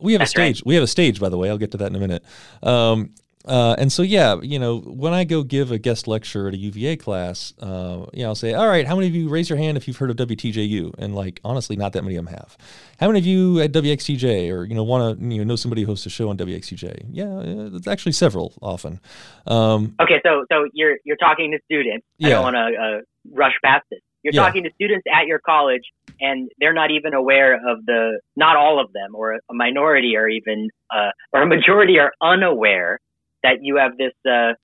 We 0.00 0.12
have 0.12 0.20
That's 0.20 0.30
a 0.30 0.38
stage. 0.38 0.56
Right. 0.58 0.66
We 0.66 0.74
have 0.76 0.84
a 0.84 0.88
stage, 0.88 1.20
by 1.20 1.28
the 1.28 1.38
way. 1.38 1.48
I'll 1.48 1.58
get 1.58 1.72
to 1.72 1.78
that 1.78 1.90
in 1.90 1.96
a 1.96 1.98
minute. 1.98 2.24
Um, 2.62 3.10
uh, 3.48 3.74
and 3.78 3.90
so, 3.90 4.02
yeah, 4.02 4.36
you 4.42 4.58
know, 4.58 4.80
when 4.80 5.14
I 5.14 5.24
go 5.24 5.42
give 5.42 5.72
a 5.72 5.78
guest 5.78 6.06
lecture 6.06 6.48
at 6.48 6.54
a 6.54 6.58
UVA 6.58 6.96
class, 6.96 7.54
uh, 7.60 8.04
you 8.12 8.22
know, 8.22 8.28
I'll 8.28 8.34
say, 8.34 8.52
all 8.52 8.68
right, 8.68 8.86
how 8.86 8.94
many 8.94 9.08
of 9.08 9.14
you 9.14 9.30
raise 9.30 9.48
your 9.48 9.56
hand 9.56 9.78
if 9.78 9.88
you've 9.88 9.96
heard 9.96 10.10
of 10.10 10.16
WTJU? 10.16 10.94
And 10.98 11.14
like, 11.14 11.40
honestly, 11.44 11.74
not 11.74 11.94
that 11.94 12.02
many 12.04 12.16
of 12.16 12.26
them 12.26 12.34
have. 12.34 12.58
How 13.00 13.06
many 13.06 13.18
of 13.20 13.26
you 13.26 13.60
at 13.60 13.72
WXTJ 13.72 14.52
or, 14.52 14.64
you 14.64 14.74
know, 14.74 14.84
want 14.84 15.18
to, 15.18 15.24
you 15.24 15.38
know, 15.38 15.44
know 15.44 15.56
somebody 15.56 15.82
who 15.82 15.88
hosts 15.88 16.04
a 16.04 16.10
show 16.10 16.28
on 16.28 16.36
WXTJ? 16.36 17.06
Yeah, 17.10 17.40
it's 17.74 17.88
actually 17.88 18.12
several 18.12 18.52
often. 18.60 19.00
Um, 19.46 19.94
okay. 19.98 20.20
So, 20.22 20.44
so 20.52 20.68
you're, 20.74 20.98
you're 21.04 21.16
talking 21.16 21.52
to 21.52 21.58
students. 21.64 22.06
Yeah. 22.18 22.28
I 22.28 22.30
don't 22.32 22.42
want 22.42 22.56
to 22.56 22.82
uh, 22.82 23.00
rush 23.32 23.54
past 23.64 23.86
it. 23.90 24.02
You're 24.22 24.34
yeah. 24.34 24.42
talking 24.42 24.64
to 24.64 24.70
students 24.74 25.04
at 25.10 25.26
your 25.26 25.38
college 25.38 25.84
and 26.20 26.50
they're 26.58 26.74
not 26.74 26.90
even 26.90 27.14
aware 27.14 27.54
of 27.54 27.86
the, 27.86 28.20
not 28.36 28.56
all 28.56 28.78
of 28.78 28.92
them 28.92 29.14
or 29.14 29.34
a 29.34 29.54
minority 29.54 30.16
or 30.16 30.28
even, 30.28 30.68
uh, 30.90 31.12
or 31.32 31.42
a 31.42 31.46
majority 31.46 31.98
are 31.98 32.12
unaware 32.20 33.00
that 33.42 33.58
you 33.62 33.76
have 33.76 33.96
this 33.96 34.12
uh, 34.30 34.54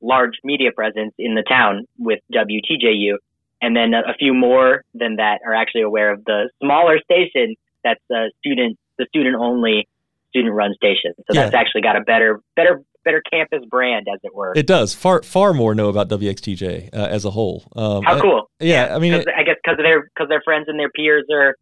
large 0.00 0.34
media 0.44 0.70
presence 0.74 1.14
in 1.18 1.34
the 1.34 1.42
town 1.42 1.86
with 1.98 2.20
WTJU, 2.32 3.16
and 3.62 3.76
then 3.76 3.94
a, 3.94 4.14
few 4.18 4.34
more 4.34 4.84
than 4.94 5.16
that 5.16 5.40
are 5.46 5.54
actually 5.54 5.82
aware 5.82 6.12
of 6.12 6.24
the 6.24 6.50
smaller 6.62 6.98
station 7.00 7.54
that's 7.82 8.00
a 8.10 8.26
student, 8.38 8.78
the 8.98 9.06
student 9.08 9.36
only 9.38 9.88
student 10.30 10.54
run 10.54 10.74
station. 10.74 11.12
So 11.18 11.34
yeah. 11.34 11.44
that's 11.44 11.54
actually 11.54 11.82
got 11.82 11.96
a 11.96 12.00
better, 12.00 12.40
better, 12.56 12.82
better 13.04 13.22
campus 13.30 13.64
brand, 13.70 14.06
as 14.12 14.20
it 14.22 14.34
were. 14.34 14.52
It 14.56 14.66
does. 14.66 14.94
Far, 14.94 15.22
far 15.22 15.54
more 15.54 15.74
know 15.74 15.88
about 15.88 16.08
WXTJ 16.08 16.90
uh, 16.92 16.96
as 16.96 17.24
a 17.24 17.30
whole. 17.30 17.64
Um, 17.76 18.02
How 18.02 18.20
cool! 18.20 18.50
yeah, 18.58 18.86
yeah, 18.86 18.96
I 18.96 18.98
mean, 18.98 19.14
it, 19.14 19.28
I 19.28 19.42
guess 19.44 19.56
because 19.62 19.78
their 19.78 20.02
because 20.02 20.28
their 20.28 20.42
friends 20.44 20.66
and 20.68 20.78
their 20.78 20.90
peers 20.90 21.24
are 21.32 21.56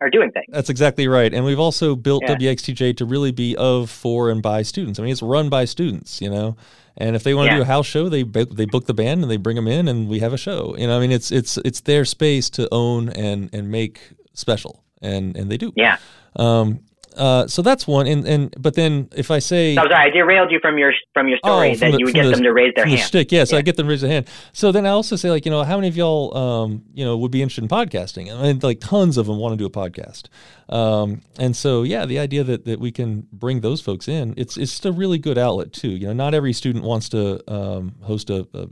are 0.00 0.10
doing 0.10 0.30
things. 0.30 0.46
That's 0.50 0.70
exactly 0.70 1.08
right. 1.08 1.32
And 1.32 1.44
we've 1.44 1.58
also 1.58 1.96
built 1.96 2.22
yeah. 2.26 2.36
WXTJ 2.36 2.96
to 2.98 3.04
really 3.04 3.32
be 3.32 3.56
of, 3.56 3.90
for, 3.90 4.30
and 4.30 4.42
by 4.42 4.62
students. 4.62 4.98
I 4.98 5.02
mean, 5.02 5.12
it's 5.12 5.22
run 5.22 5.48
by 5.48 5.64
students, 5.64 6.20
you 6.20 6.30
know. 6.30 6.56
And 6.96 7.14
if 7.14 7.22
they 7.22 7.34
want 7.34 7.48
to 7.48 7.52
yeah. 7.52 7.58
do 7.58 7.62
a 7.62 7.66
house 7.66 7.86
show, 7.86 8.08
they 8.08 8.24
they 8.24 8.64
book 8.64 8.86
the 8.86 8.94
band 8.94 9.22
and 9.22 9.30
they 9.30 9.36
bring 9.36 9.54
them 9.54 9.68
in, 9.68 9.86
and 9.86 10.08
we 10.08 10.18
have 10.18 10.32
a 10.32 10.36
show. 10.36 10.74
You 10.76 10.88
know, 10.88 10.96
I 10.96 11.00
mean, 11.00 11.12
it's 11.12 11.30
it's 11.30 11.56
it's 11.58 11.80
their 11.80 12.04
space 12.04 12.50
to 12.50 12.68
own 12.72 13.08
and 13.10 13.48
and 13.52 13.70
make 13.70 14.00
special, 14.34 14.82
and 15.00 15.36
and 15.36 15.50
they 15.50 15.56
do. 15.56 15.72
Yeah. 15.76 15.98
Um, 16.34 16.80
uh, 17.18 17.48
so 17.48 17.62
that's 17.62 17.86
one, 17.86 18.06
and 18.06 18.26
and 18.26 18.54
but 18.58 18.74
then 18.74 19.08
if 19.16 19.30
I 19.30 19.40
say, 19.40 19.72
oh, 19.72 19.82
sorry, 19.82 19.94
I 19.94 20.10
derailed 20.10 20.52
you 20.52 20.60
from 20.60 20.78
your 20.78 20.92
from 21.12 21.28
your 21.28 21.38
story 21.38 21.70
oh, 21.70 21.74
from 21.74 21.80
that 21.80 21.92
the, 21.92 21.98
you 21.98 22.04
would 22.06 22.14
get 22.14 22.24
the, 22.24 22.30
them 22.30 22.42
to 22.44 22.52
raise 22.52 22.72
their 22.76 22.86
hand. 22.86 22.96
The 22.96 23.02
shtick, 23.02 23.32
yeah, 23.32 23.42
so 23.42 23.56
yeah. 23.56 23.58
I 23.58 23.62
get 23.62 23.76
them 23.76 23.86
to 23.86 23.90
raise 23.90 24.02
their 24.02 24.10
hand. 24.10 24.28
So 24.52 24.70
then 24.70 24.86
I 24.86 24.90
also 24.90 25.16
say 25.16 25.28
like, 25.30 25.44
you 25.44 25.50
know, 25.50 25.64
how 25.64 25.76
many 25.76 25.88
of 25.88 25.96
y'all, 25.96 26.36
um, 26.36 26.84
you 26.94 27.04
know, 27.04 27.18
would 27.18 27.32
be 27.32 27.42
interested 27.42 27.64
in 27.64 27.68
podcasting? 27.68 28.32
I 28.32 28.40
mean, 28.40 28.60
like 28.62 28.78
tons 28.78 29.16
of 29.18 29.26
them 29.26 29.38
want 29.38 29.52
to 29.52 29.56
do 29.56 29.66
a 29.66 29.70
podcast, 29.70 30.28
um, 30.72 31.22
and 31.40 31.56
so 31.56 31.82
yeah, 31.82 32.06
the 32.06 32.20
idea 32.20 32.44
that 32.44 32.64
that 32.66 32.78
we 32.78 32.92
can 32.92 33.26
bring 33.32 33.60
those 33.60 33.80
folks 33.80 34.06
in, 34.06 34.34
it's 34.36 34.56
it's 34.56 34.70
just 34.70 34.86
a 34.86 34.92
really 34.92 35.18
good 35.18 35.38
outlet 35.38 35.72
too. 35.72 35.90
You 35.90 36.06
know, 36.06 36.12
not 36.12 36.34
every 36.34 36.52
student 36.52 36.84
wants 36.84 37.08
to 37.08 37.42
um, 37.52 37.96
host 38.02 38.30
a, 38.30 38.46
a 38.54 38.68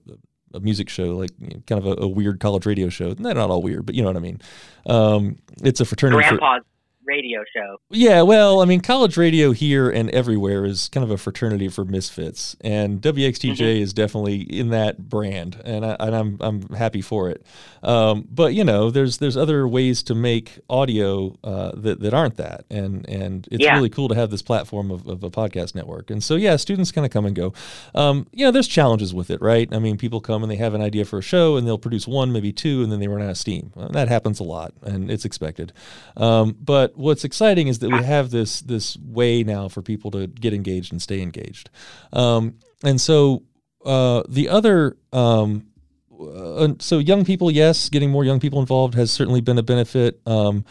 a 0.55 0.61
music 0.61 0.89
show, 0.89 1.17
like 1.17 1.31
you 1.41 1.49
know, 1.49 1.63
kind 1.67 1.85
of 1.85 1.99
a, 1.99 2.03
a, 2.03 2.09
weird 2.09 2.39
college 2.39 2.65
radio 2.65 2.89
show. 2.89 3.13
They're 3.13 3.35
not 3.35 3.51
all 3.51 3.61
weird, 3.61 3.85
but 3.85 3.97
you 3.97 4.03
know 4.03 4.09
what 4.09 4.17
I 4.17 4.21
mean. 4.21 4.41
Um, 4.87 5.39
it's 5.63 5.81
a 5.81 5.85
fraternity. 5.85 6.23
Grandpa's 6.23 6.63
radio 7.07 7.45
show. 7.55 7.81
Yeah, 7.91 8.23
well, 8.23 8.61
I 8.61 8.65
mean, 8.65 8.81
college 8.81 9.17
radio 9.17 9.53
here 9.53 9.89
and 9.89 10.11
everywhere 10.11 10.65
is 10.65 10.89
kind 10.89 11.05
of 11.05 11.11
a 11.11 11.17
fraternity 11.17 11.69
for 11.69 11.85
misfits, 11.85 12.57
and 12.61 13.01
WXTJ 13.01 13.57
mm-hmm. 13.57 13.83
is 13.83 13.93
definitely 13.93 14.41
in 14.43 14.71
that 14.71 15.09
brand, 15.09 15.61
and, 15.65 15.85
I, 15.85 15.97
and 16.01 16.15
I'm 16.15 16.37
I'm 16.41 16.69
happy 16.75 17.03
for 17.03 17.31
it. 17.31 17.45
Um, 17.83 18.27
but 18.31 18.55
you 18.55 18.65
know, 18.65 18.91
there's 18.91 19.19
there's 19.19 19.37
other 19.37 19.67
ways 19.69 20.03
to 20.05 20.15
make 20.15 20.59
audio 20.69 21.37
uh, 21.45 21.73
that 21.75 22.01
that 22.01 22.15
aren't 22.15 22.37
that, 22.37 22.65
and 22.71 23.09
and 23.09 23.49
it's 23.51 23.63
yeah. 23.63 23.75
really 23.75 23.91
cool 23.91 24.09
to 24.09 24.15
have 24.15 24.31
this 24.31 24.43
platform 24.43 24.91
of, 24.91 25.07
of 25.07 25.23
a 25.23 25.31
podcast 25.31 25.75
network. 25.75 26.11
And 26.11 26.23
so 26.23 26.35
yeah, 26.35 26.57
students 26.57 26.91
kind 26.93 27.05
of 27.05 27.13
come 27.13 27.27
and 27.27 27.37
go. 27.37 27.53
Um, 27.95 28.27
you 28.33 28.45
know, 28.45 28.51
there's 28.51 28.69
challenges 28.69 29.15
with 29.15 29.31
it, 29.31 29.41
right? 29.41 29.73
I 29.73 29.79
mean, 29.79 29.97
people 29.97 30.21
come 30.21 30.43
and 30.43 30.51
they 30.51 30.57
have 30.57 30.75
an 30.75 30.83
idea 30.83 31.05
for 31.05 31.19
a 31.19 31.23
show, 31.23 31.57
and 31.57 31.67
they'll 31.67 31.79
produce 31.79 32.09
one, 32.09 32.33
maybe 32.33 32.53
two, 32.53 32.83
and 32.83 32.91
then 32.91 33.01
they 33.01 33.09
run 33.09 33.23
out 33.23 33.31
of 33.31 33.39
steam. 33.39 33.73
Well, 33.75 33.89
that 33.91 34.09
happens 34.09 34.41
a 34.41 34.45
lot, 34.45 34.75
and 34.83 35.11
it's 35.11 35.25
expected. 35.25 35.73
Um, 36.17 36.57
but 36.61 36.96
what's 36.97 37.25
exciting 37.25 37.69
is 37.69 37.79
that 37.81 37.91
we 37.91 38.03
have 38.03 38.31
this 38.31 38.61
this 38.61 38.97
way 38.99 39.43
now 39.43 39.69
for 39.69 39.83
people 39.83 40.11
to 40.13 40.27
get 40.27 40.53
engaged 40.53 40.93
and 40.93 41.01
stay 41.01 41.21
engaged. 41.21 41.71
Um, 42.13 42.59
and 42.83 43.01
so 43.01 43.43
uh, 43.85 44.23
the 44.29 44.49
other 44.49 44.97
um, 45.13 45.67
uh, 46.21 46.69
so 46.79 46.99
young 46.99 47.25
people, 47.25 47.51
yes, 47.51 47.89
getting 47.89 48.11
more 48.11 48.25
young 48.25 48.41
people 48.41 48.61
involved 48.61 48.95
has 48.95 49.11
certainly 49.11 49.41
been 49.41 49.59
a 49.59 49.63
benefit. 49.63 50.21
Um, 50.27 50.65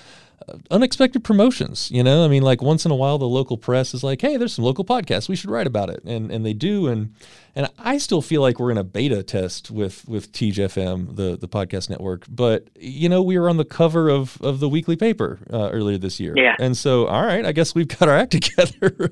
unexpected 0.69 1.23
promotions. 1.23 1.89
You 1.91 2.03
know, 2.03 2.23
I 2.23 2.27
mean, 2.27 2.43
like 2.43 2.61
once 2.61 2.85
in 2.85 2.91
a 2.91 2.95
while, 2.95 3.17
the 3.17 3.27
local 3.27 3.57
press 3.57 3.93
is 3.93 4.03
like, 4.03 4.21
"Hey, 4.21 4.37
there's 4.37 4.53
some 4.53 4.65
local 4.65 4.85
podcasts. 4.85 5.29
We 5.29 5.35
should 5.35 5.49
write 5.49 5.67
about 5.67 5.89
it," 5.89 6.03
and 6.05 6.31
and 6.31 6.45
they 6.45 6.53
do. 6.53 6.87
And 6.87 7.13
and 7.55 7.69
I 7.79 7.97
still 7.97 8.21
feel 8.21 8.41
like 8.41 8.59
we're 8.59 8.71
in 8.71 8.77
a 8.77 8.83
beta 8.83 9.23
test 9.23 9.71
with 9.71 10.07
with 10.07 10.31
TJFM, 10.33 11.15
the 11.15 11.37
the 11.37 11.47
podcast 11.47 11.89
network. 11.89 12.25
But 12.29 12.67
you 12.75 13.07
know, 13.07 13.21
we 13.21 13.39
were 13.39 13.49
on 13.49 13.57
the 13.57 13.65
cover 13.65 14.09
of 14.09 14.41
of 14.41 14.59
the 14.59 14.67
weekly 14.67 14.95
paper 14.97 15.39
uh, 15.51 15.69
earlier 15.71 15.97
this 15.97 16.19
year. 16.19 16.33
Yeah. 16.35 16.55
And 16.59 16.75
so, 16.75 17.07
all 17.07 17.25
right, 17.25 17.45
I 17.45 17.53
guess 17.53 17.73
we've 17.73 17.87
got 17.87 18.09
our 18.09 18.17
act 18.17 18.31
together, 18.43 19.11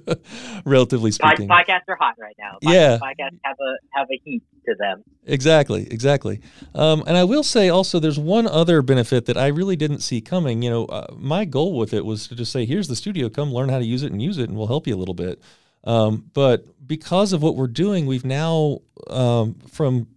relatively 0.66 1.12
speaking. 1.12 1.48
Pod- 1.48 1.66
podcasts 1.66 1.88
are 1.88 1.96
hot 1.96 2.16
right 2.20 2.36
now. 2.38 2.58
Pod- 2.62 2.74
yeah. 2.74 2.98
Podcasts 2.98 3.40
have 3.44 3.58
a 3.60 3.76
have 3.92 4.08
a 4.12 4.20
heat 4.24 4.44
to 4.66 4.76
them. 4.78 5.04
Exactly. 5.26 5.88
Exactly. 5.90 6.42
Um, 6.76 7.04
and 7.08 7.16
I 7.16 7.24
will 7.24 7.44
say 7.44 7.70
also, 7.70 8.00
there's 8.00 8.20
one 8.20 8.48
other 8.48 8.82
benefit 8.82 9.26
that 9.26 9.38
I 9.38 9.48
really 9.48 9.76
didn't 9.76 10.00
see 10.00 10.20
coming. 10.20 10.62
You 10.62 10.70
know, 10.70 10.86
uh, 10.88 11.08
my 11.16 11.46
goal 11.46 11.78
with 11.78 11.94
it 11.94 12.06
was 12.06 12.28
to 12.28 12.36
just 12.36 12.52
say, 12.52 12.66
here's 12.66 12.88
the 12.88 12.96
studio, 12.96 13.30
come 13.30 13.54
learn 13.54 13.70
how 13.70 13.80
to 13.80 13.86
use 13.86 14.04
it 14.04 14.12
and 14.12 14.22
use 14.22 14.38
it, 14.38 14.50
and 14.50 14.58
we'll 14.58 14.68
help 14.68 14.86
you 14.86 14.96
a 14.96 14.98
little 14.98 15.14
bit. 15.14 15.42
Um, 15.84 16.30
but 16.34 16.66
because 16.88 17.34
of 17.34 17.42
what 17.42 17.56
we're 17.56 17.68
doing, 17.68 18.06
we've 18.06 18.26
now 18.26 18.80
um, 19.08 19.56
from 19.70 20.08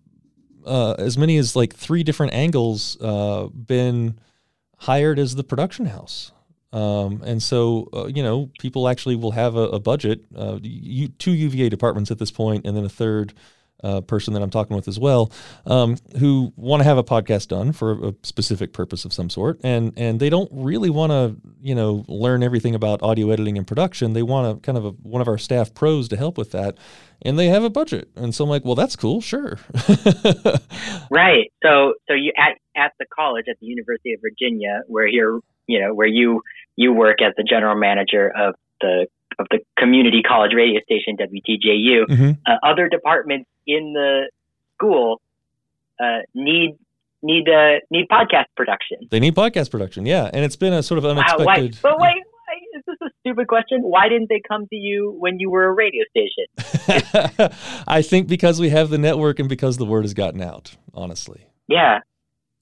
uh, 0.64 0.94
as 0.98 1.16
many 1.16 1.37
as 1.37 1.57
like 1.57 1.74
three 1.74 2.02
different 2.02 2.35
angles 2.35 3.00
uh, 3.00 3.46
been 3.46 4.18
hired 4.79 5.18
as 5.18 5.35
the 5.35 5.44
production 5.44 5.87
house. 5.87 6.33
Um, 6.72 7.22
and 7.24 7.42
so, 7.42 7.88
uh, 7.94 8.07
you 8.07 8.22
know, 8.22 8.50
people 8.59 8.88
actually 8.88 9.16
will 9.16 9.31
have 9.31 9.57
a, 9.57 9.68
a 9.68 9.81
budget, 9.81 10.24
uh, 10.37 10.59
two 11.18 11.33
UVA 11.33 11.68
departments 11.68 12.11
at 12.11 12.18
this 12.18 12.31
point, 12.31 12.66
and 12.66 12.76
then 12.76 12.85
a 12.85 12.88
third 12.88 13.33
uh, 13.82 14.00
person 14.00 14.34
that 14.34 14.42
I'm 14.42 14.50
talking 14.50 14.76
with 14.76 14.88
as 14.88 14.98
well, 14.98 15.30
um, 15.66 15.96
who 16.18 16.52
want 16.56 16.80
to 16.80 16.84
have 16.84 16.98
a 16.98 17.04
podcast 17.04 17.48
done 17.48 17.72
for 17.72 18.08
a 18.08 18.14
specific 18.22 18.72
purpose 18.72 19.04
of 19.04 19.12
some 19.12 19.30
sort, 19.30 19.60
and 19.62 19.92
and 19.96 20.20
they 20.20 20.30
don't 20.30 20.50
really 20.52 20.90
want 20.90 21.12
to, 21.12 21.36
you 21.60 21.74
know, 21.74 22.04
learn 22.08 22.42
everything 22.42 22.74
about 22.74 23.02
audio 23.02 23.30
editing 23.30 23.58
and 23.58 23.66
production. 23.66 24.12
They 24.12 24.22
want 24.22 24.56
to 24.56 24.64
kind 24.64 24.78
of 24.78 24.84
a, 24.84 24.90
one 24.90 25.20
of 25.20 25.28
our 25.28 25.38
staff 25.38 25.74
pros 25.74 26.08
to 26.08 26.16
help 26.16 26.38
with 26.38 26.52
that, 26.52 26.78
and 27.22 27.38
they 27.38 27.46
have 27.48 27.64
a 27.64 27.70
budget. 27.70 28.08
And 28.16 28.34
so 28.34 28.44
I'm 28.44 28.50
like, 28.50 28.64
well, 28.64 28.74
that's 28.74 28.96
cool, 28.96 29.20
sure. 29.20 29.58
right. 31.10 31.52
So 31.62 31.94
so 32.08 32.14
you 32.14 32.32
at 32.36 32.58
at 32.76 32.92
the 32.98 33.06
college 33.14 33.46
at 33.48 33.56
the 33.60 33.66
University 33.66 34.12
of 34.12 34.20
Virginia, 34.20 34.82
where 34.86 35.06
you're, 35.06 35.40
you 35.66 35.80
know, 35.80 35.94
where 35.94 36.08
you 36.08 36.42
you 36.76 36.92
work 36.92 37.22
as 37.22 37.32
the 37.36 37.44
general 37.44 37.76
manager 37.76 38.30
of 38.36 38.54
the 38.80 39.06
of 39.38 39.46
the 39.51 39.59
community 39.79 40.22
college 40.22 40.53
radio 40.55 40.81
station 40.83 41.16
WTJU. 41.16 42.07
Mm-hmm. 42.07 42.31
Uh, 42.46 42.57
other 42.62 42.88
departments 42.88 43.49
in 43.66 43.92
the 43.92 44.31
school 44.75 45.20
uh, 46.01 46.20
need 46.35 46.77
need 47.22 47.49
uh, 47.49 47.81
need 47.90 48.07
podcast 48.11 48.46
production. 48.57 48.99
They 49.11 49.20
need 49.20 49.35
podcast 49.35 49.70
production, 49.70 50.07
yeah, 50.07 50.31
and 50.33 50.44
it's 50.44 50.57
been 50.57 50.72
a 50.72 50.83
sort 50.83 50.99
of 50.99 51.05
unexpected. 51.05 51.44
Wow, 51.44 51.46
why, 51.46 51.70
but 51.83 52.01
wait, 52.01 52.14
wait, 52.49 52.79
is 52.79 52.83
this 52.87 52.96
a 53.03 53.11
stupid 53.20 53.49
question? 53.49 53.81
Why 53.83 54.09
didn't 54.09 54.29
they 54.29 54.40
come 54.46 54.66
to 54.68 54.77
you 54.77 55.14
when 55.18 55.38
you 55.38 55.51
were 55.51 55.64
a 55.64 55.72
radio 55.72 56.05
station? 56.11 57.51
I 57.88 58.03
think 58.03 58.29
because 58.29 58.61
we 58.61 58.70
have 58.70 58.90
the 58.90 58.99
network 58.99 59.38
and 59.38 59.49
because 59.49 59.77
the 59.77 59.85
word 59.85 60.03
has 60.03 60.14
gotten 60.14 60.42
out. 60.42 60.77
Honestly. 60.94 61.47
Yeah, 61.68 62.01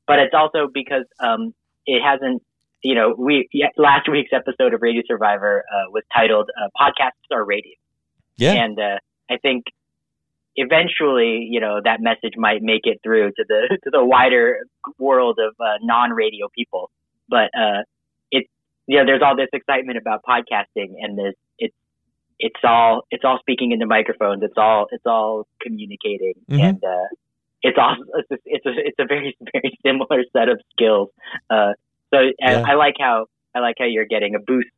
but 0.06 0.18
it's 0.18 0.34
also 0.34 0.68
because 0.72 1.04
um, 1.20 1.54
it 1.86 2.02
hasn't. 2.02 2.42
You 2.84 2.94
know, 2.94 3.14
we 3.16 3.48
last 3.78 4.08
week's 4.10 4.32
episode 4.32 4.74
of 4.74 4.82
Radio 4.82 5.02
Survivor 5.08 5.64
uh, 5.72 5.90
was 5.90 6.02
titled 6.14 6.50
uh, 6.50 6.68
"Podcasts 6.78 7.34
Are 7.34 7.42
Radio." 7.42 7.72
Yeah, 8.36 8.52
and 8.52 8.78
uh, 8.78 8.98
I 9.30 9.38
think 9.38 9.64
eventually, 10.56 11.48
you 11.50 11.60
know, 11.60 11.80
that 11.82 12.00
message 12.00 12.34
might 12.36 12.62
make 12.62 12.82
it 12.84 13.00
through 13.02 13.30
to 13.30 13.44
the 13.48 13.78
to 13.84 13.90
the 13.90 14.04
wider 14.04 14.66
world 14.98 15.38
of 15.38 15.54
uh, 15.58 15.78
non-radio 15.82 16.48
people. 16.54 16.90
But 17.28 17.50
uh, 17.58 17.82
it's 18.30 18.48
you 18.86 18.98
know, 18.98 19.06
there's 19.06 19.22
all 19.24 19.34
this 19.34 19.48
excitement 19.54 19.96
about 19.96 20.20
podcasting, 20.22 20.96
and 21.00 21.18
this 21.18 21.34
it's 21.58 21.74
it's 22.38 22.60
all 22.62 23.06
it's 23.10 23.24
all 23.24 23.38
speaking 23.40 23.72
into 23.72 23.86
microphones. 23.86 24.42
It's 24.42 24.58
all 24.58 24.86
it's 24.90 25.06
all 25.06 25.46
communicating, 25.60 26.34
mm-hmm. 26.50 26.60
and 26.60 26.84
uh, 26.84 27.08
it's 27.62 27.78
also 27.78 28.02
it's 28.18 28.30
a, 28.30 28.36
it's 28.44 28.66
a 28.66 28.72
it's 28.76 28.98
a 28.98 29.06
very 29.06 29.36
very 29.52 29.78
similar 29.82 30.22
set 30.32 30.48
of 30.48 30.60
skills. 30.72 31.08
Uh, 32.12 32.16
so 32.16 32.32
yeah. 32.40 32.64
I 32.66 32.74
like 32.74 32.94
how 32.98 33.26
I 33.54 33.60
like 33.60 33.76
how 33.78 33.86
you're 33.86 34.06
getting 34.06 34.34
a 34.34 34.40
boost 34.40 34.68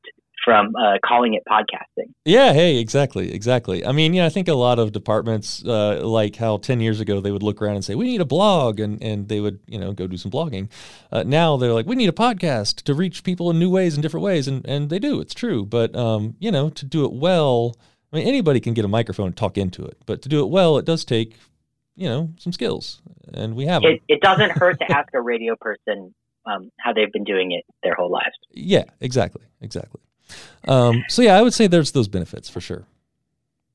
from 0.46 0.76
uh, 0.76 0.96
calling 1.04 1.34
it 1.34 1.42
podcasting. 1.48 2.12
Yeah, 2.24 2.52
hey, 2.52 2.76
exactly, 2.76 3.32
exactly. 3.34 3.84
I 3.84 3.90
mean, 3.90 4.14
yeah, 4.14 4.26
I 4.26 4.28
think 4.28 4.46
a 4.46 4.54
lot 4.54 4.78
of 4.78 4.92
departments, 4.92 5.64
uh, 5.64 6.06
like 6.06 6.36
how 6.36 6.58
10 6.58 6.78
years 6.80 7.00
ago 7.00 7.20
they 7.20 7.32
would 7.32 7.42
look 7.42 7.60
around 7.60 7.74
and 7.74 7.84
say, 7.84 7.96
we 7.96 8.04
need 8.04 8.20
a 8.20 8.26
blog, 8.26 8.78
and, 8.78 9.02
and 9.02 9.28
they 9.28 9.40
would, 9.40 9.58
you 9.66 9.76
know, 9.76 9.92
go 9.92 10.06
do 10.06 10.16
some 10.16 10.30
blogging. 10.30 10.68
Uh, 11.10 11.24
now 11.24 11.56
they're 11.56 11.72
like, 11.72 11.86
we 11.86 11.96
need 11.96 12.08
a 12.08 12.12
podcast 12.12 12.82
to 12.82 12.94
reach 12.94 13.24
people 13.24 13.50
in 13.50 13.58
new 13.58 13.68
ways 13.68 13.94
and 13.94 14.02
different 14.02 14.22
ways, 14.22 14.46
and, 14.46 14.64
and 14.68 14.88
they 14.88 15.00
do, 15.00 15.20
it's 15.20 15.34
true. 15.34 15.66
But, 15.66 15.96
um, 15.96 16.36
you 16.38 16.52
know, 16.52 16.68
to 16.70 16.86
do 16.86 17.04
it 17.04 17.12
well, 17.12 17.74
I 18.12 18.18
mean, 18.18 18.28
anybody 18.28 18.60
can 18.60 18.72
get 18.72 18.84
a 18.84 18.88
microphone 18.88 19.26
and 19.26 19.36
talk 19.36 19.58
into 19.58 19.84
it, 19.84 19.98
but 20.06 20.22
to 20.22 20.28
do 20.28 20.44
it 20.44 20.48
well, 20.48 20.78
it 20.78 20.84
does 20.84 21.04
take, 21.04 21.34
you 21.96 22.08
know, 22.08 22.30
some 22.38 22.52
skills, 22.52 23.02
and 23.34 23.56
we 23.56 23.66
have 23.66 23.82
it. 23.82 24.00
It 24.06 24.20
doesn't 24.20 24.50
hurt 24.50 24.78
to 24.78 24.92
ask 24.96 25.08
a 25.12 25.20
radio 25.20 25.56
person 25.56 26.14
um, 26.47 26.70
how 26.78 26.92
they've 26.92 27.12
been 27.12 27.24
doing 27.24 27.53
it 27.53 27.64
their 27.82 27.94
whole 27.94 28.11
lives. 28.11 28.36
Yeah, 28.51 28.84
exactly, 29.01 29.42
exactly. 29.61 30.01
Um, 30.66 31.05
so 31.09 31.22
yeah, 31.22 31.36
I 31.36 31.42
would 31.42 31.55
say 31.55 31.66
there's 31.66 31.92
those 31.92 32.09
benefits 32.09 32.49
for 32.49 32.61
sure. 32.61 32.86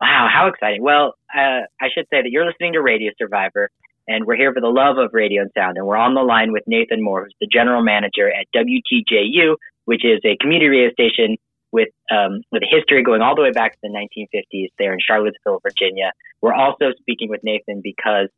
Wow, 0.01 0.28
how 0.34 0.47
exciting! 0.47 0.82
Well, 0.82 1.15
uh, 1.34 1.61
I 1.80 1.88
should 1.93 2.07
say 2.09 2.22
that 2.22 2.30
you're 2.32 2.45
listening 2.45 2.74
to 2.74 2.82
Radio 2.82 3.11
Survivor, 3.17 3.69
and 4.07 4.26
we're 4.26 4.36
here 4.36 4.51
for 4.53 4.59
the 4.59 4.67
love 4.67 4.97
of 4.97 5.11
radio 5.13 5.43
and 5.43 5.51
sound. 5.55 5.78
And 5.78 5.86
we're 5.86 5.97
on 5.97 6.15
the 6.15 6.22
line 6.22 6.51
with 6.51 6.63
Nathan 6.65 7.03
Moore, 7.03 7.26
who's 7.26 7.36
the 7.39 7.47
general 7.47 7.84
manager 7.84 8.28
at 8.30 8.47
WTJU, 8.55 9.55
which 9.86 10.03
is 10.03 10.19
a 10.26 10.36
community 10.41 10.69
radio 10.69 10.91
station 10.91 11.38
with 11.72 11.89
um, 12.09 12.41
with 12.51 12.63
a 12.63 12.67
history 12.69 13.03
going 13.03 13.22
all 13.22 13.36
the 13.36 13.41
way 13.41 13.51
back 13.51 13.74
to 13.74 13.78
the 13.84 13.89
1950s 13.89 14.69
there 14.78 14.93
in 14.93 14.99
Charlottesville, 14.99 15.59
Virginia. 15.61 16.11
We're 16.41 16.53
also 16.53 16.91
speaking 16.99 17.30
with 17.30 17.43
Nathan 17.43 17.82
because 17.82 18.30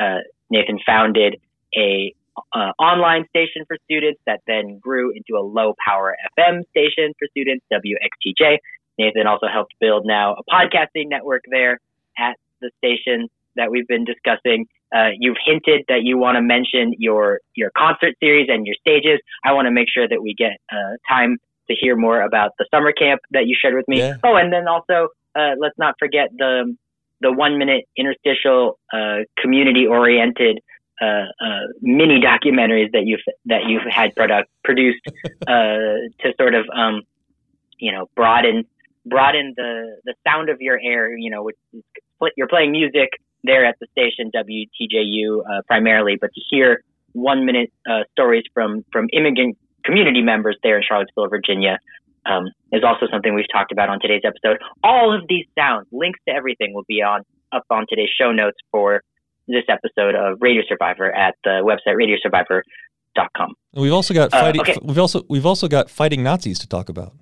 uh, 0.00 0.18
Nathan 0.50 0.78
founded 0.84 1.40
a 1.76 2.14
uh, 2.52 2.72
online 2.78 3.26
station 3.28 3.64
for 3.66 3.76
students 3.84 4.20
that 4.26 4.40
then 4.46 4.78
grew 4.78 5.10
into 5.10 5.38
a 5.38 5.42
low 5.42 5.74
power 5.84 6.16
FM 6.38 6.62
station 6.70 7.12
for 7.18 7.28
students, 7.30 7.64
WXTJ. 7.72 8.58
Nathan 8.98 9.26
also 9.26 9.46
helped 9.52 9.72
build 9.80 10.04
now 10.06 10.34
a 10.34 10.42
podcasting 10.50 11.08
network 11.08 11.42
there 11.50 11.80
at 12.18 12.36
the 12.60 12.70
station 12.78 13.28
that 13.56 13.70
we've 13.70 13.88
been 13.88 14.04
discussing. 14.04 14.66
Uh, 14.94 15.08
you've 15.18 15.36
hinted 15.44 15.84
that 15.88 16.02
you 16.02 16.18
want 16.18 16.36
to 16.36 16.42
mention 16.42 16.94
your 16.98 17.40
your 17.54 17.70
concert 17.76 18.14
series 18.20 18.48
and 18.50 18.66
your 18.66 18.76
stages. 18.80 19.20
I 19.44 19.52
want 19.52 19.66
to 19.66 19.70
make 19.70 19.88
sure 19.92 20.06
that 20.06 20.22
we 20.22 20.34
get 20.34 20.58
uh, 20.70 20.96
time 21.08 21.38
to 21.68 21.74
hear 21.74 21.96
more 21.96 22.20
about 22.20 22.52
the 22.58 22.66
summer 22.70 22.92
camp 22.92 23.20
that 23.30 23.46
you 23.46 23.56
shared 23.60 23.74
with 23.74 23.88
me. 23.88 23.98
Yeah. 23.98 24.16
Oh, 24.22 24.36
and 24.36 24.52
then 24.52 24.68
also 24.68 25.08
uh, 25.34 25.54
let's 25.58 25.78
not 25.78 25.94
forget 25.98 26.28
the 26.36 26.76
the 27.20 27.32
one 27.32 27.56
minute 27.56 27.84
interstitial 27.96 28.78
uh, 28.92 29.20
community 29.40 29.86
oriented 29.86 30.60
uh, 31.02 31.26
uh, 31.44 31.66
mini 31.80 32.20
documentaries 32.20 32.92
that 32.92 33.02
you've 33.04 33.20
that 33.46 33.62
you've 33.66 33.82
had 33.90 34.14
product 34.14 34.48
produced 34.62 35.00
uh, 35.48 35.98
to 36.20 36.32
sort 36.38 36.54
of 36.54 36.64
um, 36.74 37.02
you 37.78 37.90
know 37.90 38.08
broaden 38.14 38.64
broaden 39.04 39.52
the 39.56 39.96
the 40.04 40.14
sound 40.26 40.48
of 40.48 40.60
your 40.60 40.78
air. 40.82 41.16
You 41.16 41.30
know, 41.30 41.42
which 41.42 41.56
is, 41.72 41.82
you're 42.36 42.48
playing 42.48 42.70
music 42.70 43.10
there 43.42 43.64
at 43.64 43.76
the 43.80 43.86
station 43.90 44.30
WTJU 44.32 45.40
uh, 45.40 45.62
primarily, 45.66 46.16
but 46.20 46.32
to 46.34 46.40
hear 46.50 46.84
one 47.12 47.44
minute 47.44 47.72
uh, 47.90 48.04
stories 48.12 48.44
from 48.54 48.84
from 48.92 49.08
immigrant 49.12 49.58
community 49.84 50.22
members 50.22 50.56
there 50.62 50.76
in 50.76 50.84
Charlottesville, 50.86 51.28
Virginia. 51.28 51.78
Um, 52.24 52.52
is 52.70 52.84
also 52.84 53.06
something 53.10 53.34
we've 53.34 53.50
talked 53.52 53.72
about 53.72 53.88
on 53.88 53.98
today's 53.98 54.22
episode. 54.24 54.58
All 54.84 55.12
of 55.12 55.26
these 55.28 55.44
sounds, 55.58 55.88
links 55.90 56.20
to 56.28 56.32
everything, 56.32 56.72
will 56.72 56.84
be 56.86 57.02
on 57.02 57.22
up 57.50 57.64
on 57.68 57.84
today's 57.88 58.10
show 58.16 58.30
notes 58.30 58.58
for 58.70 59.02
this 59.48 59.64
episode 59.68 60.14
of 60.14 60.38
Radio 60.40 60.62
Survivor 60.68 61.10
at 61.10 61.34
the 61.44 61.62
website 61.62 61.96
radiosurvivor.com. 61.96 63.54
We've 63.74 63.92
also 63.92 64.14
got 64.14 64.32
uh, 64.32 64.40
fighting. 64.40 64.60
Uh, 64.60 64.64
okay. 64.64 64.78
We've 64.82 64.98
also 64.98 65.22
we've 65.28 65.46
also 65.46 65.68
got 65.68 65.90
fighting 65.90 66.22
Nazis 66.22 66.58
to 66.60 66.68
talk 66.68 66.88
about. 66.88 67.14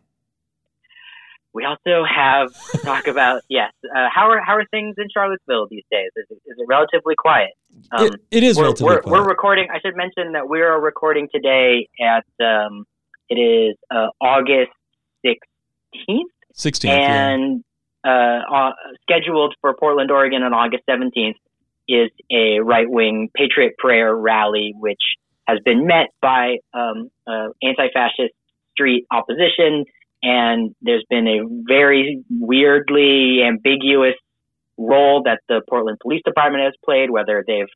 We 1.52 1.64
also 1.64 2.04
have 2.04 2.52
to 2.72 2.78
talk 2.78 3.06
about 3.08 3.42
yes. 3.48 3.72
Uh, 3.84 4.08
how 4.12 4.30
are 4.30 4.40
how 4.40 4.54
are 4.54 4.64
things 4.70 4.96
in 4.98 5.06
Charlottesville 5.12 5.66
these 5.70 5.84
days? 5.90 6.10
Is 6.16 6.26
it, 6.30 6.38
is 6.46 6.56
it 6.58 6.66
relatively 6.68 7.14
quiet? 7.16 7.50
Um, 7.92 8.06
it, 8.06 8.14
it 8.30 8.42
is 8.42 8.56
we're, 8.56 8.64
relatively 8.64 8.86
we're, 8.86 9.02
quiet. 9.02 9.12
We're 9.12 9.28
recording. 9.28 9.68
I 9.72 9.80
should 9.80 9.96
mention 9.96 10.32
that 10.32 10.48
we 10.48 10.60
are 10.60 10.80
recording 10.80 11.28
today 11.34 11.88
at 12.00 12.26
um, 12.44 12.84
it 13.28 13.36
is 13.36 13.76
uh, 13.90 14.08
August 14.20 14.72
sixteenth. 15.24 16.32
Sixteenth, 16.52 16.92
and 16.92 17.64
yeah. 18.04 18.42
uh, 18.52 18.70
scheduled 19.02 19.54
for 19.60 19.74
Portland, 19.74 20.10
Oregon, 20.10 20.42
on 20.42 20.52
August 20.52 20.84
seventeenth 20.88 21.36
is 21.90 22.10
a 22.30 22.60
right 22.60 22.88
wing 22.88 23.28
patriot 23.34 23.74
prayer 23.78 24.14
rally, 24.14 24.72
which 24.78 25.02
has 25.46 25.58
been 25.64 25.86
met 25.86 26.08
by 26.22 26.56
um, 26.72 27.10
uh, 27.26 27.48
anti 27.62 27.88
fascist 27.92 28.34
street 28.72 29.06
opposition. 29.10 29.84
And 30.22 30.74
there's 30.82 31.04
been 31.08 31.26
a 31.26 31.40
very 31.66 32.22
weirdly 32.30 33.42
ambiguous 33.42 34.14
role 34.76 35.22
that 35.24 35.40
the 35.48 35.62
Portland 35.68 35.98
Police 36.00 36.22
Department 36.24 36.64
has 36.64 36.74
played, 36.84 37.10
whether 37.10 37.42
they've 37.46 37.68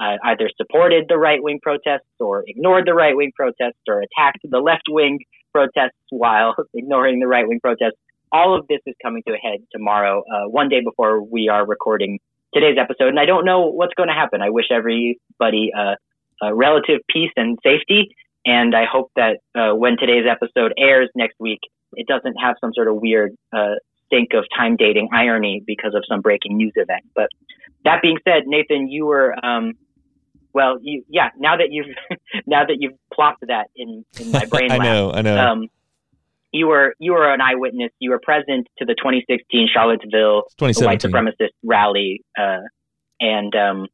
uh, 0.00 0.16
either 0.24 0.50
supported 0.56 1.04
the 1.08 1.18
right 1.18 1.42
wing 1.42 1.60
protests 1.62 2.08
or 2.18 2.44
ignored 2.46 2.86
the 2.86 2.94
right 2.94 3.16
wing 3.16 3.32
protests 3.36 3.80
or 3.88 4.02
attacked 4.02 4.38
the 4.44 4.58
left 4.58 4.84
wing 4.88 5.18
protests 5.52 5.98
while 6.10 6.54
ignoring 6.74 7.20
the 7.20 7.26
right 7.26 7.46
wing 7.46 7.60
protests. 7.62 7.98
All 8.32 8.58
of 8.58 8.66
this 8.66 8.80
is 8.86 8.94
coming 9.02 9.22
to 9.26 9.34
a 9.34 9.36
head 9.36 9.60
tomorrow, 9.72 10.20
uh, 10.20 10.48
one 10.48 10.68
day 10.68 10.80
before 10.82 11.22
we 11.22 11.48
are 11.48 11.66
recording 11.66 12.18
today's 12.54 12.76
episode. 12.78 13.08
And 13.08 13.20
I 13.20 13.26
don't 13.26 13.44
know 13.44 13.66
what's 13.66 13.94
going 13.94 14.08
to 14.08 14.14
happen. 14.14 14.42
I 14.42 14.50
wish 14.50 14.66
everybody 14.70 15.72
uh, 15.76 15.94
uh, 16.42 16.54
relative 16.54 17.00
peace 17.08 17.30
and 17.36 17.58
safety. 17.62 18.14
And 18.44 18.74
I 18.74 18.84
hope 18.90 19.10
that 19.16 19.38
uh, 19.54 19.74
when 19.74 19.96
today's 19.98 20.24
episode 20.28 20.72
airs 20.76 21.08
next 21.14 21.36
week, 21.38 21.60
it 21.94 22.06
doesn't 22.06 22.34
have 22.42 22.56
some 22.60 22.72
sort 22.74 22.88
of 22.88 22.96
weird 22.96 23.36
uh, 23.52 23.74
stink 24.06 24.30
of 24.34 24.44
time 24.56 24.76
dating 24.76 25.08
irony 25.12 25.62
because 25.66 25.94
of 25.94 26.02
some 26.08 26.20
breaking 26.20 26.56
news 26.56 26.72
event. 26.76 27.02
But 27.14 27.28
that 27.84 28.02
being 28.02 28.18
said, 28.24 28.44
Nathan, 28.46 28.88
you 28.88 29.06
were, 29.06 29.34
um, 29.44 29.74
well, 30.52 30.78
you, 30.82 31.04
yeah. 31.08 31.30
Now 31.38 31.56
that 31.56 31.68
you've 31.70 31.86
now 32.46 32.64
that 32.64 32.76
you've 32.78 32.94
plopped 33.12 33.44
that 33.46 33.68
in 33.76 34.04
in 34.18 34.32
my 34.32 34.44
brain, 34.50 34.70
I 34.70 34.78
know, 34.78 35.12
I 35.12 35.22
know. 35.22 35.38
Um, 35.38 35.68
you 36.52 36.68
were 36.68 36.94
you 36.98 37.12
were 37.12 37.32
an 37.32 37.40
eyewitness. 37.40 37.90
You 37.98 38.10
were 38.10 38.20
present 38.20 38.68
to 38.78 38.84
the 38.84 38.94
2016 38.94 39.68
Charlottesville 39.72 40.44
white 40.60 41.00
supremacist 41.00 41.50
rally, 41.62 42.22
uh, 42.38 42.60
and 43.20 43.54
um, 43.56 43.86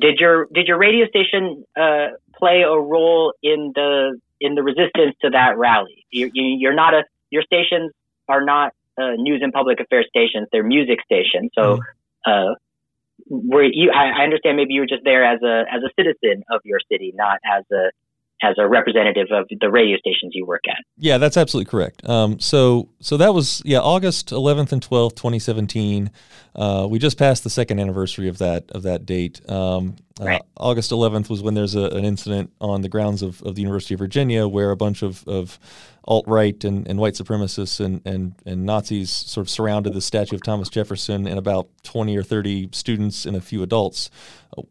did 0.00 0.18
your 0.18 0.46
did 0.52 0.66
your 0.66 0.78
radio 0.78 1.06
station 1.06 1.64
uh, 1.78 2.08
play 2.36 2.62
a 2.62 2.78
role 2.78 3.34
in 3.42 3.72
the 3.74 4.18
in 4.40 4.54
the 4.54 4.62
resistance 4.62 5.14
to 5.22 5.30
that 5.30 5.58
rally? 5.58 6.06
You're, 6.10 6.30
you're 6.32 6.74
not 6.74 6.94
a 6.94 7.04
your 7.30 7.42
stations 7.42 7.92
are 8.28 8.44
not 8.44 8.72
uh, 8.98 9.12
news 9.16 9.40
and 9.42 9.52
public 9.52 9.78
affairs 9.80 10.06
stations; 10.08 10.48
they're 10.52 10.64
music 10.64 11.00
stations. 11.04 11.50
So, 11.54 11.80
mm. 12.26 12.54
were 13.28 13.64
you? 13.64 13.92
I, 13.94 14.20
I 14.20 14.24
understand 14.24 14.56
maybe 14.56 14.72
you 14.72 14.80
were 14.80 14.86
just 14.86 15.04
there 15.04 15.24
as 15.24 15.40
a 15.42 15.64
as 15.70 15.82
a 15.82 15.90
citizen 15.98 16.44
of 16.50 16.62
your 16.64 16.80
city, 16.90 17.12
not 17.14 17.38
as 17.44 17.64
a 17.70 17.90
as 18.42 18.56
a 18.58 18.66
representative 18.66 19.28
of 19.30 19.46
the 19.60 19.70
radio 19.70 19.98
stations 19.98 20.32
you 20.34 20.46
work 20.46 20.62
at. 20.68 20.78
Yeah, 20.96 21.18
that's 21.18 21.36
absolutely 21.36 21.70
correct. 21.70 22.08
Um, 22.08 22.40
so 22.40 22.88
so 23.00 23.16
that 23.16 23.34
was 23.34 23.62
yeah 23.64 23.80
August 23.80 24.30
11th 24.30 24.72
and 24.72 24.82
12th, 24.82 25.16
2017. 25.16 26.10
Uh, 26.54 26.86
we 26.90 26.98
just 26.98 27.18
passed 27.18 27.44
the 27.44 27.50
second 27.50 27.78
anniversary 27.78 28.28
of 28.28 28.38
that 28.38 28.70
of 28.72 28.82
that 28.82 29.06
date. 29.06 29.48
Um, 29.48 29.96
uh. 30.20 30.38
August 30.56 30.90
11th 30.90 31.30
was 31.30 31.42
when 31.42 31.54
there's 31.54 31.74
a, 31.74 31.84
an 31.84 32.04
incident 32.04 32.50
on 32.60 32.82
the 32.82 32.88
grounds 32.88 33.22
of, 33.22 33.42
of 33.42 33.54
the 33.54 33.62
University 33.62 33.94
of 33.94 34.00
Virginia 34.00 34.46
where 34.46 34.70
a 34.70 34.76
bunch 34.76 35.02
of, 35.02 35.26
of 35.26 35.58
alt 36.04 36.24
right 36.26 36.64
and, 36.64 36.86
and 36.88 36.98
white 36.98 37.14
supremacists 37.14 37.84
and, 37.84 38.00
and, 38.04 38.34
and 38.46 38.64
Nazis 38.64 39.10
sort 39.10 39.46
of 39.46 39.50
surrounded 39.50 39.94
the 39.94 40.00
statue 40.00 40.36
of 40.36 40.42
Thomas 40.42 40.68
Jefferson 40.68 41.26
and 41.26 41.38
about 41.38 41.68
20 41.82 42.16
or 42.16 42.22
30 42.22 42.70
students 42.72 43.26
and 43.26 43.36
a 43.36 43.40
few 43.40 43.62
adults. 43.62 44.10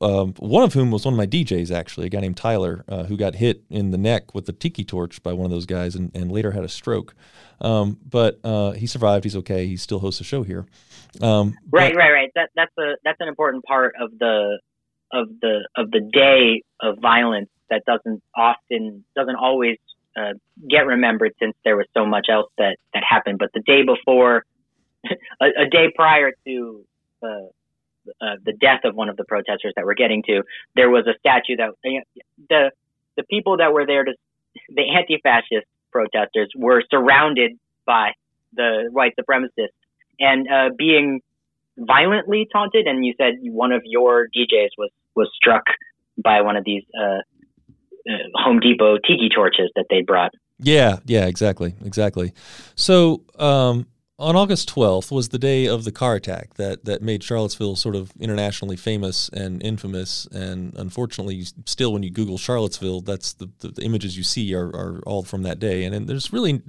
Um, 0.02 0.34
one 0.38 0.64
of 0.64 0.74
whom 0.74 0.92
was 0.92 1.06
one 1.06 1.14
of 1.14 1.18
my 1.18 1.28
DJs, 1.28 1.72
actually, 1.72 2.08
a 2.08 2.10
guy 2.10 2.20
named 2.20 2.38
Tyler, 2.38 2.84
uh, 2.88 3.04
who 3.04 3.16
got 3.16 3.36
hit 3.36 3.64
in 3.70 3.92
the 3.92 3.98
neck 3.98 4.34
with 4.36 4.50
a 4.50 4.52
tiki 4.52 4.84
torch 4.84 5.24
by 5.24 5.34
one 5.34 5.46
of 5.46 5.52
those 5.52 5.66
guys 5.66 5.96
and, 5.96 6.12
and 6.14 6.32
later 6.32 6.52
had 6.52 6.64
a 6.64 6.70
stroke. 6.70 7.16
Um, 7.62 7.98
but 8.08 8.40
uh, 8.44 8.72
he 8.72 8.88
survived. 8.88 9.24
He's 9.24 9.36
okay. 9.38 9.68
He 9.68 9.78
still 9.78 10.00
hosts 10.00 10.22
a 10.22 10.24
show 10.24 10.44
here. 10.44 10.66
Um, 11.22 11.58
right, 11.72 11.94
but, 11.94 11.98
right, 11.98 12.12
right. 12.12 12.30
That 12.36 12.50
that's 12.56 12.72
a 12.78 12.94
that's 13.04 13.18
an 13.20 13.28
important 13.28 13.64
part 13.66 13.96
of 14.00 14.12
the 14.18 14.60
of 15.12 15.28
the 15.42 15.68
of 15.76 15.92
the 15.92 16.02
day 16.02 16.64
of 16.82 17.00
violence 17.02 17.50
that 17.70 17.84
doesn't 17.86 18.22
often 18.36 19.04
doesn't 19.16 19.36
always 19.36 19.78
uh, 20.20 20.34
get 20.70 20.86
remembered 20.86 21.34
since 21.40 21.56
there 21.64 21.78
was 21.78 21.86
so 21.94 22.06
much 22.06 22.28
else 22.30 22.52
that 22.58 22.78
that 22.94 23.04
happened. 23.08 23.40
But 23.40 23.50
the 23.54 23.62
day 23.62 23.84
before, 23.84 24.44
a, 25.42 25.46
a, 25.46 25.70
day 25.70 25.92
prior 25.96 26.32
to 26.46 26.86
uh, 27.24 27.28
uh, 28.22 28.36
the 28.44 28.54
death 28.60 28.82
of 28.84 28.96
one 28.96 29.10
of 29.10 29.18
the 29.18 29.26
protesters 29.26 29.74
that 29.76 29.86
we're 29.86 29.94
getting 29.94 30.24
to, 30.24 30.44
there 30.76 30.90
was 30.90 31.08
a 31.08 31.18
statue 31.20 31.56
that 31.58 31.70
the 32.50 32.72
the 33.16 33.24
people 33.24 33.58
that 33.58 33.74
were 33.74 33.86
there 33.86 34.04
to 34.04 34.14
the 34.70 34.84
anti-fascist 34.98 35.66
protesters 35.92 36.50
were 36.56 36.84
surrounded 36.90 37.52
by 37.86 38.12
the 38.54 38.90
white 38.92 39.14
supremacists 39.20 39.70
and 40.20 40.48
uh, 40.50 40.70
being 40.78 41.22
violently 41.78 42.48
taunted. 42.52 42.88
And 42.88 43.06
you 43.06 43.14
said 43.18 43.36
one 43.42 43.72
of 43.72 43.82
your 43.86 44.28
DJs 44.28 44.70
was 44.78 44.90
was 45.16 45.30
struck 45.36 45.64
by 46.18 46.42
one 46.42 46.56
of 46.56 46.64
these 46.66 46.84
uh, 47.00 47.04
uh, 47.04 47.22
Home 48.36 48.60
Depot 48.60 48.98
tiki 48.98 49.30
torches 49.34 49.72
that 49.76 49.86
they 49.90 50.02
brought. 50.02 50.32
Yeah, 50.60 50.98
yeah, 51.06 51.26
exactly, 51.26 51.76
exactly. 51.86 52.34
So 52.76 53.24
um, 53.38 53.88
on 54.20 54.36
August 54.36 54.74
12th 54.74 55.12
was 55.12 55.30
the 55.30 55.40
day 55.40 55.66
of 55.66 55.86
the 55.86 55.92
car 55.92 56.16
attack 56.16 56.56
that 56.56 56.84
that 56.86 57.02
made 57.02 57.24
Charlottesville 57.24 57.78
sort 57.78 57.96
of 57.96 58.12
internationally 58.20 58.76
famous 58.76 59.30
and 59.30 59.64
infamous. 59.64 60.28
And 60.28 60.74
unfortunately, 60.76 61.46
still 61.66 61.94
when 61.94 62.04
you 62.04 62.12
Google 62.12 62.38
Charlottesville, 62.38 63.02
that's 63.02 63.34
the, 63.34 63.50
the, 63.60 63.70
the 63.70 63.84
images 63.84 64.18
you 64.18 64.24
see 64.24 64.54
are, 64.54 64.68
are 64.68 65.02
all 65.06 65.24
from 65.24 65.44
that 65.44 65.60
day. 65.60 65.86
And, 65.86 65.96
and 65.96 66.08
there's 66.08 66.34
really, 66.34 66.62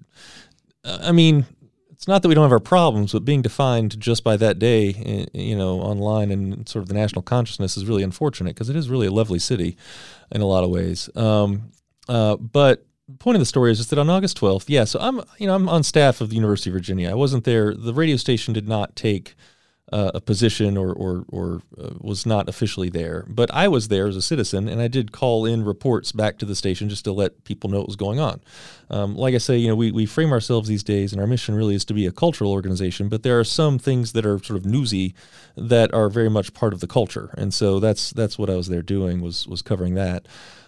uh, 0.84 0.98
I 1.02 1.10
mean, 1.10 1.46
it's 1.90 2.06
not 2.06 2.22
that 2.22 2.28
we 2.28 2.34
don't 2.34 2.44
have 2.44 2.52
our 2.52 2.60
problems, 2.60 3.12
but 3.12 3.26
being 3.26 3.42
defined 3.42 3.98
just 4.00 4.24
by 4.24 4.36
that 4.38 4.58
day, 4.58 4.94
eh, 5.04 5.26
you 5.38 5.54
know, 5.54 5.80
online 5.80 6.30
and 6.30 6.66
sort 6.68 6.82
of 6.82 6.88
the 6.88 6.94
national 6.94 7.22
consciousness 7.22 7.76
is 7.76 7.84
really 7.84 8.02
unfortunate 8.04 8.54
because 8.54 8.70
it 8.70 8.76
is 8.76 8.88
really 8.88 9.08
a 9.08 9.12
lovely 9.12 9.38
city 9.40 9.76
in 10.30 10.40
a 10.40 10.46
lot 10.46 10.64
of 10.64 10.70
ways. 10.70 11.08
Um, 11.16 11.72
uh, 12.08 12.36
but 12.36 12.86
the 13.08 13.18
point 13.18 13.36
of 13.36 13.40
the 13.40 13.46
story 13.46 13.72
is 13.72 13.78
just 13.78 13.90
that 13.90 13.98
on 13.98 14.10
August 14.10 14.40
12th, 14.40 14.64
yeah, 14.68 14.84
so 14.84 14.98
I'm, 15.00 15.20
you 15.38 15.46
know, 15.46 15.54
I'm 15.54 15.68
on 15.68 15.82
staff 15.82 16.20
of 16.20 16.30
the 16.30 16.36
University 16.36 16.70
of 16.70 16.74
Virginia. 16.74 17.10
I 17.10 17.14
wasn't 17.14 17.44
there. 17.44 17.74
The 17.74 17.94
radio 17.94 18.16
station 18.16 18.54
did 18.54 18.68
not 18.68 18.96
take 18.96 19.34
uh, 19.92 20.12
a 20.14 20.20
position 20.20 20.76
or, 20.76 20.92
or, 20.92 21.24
or 21.28 21.62
uh, 21.78 21.90
was 22.00 22.24
not 22.24 22.48
officially 22.48 22.88
there, 22.88 23.24
but 23.28 23.52
I 23.52 23.68
was 23.68 23.88
there 23.88 24.06
as 24.06 24.16
a 24.16 24.22
citizen 24.22 24.68
and 24.68 24.80
I 24.80 24.88
did 24.88 25.12
call 25.12 25.44
in 25.44 25.64
reports 25.64 26.12
back 26.12 26.38
to 26.38 26.46
the 26.46 26.54
station 26.54 26.88
just 26.88 27.04
to 27.04 27.12
let 27.12 27.44
people 27.44 27.70
know 27.70 27.78
what 27.78 27.88
was 27.88 27.96
going 27.96 28.20
on. 28.20 28.40
Um, 28.88 29.16
like 29.16 29.34
I 29.34 29.38
say, 29.38 29.56
you 29.56 29.68
know, 29.68 29.74
we, 29.74 29.90
we 29.90 30.06
frame 30.06 30.32
ourselves 30.32 30.68
these 30.68 30.84
days 30.84 31.12
and 31.12 31.20
our 31.20 31.26
mission 31.26 31.54
really 31.54 31.74
is 31.74 31.84
to 31.86 31.94
be 31.94 32.06
a 32.06 32.12
cultural 32.12 32.52
organization, 32.52 33.08
but 33.08 33.22
there 33.22 33.38
are 33.38 33.44
some 33.44 33.78
things 33.78 34.12
that 34.12 34.24
are 34.24 34.38
sort 34.42 34.58
of 34.58 34.64
newsy 34.64 35.14
that 35.56 35.92
are 35.92 36.08
very 36.08 36.30
much 36.30 36.54
part 36.54 36.72
of 36.72 36.80
the 36.80 36.86
culture. 36.86 37.34
And 37.36 37.52
so 37.52 37.80
that's, 37.80 38.10
that's 38.10 38.38
what 38.38 38.50
I 38.50 38.56
was 38.56 38.68
there 38.68 38.82
doing 38.82 39.20
was, 39.20 39.46
was 39.48 39.62
covering 39.62 39.94
that. 39.94 40.26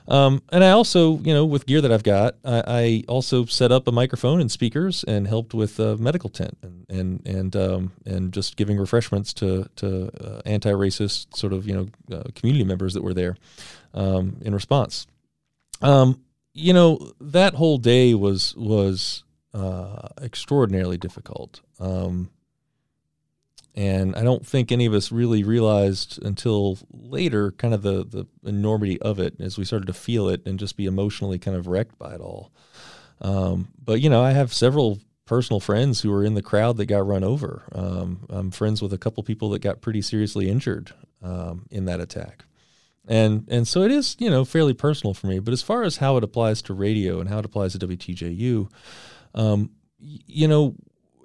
Um, 0.08 0.42
and 0.50 0.64
I 0.64 0.70
also, 0.70 1.18
you 1.18 1.32
know, 1.32 1.44
with 1.44 1.66
gear 1.66 1.80
that 1.80 1.92
I've 1.92 2.02
got, 2.02 2.34
I, 2.44 2.62
I, 2.66 3.04
also 3.06 3.44
set 3.44 3.70
up 3.70 3.86
a 3.86 3.92
microphone 3.92 4.40
and 4.40 4.50
speakers 4.50 5.04
and 5.04 5.28
helped 5.28 5.54
with 5.54 5.78
a 5.78 5.96
medical 5.96 6.28
tent 6.28 6.58
and 6.62 6.86
and 6.88 7.26
and 7.26 7.56
um, 7.56 7.92
and 8.04 8.32
just 8.32 8.56
giving 8.56 8.78
refreshments 8.78 9.32
to 9.34 9.68
to 9.76 10.10
uh, 10.20 10.42
anti-racist 10.44 11.36
sort 11.36 11.52
of 11.52 11.66
you 11.68 11.74
know 11.74 12.16
uh, 12.16 12.24
community 12.34 12.64
members 12.64 12.94
that 12.94 13.02
were 13.02 13.14
there 13.14 13.36
um, 13.94 14.38
in 14.42 14.54
response. 14.54 15.06
Um, 15.80 16.20
you 16.52 16.72
know, 16.72 17.12
that 17.20 17.54
whole 17.54 17.78
day 17.78 18.14
was 18.14 18.54
was 18.56 19.24
uh, 19.54 20.08
extraordinarily 20.20 20.98
difficult. 20.98 21.60
Um, 21.78 22.30
and 23.74 24.14
I 24.14 24.22
don't 24.22 24.46
think 24.46 24.70
any 24.70 24.84
of 24.86 24.92
us 24.92 25.10
really 25.10 25.44
realized 25.44 26.22
until 26.22 26.78
later 26.90 27.52
kind 27.52 27.72
of 27.72 27.82
the, 27.82 28.04
the 28.04 28.26
enormity 28.44 29.00
of 29.00 29.18
it 29.18 29.40
as 29.40 29.56
we 29.56 29.64
started 29.64 29.86
to 29.86 29.94
feel 29.94 30.28
it 30.28 30.46
and 30.46 30.58
just 30.58 30.76
be 30.76 30.86
emotionally 30.86 31.38
kind 31.38 31.56
of 31.56 31.66
wrecked 31.66 31.98
by 31.98 32.14
it 32.14 32.20
all. 32.20 32.52
Um, 33.20 33.68
but, 33.82 34.00
you 34.00 34.10
know, 34.10 34.22
I 34.22 34.32
have 34.32 34.52
several 34.52 34.98
personal 35.24 35.60
friends 35.60 36.02
who 36.02 36.10
were 36.10 36.24
in 36.24 36.34
the 36.34 36.42
crowd 36.42 36.76
that 36.76 36.86
got 36.86 37.06
run 37.06 37.24
over. 37.24 37.62
Um, 37.72 38.26
I'm 38.28 38.50
friends 38.50 38.82
with 38.82 38.92
a 38.92 38.98
couple 38.98 39.22
people 39.22 39.48
that 39.50 39.60
got 39.60 39.80
pretty 39.80 40.02
seriously 40.02 40.50
injured 40.50 40.92
um, 41.22 41.66
in 41.70 41.86
that 41.86 42.00
attack. 42.00 42.44
And 43.08 43.48
and 43.48 43.66
so 43.66 43.82
it 43.82 43.90
is, 43.90 44.16
you 44.20 44.30
know, 44.30 44.44
fairly 44.44 44.74
personal 44.74 45.12
for 45.12 45.26
me. 45.26 45.40
But 45.40 45.52
as 45.52 45.62
far 45.62 45.82
as 45.82 45.96
how 45.96 46.16
it 46.18 46.24
applies 46.24 46.62
to 46.62 46.74
radio 46.74 47.18
and 47.18 47.28
how 47.28 47.40
it 47.40 47.44
applies 47.44 47.72
to 47.72 47.86
WTJU, 47.86 48.70
um, 49.34 49.70
you 49.98 50.46
know, 50.46 50.76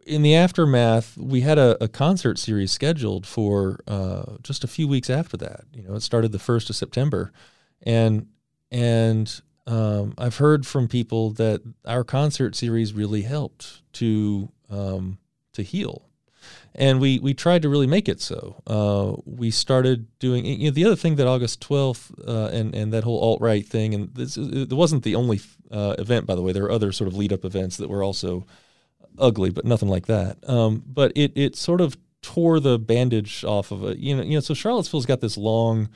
in 0.07 0.21
the 0.21 0.35
aftermath, 0.35 1.17
we 1.17 1.41
had 1.41 1.57
a, 1.57 1.83
a 1.83 1.87
concert 1.87 2.39
series 2.39 2.71
scheduled 2.71 3.25
for 3.25 3.79
uh, 3.87 4.37
just 4.41 4.63
a 4.63 4.67
few 4.67 4.87
weeks 4.87 5.09
after 5.09 5.35
that. 5.37 5.65
You 5.73 5.83
know, 5.83 5.95
it 5.95 6.01
started 6.01 6.31
the 6.31 6.39
first 6.39 6.69
of 6.69 6.75
September, 6.75 7.31
and 7.83 8.27
and 8.71 9.41
um, 9.67 10.13
I've 10.17 10.37
heard 10.37 10.65
from 10.65 10.87
people 10.87 11.31
that 11.31 11.61
our 11.85 12.03
concert 12.03 12.55
series 12.55 12.93
really 12.93 13.23
helped 13.23 13.81
to 13.93 14.49
um, 14.69 15.17
to 15.53 15.61
heal, 15.61 16.09
and 16.73 17.01
we 17.01 17.19
we 17.19 17.33
tried 17.33 17.61
to 17.63 17.69
really 17.69 17.87
make 17.87 18.07
it 18.07 18.21
so. 18.21 18.61
Uh, 18.65 19.21
we 19.25 19.51
started 19.51 20.07
doing 20.19 20.45
you 20.45 20.69
know 20.69 20.73
the 20.73 20.85
other 20.85 20.95
thing 20.95 21.17
that 21.17 21.27
August 21.27 21.59
twelfth 21.61 22.11
uh, 22.25 22.47
and 22.47 22.73
and 22.73 22.93
that 22.93 23.03
whole 23.03 23.19
alt 23.19 23.41
right 23.41 23.67
thing, 23.67 23.93
and 23.93 24.15
this 24.15 24.37
it 24.37 24.71
wasn't 24.71 25.03
the 25.03 25.15
only 25.15 25.41
uh, 25.69 25.95
event 25.99 26.25
by 26.25 26.35
the 26.35 26.41
way. 26.41 26.53
There 26.53 26.63
were 26.63 26.71
other 26.71 26.93
sort 26.93 27.09
of 27.09 27.17
lead 27.17 27.33
up 27.33 27.43
events 27.43 27.75
that 27.77 27.89
were 27.89 28.03
also 28.03 28.47
ugly, 29.17 29.49
but 29.49 29.65
nothing 29.65 29.89
like 29.89 30.07
that. 30.07 30.37
Um, 30.49 30.83
but 30.85 31.11
it 31.15 31.31
it 31.35 31.55
sort 31.55 31.81
of 31.81 31.97
tore 32.21 32.59
the 32.59 32.77
bandage 32.77 33.43
off 33.43 33.71
of 33.71 33.83
it. 33.83 33.97
You 33.99 34.17
know, 34.17 34.23
you 34.23 34.35
know. 34.35 34.39
So 34.39 34.53
Charlottesville's 34.53 35.05
got 35.05 35.21
this 35.21 35.37
long 35.37 35.89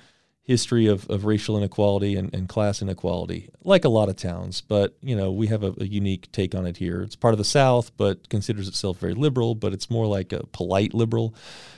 history 0.44 0.88
of, 0.88 1.10
of 1.10 1.24
racial 1.24 1.58
inequality 1.58 2.16
and, 2.16 2.34
and 2.34 2.50
class 2.50 2.82
inequality, 2.82 3.50
like 3.64 3.86
a 3.86 3.90
lot 3.90 4.10
of 4.10 4.16
towns. 4.16 4.62
But 4.62 4.98
you 5.02 5.16
know, 5.16 5.32
we 5.32 5.48
have 5.48 5.64
a, 5.64 5.74
a, 5.80 5.86
unique 5.86 6.32
take 6.32 6.56
on 6.56 6.66
it 6.66 6.78
here. 6.78 7.02
It's 7.02 7.16
part 7.16 7.34
of 7.34 7.38
the 7.38 7.46
South, 7.46 7.96
but 7.98 8.30
considers 8.30 8.68
itself 8.68 8.98
very 9.00 9.14
liberal. 9.14 9.56
But 9.56 9.74
it's 9.74 9.90
more 9.90 10.08
like 10.08 10.32
a 10.34 10.46
polite 10.48 10.94
liberal, 10.94 11.36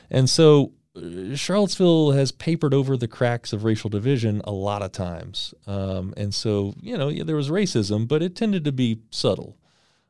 and 0.10 0.30
so. 0.30 0.74
Uh, 0.96 1.36
Charlottesville 1.36 2.12
has 2.12 2.32
papered 2.32 2.72
over 2.72 2.96
the 2.96 3.08
cracks 3.08 3.52
of 3.52 3.64
racial 3.64 3.90
division 3.90 4.44
a 4.44 4.52
lot 4.52 4.84
of 4.84 4.92
times. 4.92 5.52
Um, 5.66 6.14
and 6.16 6.36
so, 6.36 6.76
you 6.80 6.96
know, 6.96 7.12
there 7.12 7.36
was 7.36 7.50
racism, 7.50 8.08
but 8.08 8.22
it 8.22 8.36
tended 8.36 8.64
to 8.66 8.72
be 8.72 9.00
subtle. 9.10 9.58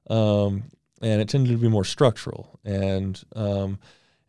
Um, 0.09 0.63
and 1.01 1.21
it 1.21 1.29
tended 1.29 1.51
to 1.51 1.57
be 1.57 1.67
more 1.67 1.85
structural. 1.85 2.59
And 2.63 3.21
um, 3.35 3.79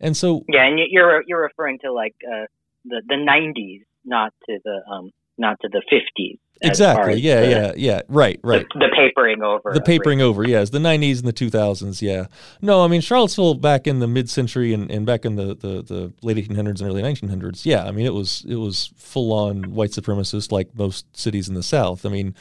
and 0.01 0.17
so 0.17 0.45
yeah, 0.49 0.67
and 0.67 0.79
you're 0.91 1.23
you're 1.27 1.43
referring 1.43 1.79
to 1.81 1.93
like 1.93 2.15
uh, 2.27 2.47
the 2.85 3.03
the 3.07 3.15
'90s, 3.15 3.83
not 4.05 4.33
to 4.49 4.59
the 4.65 4.81
um, 4.91 5.11
not 5.39 5.59
to 5.61 5.69
the 5.69 5.83
'50s. 5.93 6.39
Exactly. 6.63 7.21
Yeah. 7.21 7.41
The, 7.41 7.51
yeah. 7.51 7.73
Yeah. 7.77 8.01
Right. 8.09 8.41
Right. 8.43 8.67
The, 8.73 8.81
the 8.81 8.97
papering 8.97 9.43
over. 9.43 9.73
The 9.73 9.81
papering 9.81 10.21
over. 10.23 10.47
Yes. 10.47 10.71
The 10.71 10.79
'90s 10.79 11.19
and 11.19 11.29
the 11.29 11.33
2000s. 11.33 12.01
Yeah. 12.01 12.27
No, 12.63 12.85
I 12.85 12.89
mean 12.89 13.01
Charlottesville 13.01 13.55
back 13.55 13.87
in 13.87 13.99
the 13.99 14.07
mid-century 14.07 14.73
and, 14.73 14.91
and 14.91 15.05
back 15.05 15.25
in 15.25 15.37
the, 15.37 15.49
the, 15.55 15.83
the 15.83 16.13
late 16.23 16.37
1800s 16.37 16.81
and 16.81 16.83
early 16.83 17.03
1900s. 17.03 17.65
Yeah. 17.65 17.85
I 17.85 17.91
mean 17.91 18.07
it 18.07 18.15
was 18.15 18.45
it 18.49 18.57
was 18.57 18.93
full 18.97 19.33
on 19.33 19.75
white 19.75 19.91
supremacist 19.91 20.53
like 20.53 20.75
most 20.77 21.17
cities 21.17 21.49
in 21.49 21.55
the 21.55 21.63
South. 21.63 22.07
I 22.07 22.09
mean, 22.09 22.35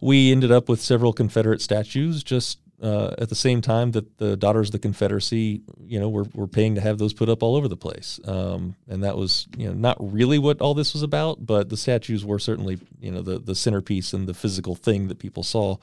we 0.00 0.32
ended 0.32 0.50
up 0.50 0.68
with 0.68 0.80
several 0.80 1.12
Confederate 1.12 1.60
statues 1.60 2.22
just 2.22 2.58
uh, 2.82 3.14
at 3.18 3.28
the 3.28 3.34
same 3.34 3.60
time 3.60 3.90
that 3.92 4.18
the 4.18 4.36
Daughters 4.36 4.68
of 4.68 4.72
the 4.72 4.78
Confederacy, 4.78 5.62
you 5.86 6.00
know, 6.00 6.08
were, 6.08 6.26
were 6.34 6.46
paying 6.46 6.74
to 6.76 6.80
have 6.80 6.98
those 6.98 7.12
put 7.12 7.28
up 7.28 7.42
all 7.42 7.56
over 7.56 7.68
the 7.68 7.76
place. 7.76 8.18
Um, 8.24 8.74
and 8.88 9.04
that 9.04 9.16
was, 9.16 9.46
you 9.56 9.66
know, 9.66 9.74
not 9.74 9.96
really 10.00 10.38
what 10.38 10.60
all 10.60 10.74
this 10.74 10.94
was 10.94 11.02
about, 11.02 11.44
but 11.44 11.68
the 11.68 11.76
statues 11.76 12.24
were 12.24 12.38
certainly, 12.38 12.78
you 13.00 13.10
know, 13.10 13.20
the, 13.22 13.38
the 13.38 13.54
centerpiece 13.54 14.12
and 14.12 14.26
the 14.26 14.34
physical 14.34 14.74
thing 14.74 15.08
that 15.08 15.18
people 15.18 15.42
saw 15.42 15.76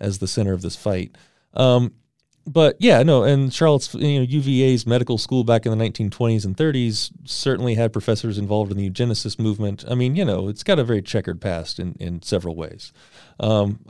as 0.00 0.18
the 0.18 0.26
center 0.26 0.52
of 0.52 0.62
this 0.62 0.76
fight. 0.76 1.16
Um, 1.54 1.94
but 2.46 2.76
yeah, 2.80 3.02
no, 3.02 3.22
and 3.22 3.52
Charlotte's, 3.52 3.94
you 3.94 4.18
know, 4.18 4.26
UVA's 4.28 4.86
medical 4.86 5.16
school 5.16 5.44
back 5.44 5.64
in 5.64 5.76
the 5.76 5.84
1920s 5.84 6.44
and 6.44 6.56
30s 6.56 7.10
certainly 7.24 7.74
had 7.74 7.92
professors 7.92 8.36
involved 8.36 8.72
in 8.72 8.78
the 8.78 8.90
eugenicist 8.90 9.38
movement. 9.38 9.84
I 9.88 9.94
mean, 9.94 10.16
you 10.16 10.24
know, 10.24 10.48
it's 10.48 10.64
got 10.64 10.78
a 10.78 10.84
very 10.84 11.02
checkered 11.02 11.40
past 11.40 11.78
in, 11.78 11.94
in 12.00 12.20
several 12.22 12.56
ways. 12.56 12.92
Um, 13.38 13.80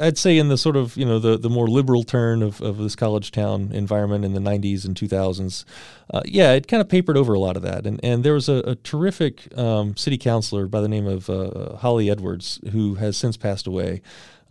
I'd 0.00 0.18
say 0.18 0.38
in 0.38 0.48
the 0.48 0.58
sort 0.58 0.76
of, 0.76 0.96
you 0.96 1.04
know, 1.04 1.18
the, 1.18 1.38
the 1.38 1.50
more 1.50 1.68
liberal 1.68 2.02
turn 2.02 2.42
of, 2.42 2.60
of 2.60 2.78
this 2.78 2.96
college 2.96 3.30
town 3.30 3.70
environment 3.72 4.24
in 4.24 4.32
the 4.32 4.40
90s 4.40 4.84
and 4.84 4.96
2000s, 4.96 5.64
uh, 6.12 6.22
yeah, 6.24 6.52
it 6.52 6.66
kind 6.68 6.80
of 6.80 6.88
papered 6.88 7.16
over 7.16 7.34
a 7.34 7.38
lot 7.38 7.56
of 7.56 7.62
that. 7.62 7.86
And, 7.86 8.00
and 8.02 8.24
there 8.24 8.34
was 8.34 8.48
a, 8.48 8.56
a 8.66 8.74
terrific 8.74 9.56
um, 9.56 9.96
city 9.96 10.18
councilor 10.18 10.66
by 10.66 10.80
the 10.80 10.88
name 10.88 11.06
of 11.06 11.30
uh, 11.30 11.76
Holly 11.76 12.10
Edwards 12.10 12.60
who 12.72 12.96
has 12.96 13.16
since 13.16 13.36
passed 13.36 13.66
away. 13.66 14.02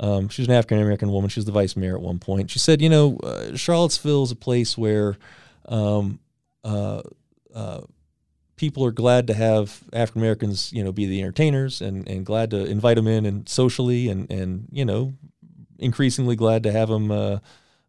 Um, 0.02 0.30
she 0.30 0.42
was 0.42 0.50
an 0.50 0.56
African 0.56 0.80
American 0.80 1.12
woman. 1.12 1.30
She 1.30 1.40
was 1.40 1.46
the 1.46 1.52
vice 1.52 1.78
mayor 1.78 1.96
at 1.96 2.02
one 2.02 2.18
point. 2.18 2.50
She 2.50 2.58
said, 2.58 2.82
you 2.82 2.90
know, 2.90 3.18
uh, 3.18 3.56
Charlottesville 3.56 4.24
is 4.24 4.32
a 4.32 4.36
place 4.36 4.76
where 4.76 5.16
um, 5.70 6.20
uh, 6.64 7.04
uh, 7.54 7.82
people 8.56 8.84
are 8.84 8.92
glad 8.92 9.28
to 9.28 9.36
have 9.36 9.84
African 9.94 10.24
Americans, 10.24 10.74
you 10.74 10.84
know, 10.84 10.92
be 10.92 11.06
the 11.06 11.22
entertainers 11.22 11.82
and, 11.82 12.08
and 12.10 12.26
glad 12.26 12.50
to 12.50 12.66
invite 12.66 12.96
them 12.96 13.08
in 13.08 13.28
and 13.28 13.48
socially 13.48 14.10
and, 14.10 14.30
and, 14.32 14.68
you 14.72 14.86
know, 14.86 15.14
increasingly 15.78 16.36
glad 16.36 16.64
to 16.64 16.72
have 16.72 16.90
them 16.90 17.12
uh, 17.12 17.38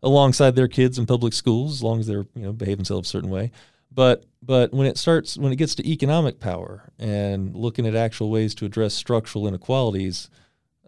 alongside 0.03 0.55
their 0.55 0.69
kids 0.69 0.99
in 0.99 1.07
public 1.07 1.33
schools 1.33 1.73
as 1.73 1.83
long 1.83 1.99
as 1.99 2.07
they're, 2.07 2.27
you 2.35 2.43
know, 2.43 2.53
behave 2.53 2.77
themselves 2.77 3.09
a 3.09 3.11
certain 3.11 3.31
way. 3.31 3.51
But 3.91 4.25
but 4.43 4.73
when 4.75 4.87
it 4.87 4.99
starts 4.99 5.39
when 5.39 5.53
it 5.53 5.57
gets 5.57 5.75
to 5.77 5.89
economic 5.89 6.41
power 6.41 6.91
and 6.99 7.55
looking 7.55 7.87
at 7.87 7.95
actual 7.95 8.31
ways 8.31 8.55
to 8.57 8.67
address 8.67 8.93
structural 8.93 9.49
inequalities– 9.49 10.29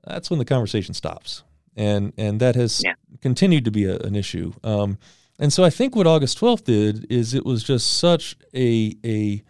that's 0.07 0.31
when 0.31 0.39
the 0.39 0.45
conversation 0.45 0.95
stops. 0.95 1.43
And 1.77 2.13
and 2.17 2.41
that 2.41 2.55
has 2.55 2.83
yeah. 2.85 2.95
continued 3.21 3.65
to 3.65 3.71
be 3.71 3.85
a, 3.85 3.97
an 3.99 4.15
issue. 4.15 4.53
Um, 4.63 4.99
and 5.39 5.53
so 5.53 5.65
I 5.65 5.71
think 5.71 5.97
what 5.97 6.07
August 6.07 6.39
12th 6.39 6.65
did 6.65 7.07
is 7.11 7.35
it 7.35 7.45
was 7.45 7.65
just 7.65 7.99
such 7.99 8.37
a 8.55 8.97
a 9.05 9.43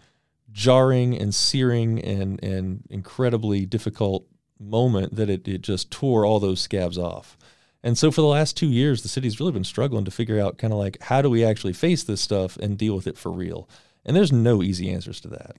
jarring 0.50 1.16
and 1.18 1.34
searing 1.34 2.00
and 2.00 2.42
and 2.42 2.84
incredibly 2.88 3.66
difficult 3.66 4.26
moment 4.58 5.16
that 5.16 5.28
it, 5.28 5.46
it 5.46 5.60
just 5.60 5.90
tore 5.90 6.24
all 6.24 6.40
those 6.40 6.60
scabs 6.60 6.96
off. 6.96 7.36
And 7.82 7.98
so 7.98 8.10
for 8.10 8.22
the 8.22 8.26
last 8.26 8.56
two 8.56 8.68
years, 8.68 9.02
the 9.02 9.08
city's 9.08 9.38
really 9.38 9.52
been 9.52 9.64
struggling 9.64 10.06
to 10.06 10.10
figure 10.10 10.40
out 10.40 10.56
kind 10.56 10.72
of 10.72 10.78
like 10.78 11.02
how 11.02 11.20
do 11.20 11.28
we 11.28 11.44
actually 11.44 11.74
face 11.74 12.02
this 12.02 12.22
stuff 12.22 12.56
and 12.56 12.78
deal 12.78 12.96
with 12.96 13.06
it 13.06 13.18
for 13.18 13.30
real. 13.30 13.68
And 14.06 14.16
there's 14.16 14.32
no 14.32 14.62
easy 14.62 14.90
answers 14.90 15.20
to 15.20 15.28
that. 15.28 15.56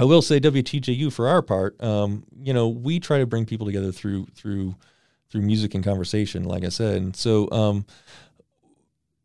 I 0.00 0.04
will 0.04 0.22
say 0.22 0.40
WTJU 0.40 1.12
for 1.12 1.28
our 1.28 1.42
part, 1.42 1.78
um, 1.84 2.24
you 2.42 2.54
know, 2.54 2.68
we 2.68 2.98
try 3.00 3.18
to 3.18 3.26
bring 3.26 3.44
people 3.44 3.66
together 3.66 3.92
through 3.92 4.28
through 4.34 4.74
through 5.28 5.42
music 5.42 5.74
and 5.74 5.84
conversation, 5.84 6.44
like 6.44 6.64
I 6.64 6.70
said. 6.70 6.96
And 6.96 7.14
so, 7.14 7.50
um, 7.52 7.84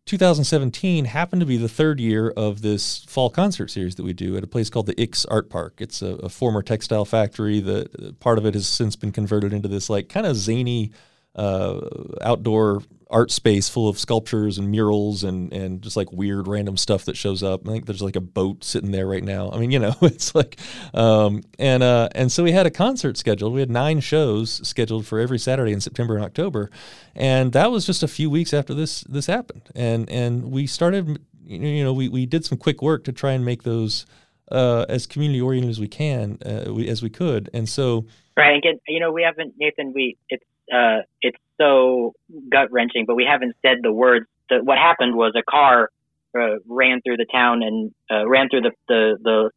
2017 0.05 1.05
happened 1.05 1.39
to 1.39 1.45
be 1.45 1.55
the 1.55 1.69
third 1.69 2.01
year 2.01 2.29
of 2.29 2.61
this 2.61 3.05
fall 3.05 3.29
concert 3.29 3.71
series 3.71 3.95
that 3.95 4.03
we 4.03 4.11
do 4.11 4.35
at 4.35 4.43
a 4.43 4.47
place 4.47 4.69
called 4.69 4.87
the 4.87 5.01
Ix 5.01 5.23
Art 5.25 5.49
Park. 5.49 5.75
It's 5.79 6.01
a, 6.01 6.15
a 6.17 6.27
former 6.27 6.61
textile 6.61 7.05
factory. 7.05 7.61
The 7.61 8.13
part 8.19 8.37
of 8.37 8.45
it 8.45 8.53
has 8.53 8.67
since 8.67 8.97
been 8.97 9.13
converted 9.13 9.53
into 9.53 9.69
this 9.69 9.89
like 9.89 10.09
kind 10.09 10.25
of 10.25 10.35
zany 10.35 10.91
uh, 11.35 11.81
outdoor 12.21 12.81
art 13.11 13.29
space 13.29 13.69
full 13.69 13.87
of 13.87 13.99
sculptures 13.99 14.57
and 14.57 14.69
murals 14.69 15.23
and 15.23 15.53
and 15.53 15.81
just 15.81 15.95
like 15.95 16.11
weird 16.11 16.47
random 16.47 16.75
stuff 16.75 17.05
that 17.05 17.15
shows 17.15 17.43
up. 17.43 17.67
I 17.67 17.71
think 17.71 17.85
there's 17.85 18.01
like 18.01 18.15
a 18.15 18.21
boat 18.21 18.63
sitting 18.63 18.91
there 18.91 19.07
right 19.07 19.23
now. 19.23 19.51
I 19.51 19.59
mean, 19.59 19.71
you 19.71 19.79
know, 19.79 19.95
it's 20.01 20.33
like 20.33 20.57
um, 20.93 21.41
and 21.59 21.83
uh, 21.83 22.09
and 22.13 22.31
so 22.31 22.43
we 22.43 22.51
had 22.51 22.65
a 22.65 22.71
concert 22.71 23.17
scheduled. 23.17 23.53
We 23.53 23.59
had 23.59 23.69
nine 23.69 23.99
shows 23.99 24.67
scheduled 24.67 25.05
for 25.05 25.19
every 25.19 25.39
Saturday 25.39 25.71
in 25.71 25.81
September 25.81 26.15
and 26.15 26.25
October, 26.25 26.69
and 27.15 27.53
that 27.53 27.71
was 27.71 27.85
just 27.85 28.03
a 28.03 28.07
few 28.07 28.29
weeks 28.29 28.53
after 28.53 28.73
this 28.73 29.01
this 29.01 29.27
happened. 29.27 29.69
And 29.75 30.09
and 30.09 30.51
we 30.51 30.67
started, 30.67 31.19
you 31.45 31.83
know, 31.83 31.93
we 31.93 32.09
we 32.09 32.25
did 32.25 32.45
some 32.45 32.57
quick 32.57 32.81
work 32.81 33.03
to 33.05 33.11
try 33.11 33.33
and 33.33 33.45
make 33.45 33.63
those 33.63 34.05
uh, 34.51 34.85
as 34.89 35.05
community 35.05 35.41
oriented 35.41 35.71
as 35.71 35.79
we 35.79 35.87
can, 35.87 36.37
uh, 36.45 36.71
we, 36.73 36.87
as 36.87 37.01
we 37.01 37.09
could. 37.09 37.49
And 37.53 37.67
so, 37.67 38.05
right, 38.37 38.63
and 38.63 38.79
you 38.87 38.99
know, 38.99 39.11
we 39.11 39.23
haven't 39.23 39.53
Nathan. 39.57 39.93
We 39.93 40.17
it's 40.29 40.43
uh, 40.73 40.99
it's 41.21 41.37
so 41.57 42.13
gut 42.51 42.71
wrenching, 42.71 43.05
but 43.05 43.15
we 43.15 43.25
haven't 43.25 43.55
said 43.61 43.77
the 43.81 43.91
words. 43.91 44.25
That 44.49 44.63
what 44.63 44.77
happened 44.77 45.15
was 45.15 45.33
a 45.35 45.41
car 45.41 45.89
uh, 46.37 46.59
ran 46.67 47.01
through 47.01 47.17
the 47.17 47.25
town 47.31 47.63
and 47.63 47.93
uh, 48.11 48.27
ran 48.27 48.49
through 48.49 48.61
the, 48.61 48.71
the 48.87 49.17
the 49.23 49.49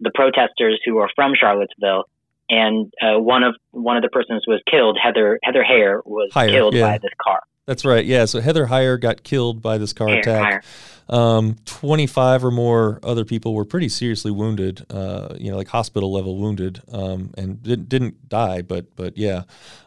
the 0.00 0.10
protesters 0.14 0.80
who 0.84 0.98
are 0.98 1.10
from 1.16 1.32
Charlottesville, 1.34 2.04
and 2.48 2.92
uh, 3.02 3.18
one 3.18 3.42
of 3.42 3.56
one 3.72 3.96
of 3.96 4.02
the 4.02 4.08
persons 4.08 4.44
was 4.46 4.60
killed. 4.70 4.98
Heather 5.02 5.38
Heather 5.42 5.64
Heyer 5.64 6.00
was 6.04 6.30
Heyer, 6.32 6.50
killed 6.50 6.74
yeah. 6.74 6.82
by 6.82 6.98
this 6.98 7.10
car. 7.20 7.42
That's 7.68 7.84
right. 7.84 8.02
Yeah. 8.02 8.24
So 8.24 8.40
Heather 8.40 8.66
Heyer 8.66 8.98
got 8.98 9.22
killed 9.22 9.60
by 9.60 9.76
this 9.76 9.92
car 9.92 10.08
attack. 10.08 10.64
Um, 11.10 11.56
25 11.66 12.46
or 12.46 12.50
more 12.50 12.98
other 13.02 13.26
people 13.26 13.52
were 13.52 13.66
pretty 13.66 13.90
seriously 13.90 14.30
wounded, 14.30 14.86
uh, 14.90 15.34
you 15.38 15.50
know, 15.50 15.58
like 15.58 15.68
hospital 15.68 16.10
level 16.10 16.38
wounded, 16.38 16.80
um, 16.90 17.30
and 17.36 17.62
didn't, 17.62 17.90
didn't 17.90 18.26
die, 18.26 18.62
but, 18.62 18.96
but 18.96 19.18
yeah. 19.18 19.42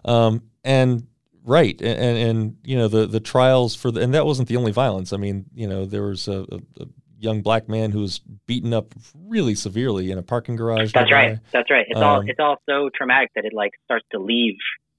Um, 0.05 0.43
and 0.63 1.07
right 1.43 1.82
and, 1.82 2.17
and, 2.19 2.57
you 2.63 2.77
know 2.77 2.88
the 2.88 3.07
the 3.07 3.19
trials 3.19 3.73
for 3.73 3.89
the 3.89 3.99
and 3.99 4.13
that 4.13 4.27
wasn't 4.27 4.47
the 4.47 4.55
only 4.55 4.71
violence 4.71 5.11
i 5.11 5.17
mean 5.17 5.43
you 5.55 5.67
know 5.67 5.86
there 5.86 6.03
was 6.03 6.27
a, 6.27 6.45
a, 6.51 6.84
a 6.84 6.86
young 7.17 7.41
black 7.41 7.67
man 7.67 7.89
who 7.89 7.99
was 7.99 8.19
beaten 8.45 8.75
up 8.75 8.93
really 9.25 9.55
severely 9.55 10.11
in 10.11 10.19
a 10.19 10.21
parking 10.21 10.55
garage 10.55 10.93
that's 10.93 11.11
right 11.11 11.39
that's 11.51 11.71
right 11.71 11.88
it's 11.89 11.97
um, 11.97 12.03
all 12.03 12.23
it's 12.27 12.39
all 12.39 12.57
so 12.69 12.91
traumatic 12.95 13.32
that 13.34 13.43
it 13.43 13.53
like 13.55 13.71
starts 13.86 14.05
to 14.11 14.19
leave 14.19 14.53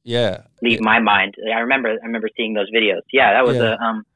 yeah. 0.04 0.42
Leave 0.62 0.80
my 0.80 0.98
mind. 0.98 1.34
I 1.54 1.60
remember 1.60 1.90
i 1.90 2.06
remember 2.06 2.28
seeing 2.36 2.54
those 2.54 2.70
videos. 2.70 3.02
Yeah 3.12 3.32
that 3.32 3.44
was 3.44 3.56
yeah. 3.56 3.76
a 3.78 3.84
um 3.84 4.06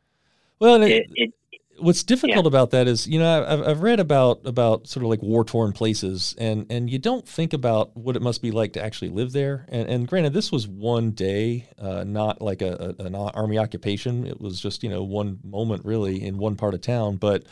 well 0.59 0.83
it, 0.83 0.91
it, 0.91 1.07
it 1.15 1.35
what's 1.79 2.03
difficult 2.03 2.45
yeah. 2.45 2.49
about 2.49 2.71
that 2.71 2.87
is 2.87 3.07
you 3.07 3.19
know 3.19 3.45
I've, 3.47 3.63
I've 3.63 3.83
read 3.83 4.01
about 4.01 4.41
about 4.45 4.87
sort 4.87 5.05
of 5.05 5.11
like 5.11 5.23
war 5.23 5.45
torn 5.45 5.73
places 5.73 6.35
and 6.39 6.67
and 6.71 6.91
you 6.91 6.99
don't 6.99 7.27
think 7.27 7.53
about 7.53 7.97
what 7.97 8.17
it 8.17 8.23
must 8.23 8.43
be 8.43 8.51
like 8.51 8.73
to 8.75 8.83
actually 8.83 9.11
live 9.11 9.33
there. 9.33 9.67
And 9.69 9.89
and 9.89 10.09
granted 10.09 10.33
this 10.33 10.51
was 10.51 10.67
one 10.67 11.13
day 11.13 11.69
uh, 11.79 12.05
not 12.05 12.41
like 12.41 12.63
a, 12.63 12.95
a, 12.99 13.05
an 13.05 13.15
army 13.15 13.59
occupation. 13.59 14.27
It 14.27 14.41
was 14.41 14.61
just 14.61 14.83
you 14.83 14.91
know 14.91 15.03
one 15.03 15.39
moment 15.45 15.85
really 15.85 16.23
in 16.23 16.39
one 16.39 16.57
part 16.57 16.75
of 16.75 16.81
town. 16.81 17.17
But 17.17 17.45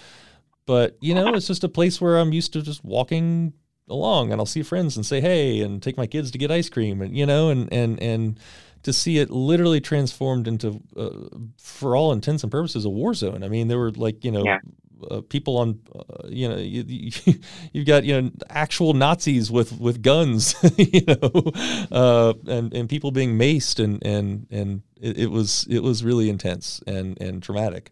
but 0.67 0.97
you 1.01 1.15
know 1.15 1.35
it's 1.35 1.47
just 1.47 1.65
a 1.65 1.69
place 1.69 2.01
where 2.01 2.19
I'm 2.19 2.33
used 2.33 2.53
to 2.55 2.63
just 2.63 2.85
walking 2.85 3.53
along 3.89 4.33
and 4.33 4.41
I'll 4.41 4.47
see 4.47 4.63
friends 4.63 4.97
and 4.97 5.05
say 5.05 5.21
hey 5.21 5.61
and 5.61 5.83
take 5.83 5.97
my 5.97 6.07
kids 6.07 6.31
to 6.31 6.39
get 6.39 6.51
ice 6.51 6.69
cream 6.69 7.03
and 7.03 7.17
you 7.17 7.27
know 7.27 7.51
and 7.51 7.71
and 7.73 8.01
and 8.01 8.41
to 8.85 8.93
see 8.93 9.19
it 9.19 9.31
literally 9.31 9.81
transformed 9.81 10.47
into, 10.47 10.81
uh, 10.97 11.11
for 11.59 11.97
all 11.97 12.13
intents 12.13 12.43
and 12.43 12.53
purposes, 12.53 12.85
a 12.85 12.91
war 12.91 13.15
zone. 13.15 13.43
I 13.43 13.49
mean, 13.49 13.69
there 13.69 13.79
were 13.79 13.91
like 13.91 14.25
you 14.25 14.31
know. 14.31 14.45
Yeah. 14.45 14.61
Uh, 15.11 15.21
people 15.21 15.59
on, 15.59 15.79
uh, 15.95 16.29
you 16.29 16.49
know, 16.49 16.57
you, 16.57 17.11
have 17.75 17.85
got 17.85 18.05
you 18.05 18.23
know 18.23 18.31
actual 18.49 18.95
Nazis 18.95 19.51
with 19.51 19.79
with 19.79 20.01
guns, 20.01 20.55
you 20.79 21.03
know, 21.07 21.53
uh, 21.93 22.33
and 22.47 22.73
and 22.73 22.89
people 22.89 23.11
being 23.11 23.37
maced, 23.37 23.85
and 23.85 24.03
and 24.07 24.47
and 24.51 24.83
it, 24.99 25.19
it, 25.19 25.27
was 25.27 25.67
it 25.69 25.81
was 25.81 26.05
really 26.05 26.31
intense 26.31 26.81
and 26.87 27.21
and 27.21 27.43
traumatic, 27.43 27.91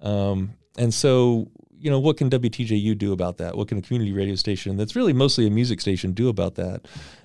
um, 0.00 0.54
and 0.78 0.94
so 0.94 1.50
you 1.84 1.90
know, 1.90 2.00
what 2.00 2.16
can 2.16 2.30
WTJU 2.30 2.96
do 2.96 3.12
about 3.12 3.36
that? 3.36 3.58
What 3.58 3.68
can 3.68 3.76
a 3.76 3.82
community 3.82 4.10
radio 4.10 4.36
station 4.36 4.78
that's 4.78 4.96
really 4.96 5.12
mostly 5.12 5.46
a 5.46 5.50
music 5.50 5.82
station 5.82 6.12
do 6.12 6.30
about 6.30 6.54
that? 6.54 6.80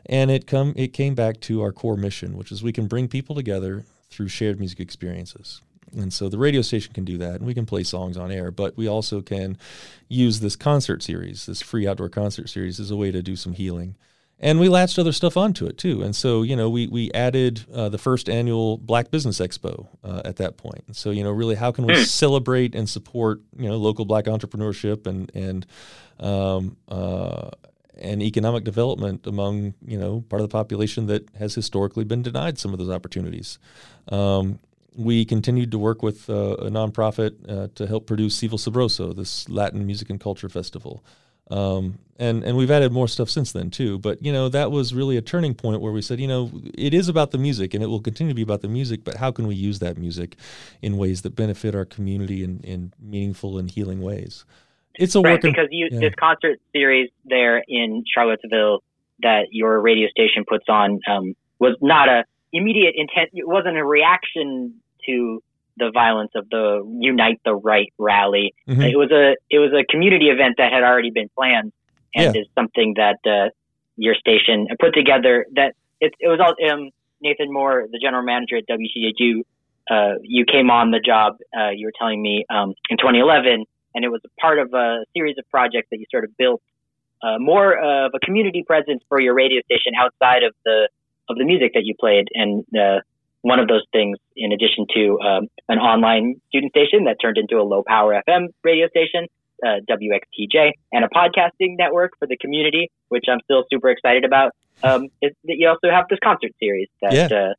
And 0.06 0.30
it 0.30 0.48
come 0.48 0.74
it 0.76 0.90
came 0.90 1.16
back 1.16 1.40
to 1.42 1.62
our 1.62 1.72
core 1.72 1.96
mission, 1.96 2.36
which 2.36 2.52
is 2.52 2.62
we 2.62 2.74
can 2.74 2.86
bring 2.86 3.08
people 3.08 3.36
together 3.36 3.86
through 4.10 4.28
shared 4.28 4.60
music 4.60 4.82
experiences. 4.82 5.62
And 5.96 6.12
so 6.12 6.28
the 6.28 6.38
radio 6.38 6.62
station 6.62 6.94
can 6.94 7.06
do 7.06 7.18
that, 7.20 7.36
and 7.36 7.46
we 7.46 7.54
can 7.54 7.66
play 7.66 7.84
songs 7.84 8.18
on 8.18 8.34
air, 8.34 8.52
but 8.52 8.76
we 8.76 8.86
also 8.86 9.22
can 9.22 9.58
use 10.10 10.42
this 10.42 10.58
concert 10.58 11.04
series, 11.04 11.46
this 11.46 11.62
free 11.62 11.88
outdoor 11.88 12.10
concert 12.10 12.50
series, 12.50 12.82
as 12.82 12.92
a 12.92 12.98
way 12.98 13.12
to 13.12 13.24
do 13.24 13.38
some 13.38 13.54
healing 13.54 13.96
and 14.40 14.60
we 14.60 14.70
latched 14.70 14.98
other 14.98 15.12
stuff 15.12 15.36
onto 15.36 15.66
it 15.66 15.78
too. 15.78 16.02
And 16.02 16.16
so, 16.16 16.44
you 16.44 16.56
know, 16.56 16.70
we 16.70 16.88
we 16.88 17.12
added 17.12 17.66
uh, 17.74 17.90
the 17.90 17.98
first 17.98 18.30
annual 18.30 18.78
Black 18.78 19.12
Business 19.12 19.40
Expo 19.40 19.88
uh, 20.04 20.22
at 20.24 20.38
that 20.38 20.58
point. 20.58 20.84
And 20.88 20.96
so, 20.96 21.12
you 21.12 21.24
know, 21.24 21.32
really, 21.32 21.56
how 21.56 21.72
can 21.72 21.86
we 21.86 21.96
hmm. 21.96 22.04
celebrate 22.04 22.76
and 22.76 22.90
support 22.90 23.42
you 23.58 23.68
know 23.68 23.78
local 23.78 24.06
Black 24.06 24.26
entrepreneurship 24.26 25.08
and 25.08 25.32
and 25.36 25.66
um, 26.20 26.78
uh, 26.88 27.50
and 27.98 28.24
economic 28.24 28.64
development 28.64 29.28
among 29.28 29.74
you 29.86 30.00
know 30.00 30.22
part 30.30 30.42
of 30.42 30.50
the 30.50 30.52
population 30.52 31.08
that 31.08 31.30
has 31.38 31.54
historically 31.56 32.06
been 32.06 32.22
denied 32.22 32.58
some 32.58 32.72
of 32.72 32.80
those 32.80 32.90
opportunities. 32.90 33.60
Um, 34.08 34.60
we 34.96 35.24
continued 35.24 35.72
to 35.72 35.78
work 35.78 36.02
with 36.02 36.30
uh, 36.30 36.56
a 36.56 36.70
nonprofit 36.70 37.34
uh, 37.48 37.68
to 37.76 37.88
help 37.88 38.08
produce 38.08 38.40
Cville 38.40 38.60
Sabroso, 38.60 39.16
this 39.16 39.48
Latin 39.48 39.86
music 39.86 40.10
and 40.10 40.20
culture 40.20 40.50
festival. 40.50 41.04
Um, 41.50 42.00
and 42.20 42.44
and 42.44 42.58
we've 42.58 42.70
added 42.70 42.92
more 42.92 43.08
stuff 43.08 43.30
since 43.30 43.54
then 43.54 43.70
too. 43.72 43.98
But 43.98 44.24
you 44.24 44.32
know 44.32 44.50
that 44.50 44.72
was 44.72 44.94
really 44.94 45.18
a 45.18 45.22
turning 45.22 45.54
point 45.56 45.82
where 45.82 45.92
we 45.92 46.02
said, 46.02 46.20
you 46.20 46.28
know, 46.28 46.52
it 46.74 46.94
is 46.94 47.08
about 47.08 47.32
the 47.32 47.38
music, 47.38 47.74
and 47.74 47.82
it 47.82 47.88
will 47.88 48.02
continue 48.02 48.32
to 48.32 48.36
be 48.36 48.42
about 48.42 48.62
the 48.62 48.68
music. 48.68 49.04
But 49.04 49.16
how 49.16 49.32
can 49.32 49.48
we 49.48 49.56
use 49.56 49.80
that 49.80 49.98
music 49.98 50.36
in 50.82 50.98
ways 50.98 51.22
that 51.22 51.36
benefit 51.36 51.74
our 51.74 51.86
community 51.86 52.44
in, 52.44 52.60
in 52.60 52.94
meaningful 53.00 53.58
and 53.58 53.72
healing 53.72 54.02
ways? 54.02 54.46
It's 54.96 55.16
a 55.16 55.22
right, 55.22 55.34
work 55.34 55.42
because 55.42 55.68
you 55.72 55.88
yeah. 55.92 56.00
this 56.00 56.14
concert 56.20 56.60
series 56.74 57.10
there 57.24 57.64
in 57.68 58.04
Charlottesville 58.14 58.84
that 59.22 59.48
your 59.52 59.80
radio 59.80 60.10
station 60.10 60.44
puts 60.48 60.66
on 60.68 61.00
um, 61.10 61.36
was 61.58 61.78
not 61.82 62.10
a 62.10 62.26
immediate 62.52 62.96
intent. 62.98 63.30
It 63.34 63.48
wasn't 63.48 63.78
a 63.78 63.86
reaction 63.86 64.76
to 65.06 65.42
the 65.80 65.92
violence 65.92 66.32
of 66.36 66.50
the 66.50 66.86
Unite 67.00 67.42
the 67.44 67.56
Right 67.56 67.92
rally. 67.98 68.54
Mm-hmm. 68.68 68.82
It 68.82 68.98
was 68.98 69.12
a 69.12 69.36
it 69.50 69.60
was 69.60 69.72
a 69.74 69.84
community 69.90 70.26
event 70.26 70.56
that 70.58 70.72
had 70.72 70.84
already 70.84 71.12
been 71.12 71.30
planned 71.36 71.72
and 72.16 72.36
yeah. 72.36 72.42
is 72.42 72.48
something 72.56 72.96
that 72.98 73.20
uh, 73.26 73.50
your 73.96 74.16
station 74.16 74.68
put 74.80 74.94
together. 74.94 75.46
That 75.56 75.76
it, 76.00 76.14
it 76.20 76.28
was 76.28 76.40
all 76.40 76.54
um, 76.72 76.90
Nathan 77.22 77.52
Moore, 77.52 77.88
the 77.92 78.00
general 78.00 78.24
manager 78.24 78.58
at 78.58 78.68
WTJU. 78.68 79.42
Uh, 79.90 80.20
you 80.22 80.46
came 80.46 80.70
on 80.70 80.92
the 80.92 81.00
job. 81.00 81.38
Uh, 81.58 81.70
you 81.70 81.88
were 81.88 81.94
telling 81.98 82.22
me 82.22 82.46
um, 82.50 82.74
in 82.90 82.98
2011, 82.98 83.66
and 83.96 84.06
it 84.06 84.10
was 84.10 84.22
a 84.24 84.42
part 84.42 84.60
of 84.60 84.74
a 84.74 85.04
series 85.16 85.36
of 85.40 85.50
projects 85.50 85.88
that 85.90 85.98
you 86.00 86.06
sort 86.12 86.24
of 86.24 86.36
built 86.38 86.62
uh, 87.22 87.38
more 87.40 87.78
of 87.78 88.12
a 88.16 88.20
community 88.20 88.64
presence 88.66 89.04
for 89.10 89.20
your 89.20 89.34
radio 89.34 89.62
station 89.64 89.94
outside 89.98 90.44
of 90.44 90.54
the 90.66 90.90
of 91.28 91.38
the 91.38 91.46
music 91.46 91.74
that 91.74 91.86
you 91.86 91.94
played. 92.00 92.28
And 92.34 92.66
uh, 92.76 93.02
one 93.42 93.60
of 93.60 93.68
those 93.68 93.86
things, 93.92 94.18
in 94.36 94.52
addition 94.52 94.86
to 94.94 95.20
um, 95.22 95.48
an 95.68 95.80
online 95.80 96.42
student 96.50 96.72
station 96.72 97.06
that 97.06 97.18
turned 97.22 97.38
into 97.38 97.58
a 97.58 97.64
low 97.64 97.84
power 97.86 98.22
FM 98.28 98.48
radio 98.64 98.88
station, 98.90 99.28
uh, 99.66 99.80
WXTJ, 99.90 100.72
and 100.92 101.06
a 101.06 101.10
podcasting 101.10 101.78
network 101.78 102.14
for 102.20 102.28
the 102.28 102.38
community, 102.38 102.92
which 103.08 103.26
I'm 103.30 103.40
still 103.44 103.64
super 103.72 103.90
excited 103.90 104.26
about. 104.26 104.54
Um, 104.84 105.08
is 105.22 105.32
that 105.44 105.56
you 105.58 105.68
also 105.68 105.90
have 105.90 106.06
this 106.10 106.20
concert 106.24 106.52
series 106.60 106.88
that 107.02 107.14
yeah. 107.14 107.26
uh, 107.26 107.54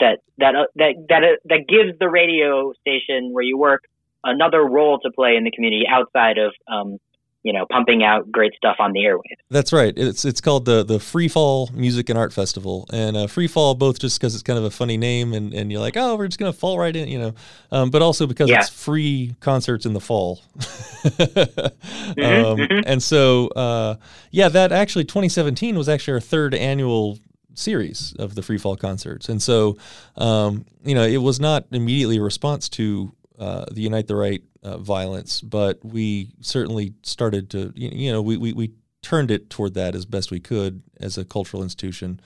that 0.00 0.18
that 0.38 0.54
uh, 0.54 0.66
that 0.76 0.94
that 1.08 1.24
uh, 1.24 1.36
that 1.46 1.64
gives 1.68 1.98
the 1.98 2.08
radio 2.08 2.72
station 2.80 3.32
where 3.32 3.44
you 3.44 3.56
work 3.56 3.84
another 4.24 4.62
role 4.62 4.98
to 5.00 5.10
play 5.10 5.36
in 5.36 5.44
the 5.44 5.50
community 5.50 5.84
outside 5.88 6.38
of 6.38 6.52
um, 6.68 6.98
you 7.42 7.52
know, 7.52 7.66
pumping 7.70 8.04
out 8.04 8.30
great 8.30 8.54
stuff 8.54 8.76
on 8.78 8.92
the 8.92 9.00
airwaves. 9.00 9.36
That's 9.50 9.72
right. 9.72 9.92
It's 9.96 10.24
it's 10.24 10.40
called 10.40 10.64
the 10.64 10.84
the 10.84 11.00
Free 11.00 11.28
Fall 11.28 11.70
Music 11.72 12.08
and 12.08 12.18
Art 12.18 12.32
Festival, 12.32 12.86
and 12.92 13.16
uh, 13.16 13.26
Free 13.26 13.48
Fall 13.48 13.74
both 13.74 13.98
just 13.98 14.20
because 14.20 14.34
it's 14.34 14.42
kind 14.42 14.58
of 14.58 14.64
a 14.64 14.70
funny 14.70 14.96
name, 14.96 15.32
and, 15.32 15.52
and 15.52 15.72
you're 15.72 15.80
like, 15.80 15.96
oh, 15.96 16.16
we're 16.16 16.28
just 16.28 16.38
gonna 16.38 16.52
fall 16.52 16.78
right 16.78 16.94
in, 16.94 17.08
you 17.08 17.18
know, 17.18 17.34
um, 17.72 17.90
but 17.90 18.00
also 18.00 18.26
because 18.26 18.48
yeah. 18.48 18.60
it's 18.60 18.68
free 18.68 19.34
concerts 19.40 19.86
in 19.86 19.92
the 19.92 20.00
fall. 20.00 20.40
mm-hmm, 20.58 22.22
um, 22.22 22.58
mm-hmm. 22.58 22.80
And 22.86 23.02
so, 23.02 23.48
uh, 23.48 23.96
yeah, 24.30 24.48
that 24.48 24.70
actually 24.70 25.04
2017 25.04 25.76
was 25.76 25.88
actually 25.88 26.14
our 26.14 26.20
third 26.20 26.54
annual 26.54 27.18
series 27.54 28.14
of 28.18 28.36
the 28.36 28.42
Free 28.42 28.58
Fall 28.58 28.76
concerts, 28.76 29.28
and 29.28 29.42
so, 29.42 29.76
um, 30.16 30.64
you 30.84 30.94
know, 30.94 31.04
it 31.04 31.18
was 31.18 31.40
not 31.40 31.64
immediately 31.72 32.18
a 32.18 32.22
response 32.22 32.68
to 32.70 33.12
uh, 33.42 33.64
the 33.72 33.82
Unite 33.82 34.06
the 34.06 34.16
Right 34.16 34.42
uh, 34.62 34.78
violence, 34.78 35.40
but 35.40 35.84
we 35.84 36.04
certainly 36.40 36.94
started 37.02 37.50
to, 37.50 37.72
you 37.74 38.12
know, 38.12 38.22
we, 38.22 38.36
we, 38.36 38.52
we 38.52 38.70
turned 39.02 39.30
it 39.30 39.50
toward 39.50 39.74
that 39.74 39.94
as 39.94 40.04
best 40.06 40.30
we 40.30 40.38
could 40.38 40.82
as 41.00 41.18
a 41.18 41.24
cultural 41.24 41.62
institution. 41.62 42.20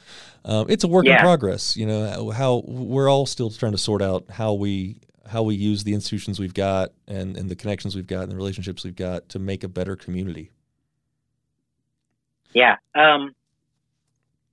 Um, 0.45 0.67
it's 0.69 0.85
a 0.85 0.89
work 0.89 1.07
Yeah. 1.07 1.15
in 1.17 1.21
progress. 1.21 1.77
You 1.77 1.87
know 1.87 2.31
how 2.31 2.63
we're 2.67 3.09
all 3.09 3.27
still 3.27 3.51
trying 3.51 3.73
to 3.73 3.79
sort 3.79 4.03
out 4.03 4.23
how 4.31 4.53
we 4.53 5.01
how 5.27 5.43
we 5.43 5.55
use 5.57 5.85
the 5.85 5.95
institutions 5.95 6.39
we've 6.39 6.55
got 6.55 6.93
and, 7.09 7.37
and 7.37 7.51
the 7.51 7.57
connections 7.57 7.97
we've 7.97 8.07
got 8.07 8.23
and 8.25 8.31
the 8.31 8.37
relationships 8.37 8.85
we've 8.85 8.95
got 8.95 9.29
to 9.31 9.39
make 9.41 9.65
a 9.65 9.69
better 9.69 9.97
community. 9.97 10.51
Yeah. 12.55 12.77
Um, 12.95 13.35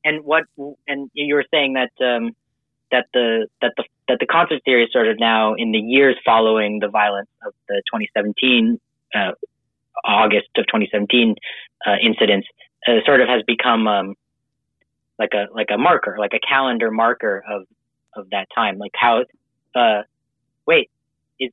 and 0.03 0.23
what? 0.23 0.43
And 0.87 1.11
you 1.13 1.35
were 1.35 1.45
saying 1.53 1.73
that 1.73 1.91
um, 2.03 2.31
that 2.91 3.05
the 3.13 3.47
that 3.61 3.73
the 3.77 3.83
that 4.07 4.17
the 4.19 4.25
concert 4.25 4.61
series 4.65 4.89
sort 4.91 5.07
of 5.07 5.19
now 5.19 5.53
in 5.53 5.71
the 5.71 5.79
years 5.79 6.15
following 6.25 6.79
the 6.79 6.89
violence 6.89 7.29
of 7.45 7.53
the 7.67 7.81
2017 7.87 8.79
uh, 9.15 9.31
August 10.03 10.47
of 10.57 10.65
2017 10.67 11.35
uh, 11.85 11.91
incidents 12.03 12.47
uh, 12.87 12.93
sort 13.05 13.21
of 13.21 13.27
has 13.27 13.41
become 13.47 13.87
um, 13.87 14.15
like 15.19 15.31
a 15.33 15.45
like 15.53 15.67
a 15.73 15.77
marker, 15.77 16.15
like 16.19 16.33
a 16.33 16.39
calendar 16.39 16.91
marker 16.91 17.43
of 17.49 17.63
of 18.15 18.29
that 18.31 18.47
time. 18.53 18.77
Like 18.77 18.91
how? 18.95 19.23
Uh, 19.75 20.01
wait, 20.65 20.89
is 21.39 21.51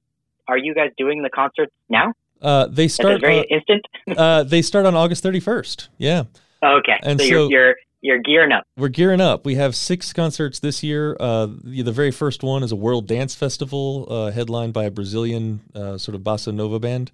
are 0.48 0.58
you 0.58 0.74
guys 0.74 0.90
doing 0.96 1.22
the 1.22 1.30
concerts 1.30 1.72
now? 1.88 2.12
Uh, 2.40 2.66
they 2.66 2.88
start. 2.88 3.20
very 3.20 3.40
on- 3.40 3.44
instant. 3.44 3.86
uh, 4.16 4.42
they 4.42 4.62
start 4.62 4.86
on 4.86 4.94
August 4.94 5.22
31st. 5.22 5.88
Yeah. 5.98 6.24
okay, 6.62 6.98
and 7.02 7.20
so, 7.20 7.26
so- 7.26 7.30
you're 7.30 7.50
you're 7.50 7.74
you're 8.00 8.18
gearing 8.18 8.52
up. 8.52 8.64
We're 8.76 8.88
gearing 8.88 9.20
up. 9.20 9.44
We 9.44 9.56
have 9.56 9.76
six 9.76 10.12
concerts 10.12 10.58
this 10.58 10.82
year. 10.82 11.16
Uh, 11.20 11.48
the, 11.62 11.82
the 11.82 11.92
very 11.92 12.10
first 12.10 12.42
one 12.42 12.62
is 12.62 12.72
a 12.72 12.76
World 12.76 13.06
Dance 13.06 13.34
Festival, 13.34 14.06
uh, 14.10 14.30
headlined 14.30 14.72
by 14.72 14.84
a 14.84 14.90
Brazilian 14.90 15.60
uh, 15.74 15.98
sort 15.98 16.14
of 16.14 16.22
bossa 16.22 16.54
nova 16.54 16.78
band 16.78 17.10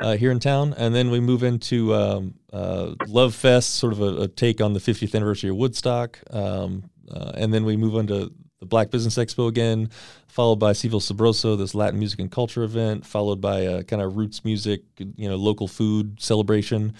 uh, 0.00 0.16
here 0.16 0.30
in 0.30 0.40
town, 0.40 0.74
and 0.76 0.94
then 0.94 1.10
we 1.10 1.20
move 1.20 1.42
into 1.42 1.94
um, 1.94 2.34
uh, 2.52 2.94
Love 3.06 3.34
Fest, 3.34 3.74
sort 3.74 3.92
of 3.92 4.00
a, 4.00 4.22
a 4.22 4.28
take 4.28 4.60
on 4.60 4.72
the 4.72 4.80
50th 4.80 5.14
anniversary 5.14 5.50
of 5.50 5.56
Woodstock, 5.56 6.18
um, 6.30 6.90
uh, 7.10 7.32
and 7.34 7.52
then 7.52 7.64
we 7.64 7.76
move 7.76 7.94
on 7.94 8.06
to 8.06 8.32
the 8.60 8.66
Black 8.66 8.90
Business 8.90 9.16
Expo 9.16 9.48
again, 9.48 9.88
followed 10.28 10.56
by 10.56 10.72
Cville 10.72 11.00
Sabroso, 11.00 11.56
this 11.56 11.74
Latin 11.74 11.98
music 11.98 12.20
and 12.20 12.30
culture 12.30 12.62
event, 12.62 13.06
followed 13.06 13.40
by 13.40 13.60
a 13.60 13.82
kind 13.82 14.02
of 14.02 14.16
roots 14.18 14.44
music, 14.44 14.82
you 14.98 15.28
know, 15.28 15.36
local 15.36 15.66
food 15.66 16.20
celebration, 16.20 16.92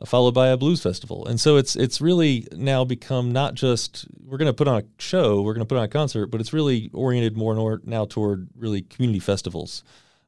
uh, 0.00 0.04
followed 0.06 0.32
by 0.32 0.48
a 0.48 0.56
blues 0.56 0.80
festival. 0.80 1.26
And 1.26 1.40
so 1.40 1.56
it's 1.56 1.74
it's 1.74 2.00
really 2.00 2.46
now 2.52 2.84
become 2.84 3.32
not 3.32 3.54
just 3.54 4.06
we're 4.24 4.38
going 4.38 4.46
to 4.46 4.54
put 4.54 4.68
on 4.68 4.80
a 4.80 4.84
show, 5.02 5.42
we're 5.42 5.54
going 5.54 5.66
to 5.66 5.68
put 5.68 5.76
on 5.76 5.84
a 5.84 5.88
concert, 5.88 6.28
but 6.28 6.40
it's 6.40 6.52
really 6.52 6.88
oriented 6.94 7.36
more 7.36 7.50
and 7.52 7.58
more 7.60 7.80
now 7.84 8.04
toward 8.04 8.48
really 8.56 8.82
community 8.82 9.18
festivals 9.18 9.82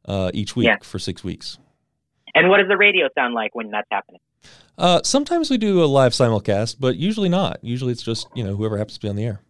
uh, 0.06 0.32
each 0.34 0.56
week 0.56 0.66
Yeah. 0.66 0.76
for 0.82 0.98
six 0.98 1.22
weeks. 1.22 1.58
And 2.34 2.48
what 2.48 2.58
does 2.58 2.68
the 2.68 2.76
radio 2.76 3.08
sound 3.14 3.34
like 3.34 3.54
when 3.54 3.70
that's 3.70 3.88
happening? 3.92 4.20
Uh, 4.76 5.00
sometimes 5.04 5.50
we 5.50 5.58
do 5.58 5.84
a 5.84 5.86
live 5.86 6.12
simulcast, 6.12 6.76
but 6.80 6.96
usually 6.96 7.28
not. 7.28 7.58
Usually 7.62 7.92
it's 7.92 8.02
just 8.02 8.26
you 8.34 8.42
know 8.42 8.56
whoever 8.56 8.76
happens 8.76 8.94
to 8.94 9.00
be 9.00 9.08
on 9.08 9.14
the 9.14 9.24
air. 9.24 9.40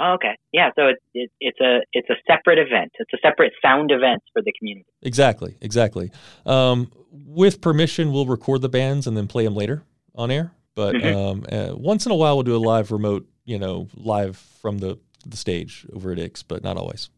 Oh, 0.00 0.12
okay. 0.14 0.36
Yeah. 0.52 0.70
So 0.76 0.88
it's 0.88 1.00
it, 1.14 1.30
it's 1.40 1.60
a 1.60 1.80
it's 1.92 2.08
a 2.10 2.14
separate 2.26 2.58
event. 2.58 2.92
It's 2.98 3.12
a 3.12 3.18
separate 3.20 3.52
sound 3.62 3.90
event 3.90 4.22
for 4.32 4.42
the 4.42 4.52
community. 4.58 4.86
Exactly, 5.02 5.56
exactly. 5.60 6.10
Um, 6.46 6.90
with 7.10 7.60
permission, 7.60 8.12
we'll 8.12 8.26
record 8.26 8.62
the 8.62 8.68
bands 8.68 9.06
and 9.06 9.16
then 9.16 9.26
play 9.26 9.44
them 9.44 9.54
later 9.54 9.82
on 10.14 10.30
air. 10.30 10.52
But 10.74 10.94
Mhm. 10.96 11.14
um, 11.14 11.44
uh, 11.50 11.76
once 11.76 12.06
in 12.06 12.12
a 12.12 12.14
while, 12.14 12.36
we'll 12.36 12.44
do 12.44 12.54
a 12.56 12.58
live 12.58 12.92
remote, 12.92 13.26
you 13.44 13.58
know, 13.58 13.88
live 13.96 14.36
from 14.36 14.78
the 14.78 14.98
the 15.26 15.36
stage 15.36 15.84
over 15.92 16.12
at 16.12 16.18
Ix, 16.18 16.42
but 16.42 16.62
not 16.62 16.76
always. 16.76 17.10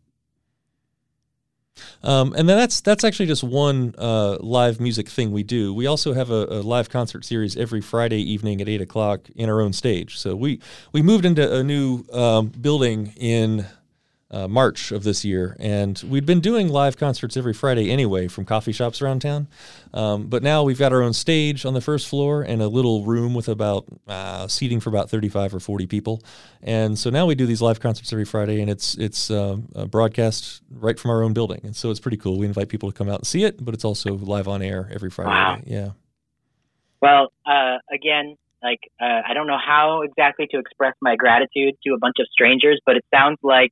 Um, 2.03 2.35
and 2.37 2.49
then 2.49 2.57
that's 2.57 2.81
that's 2.81 3.05
actually 3.05 3.26
just 3.26 3.45
one 3.45 3.95
uh, 3.99 4.39
live 4.41 4.81
music 4.81 5.09
thing 5.09 5.33
we 5.33 5.43
do. 5.43 5.74
We 5.74 5.87
also 5.87 6.14
have 6.14 6.31
a, 6.31 6.47
a 6.47 6.61
live 6.62 6.89
concert 6.89 7.24
series 7.24 7.57
every 7.57 7.81
Friday 7.81 8.20
evening 8.20 8.61
at 8.61 8.68
eight 8.68 8.81
o'clock 8.81 9.20
in 9.35 9.49
our 9.49 9.61
own 9.61 9.72
stage. 9.72 10.18
So 10.18 10.35
we 10.37 10.61
we 10.93 11.03
moved 11.03 11.24
into 11.24 11.55
a 11.55 11.62
new 11.62 12.05
um, 12.12 12.49
building 12.49 13.12
in 13.16 13.66
uh, 14.31 14.47
March 14.49 14.93
of 14.93 15.03
this 15.03 15.24
year, 15.24 15.57
and 15.59 16.03
we'd 16.09 16.26
been 16.26 16.41
doing 16.41 16.68
live 16.68 16.97
concerts 16.97 17.37
every 17.37 17.53
Friday 17.53 17.91
anyway 17.91 18.28
from 18.28 18.45
coffee 18.45 18.72
shops 18.72 19.03
around 19.03 19.20
town. 19.20 19.49
Um, 19.93 20.28
but 20.28 20.43
now 20.43 20.62
we've 20.62 20.78
got 20.78 20.93
our 20.93 21.03
own 21.03 21.12
stage 21.12 21.66
on 21.66 21.74
the 21.74 21.81
first 21.81 22.07
floor 22.07 22.43
and 22.43 22.62
a 22.62 22.68
little 22.68 23.05
room 23.05 23.35
with 23.35 23.49
about 23.49 23.87
uh, 24.07 24.47
seating 24.47 24.81
for 24.81 24.91
about 24.91 25.11
thirty-five 25.11 25.55
or 25.55 25.61
forty 25.61 25.87
people. 25.87 26.22
And 26.62 26.99
so 26.99 27.11
now 27.11 27.26
we 27.26 27.35
do 27.35 27.47
these 27.47 27.61
live 27.61 27.81
concerts 27.81 28.12
every 28.12 28.24
Friday, 28.24 28.61
and 28.61 28.70
it's 28.70 28.97
it's 28.97 29.31
um, 29.31 29.68
uh, 29.74 29.87
broadcast 29.87 30.62
right 30.70 30.99
from 30.99 31.11
our 31.11 31.22
own 31.22 31.33
building, 31.33 31.61
and 31.64 31.74
so 31.74 31.91
it's 31.91 32.01
pretty 32.01 32.16
cool. 32.16 32.39
We 32.39 32.47
invite 32.47 32.68
people 32.68 32.91
to 32.91 32.97
come 32.97 33.09
out 33.09 33.20
and 33.20 33.26
see 33.26 33.45
it, 33.45 33.64
but 33.64 33.74
it's 33.74 33.85
also 33.85 34.14
live 34.14 34.47
on 34.47 34.62
air 34.62 34.89
every 34.93 35.11
Friday. 35.11 35.31
Wow. 35.31 35.55
night. 35.57 35.64
Yeah. 35.66 35.91
Well, 37.03 37.33
uh, 37.47 37.78
again, 37.93 38.37
like 38.62 38.81
uh, 39.01 39.22
I 39.28 39.35
don't 39.35 39.47
know 39.47 39.59
how 39.59 40.03
exactly 40.03 40.47
to 40.51 40.59
express 40.59 40.95
my 41.01 41.16
gratitude 41.16 41.74
to 41.85 41.95
a 41.95 41.99
bunch 41.99 42.16
of 42.20 42.26
strangers, 42.31 42.81
but 42.85 42.97
it 42.97 43.05
sounds 43.12 43.39
like 43.43 43.70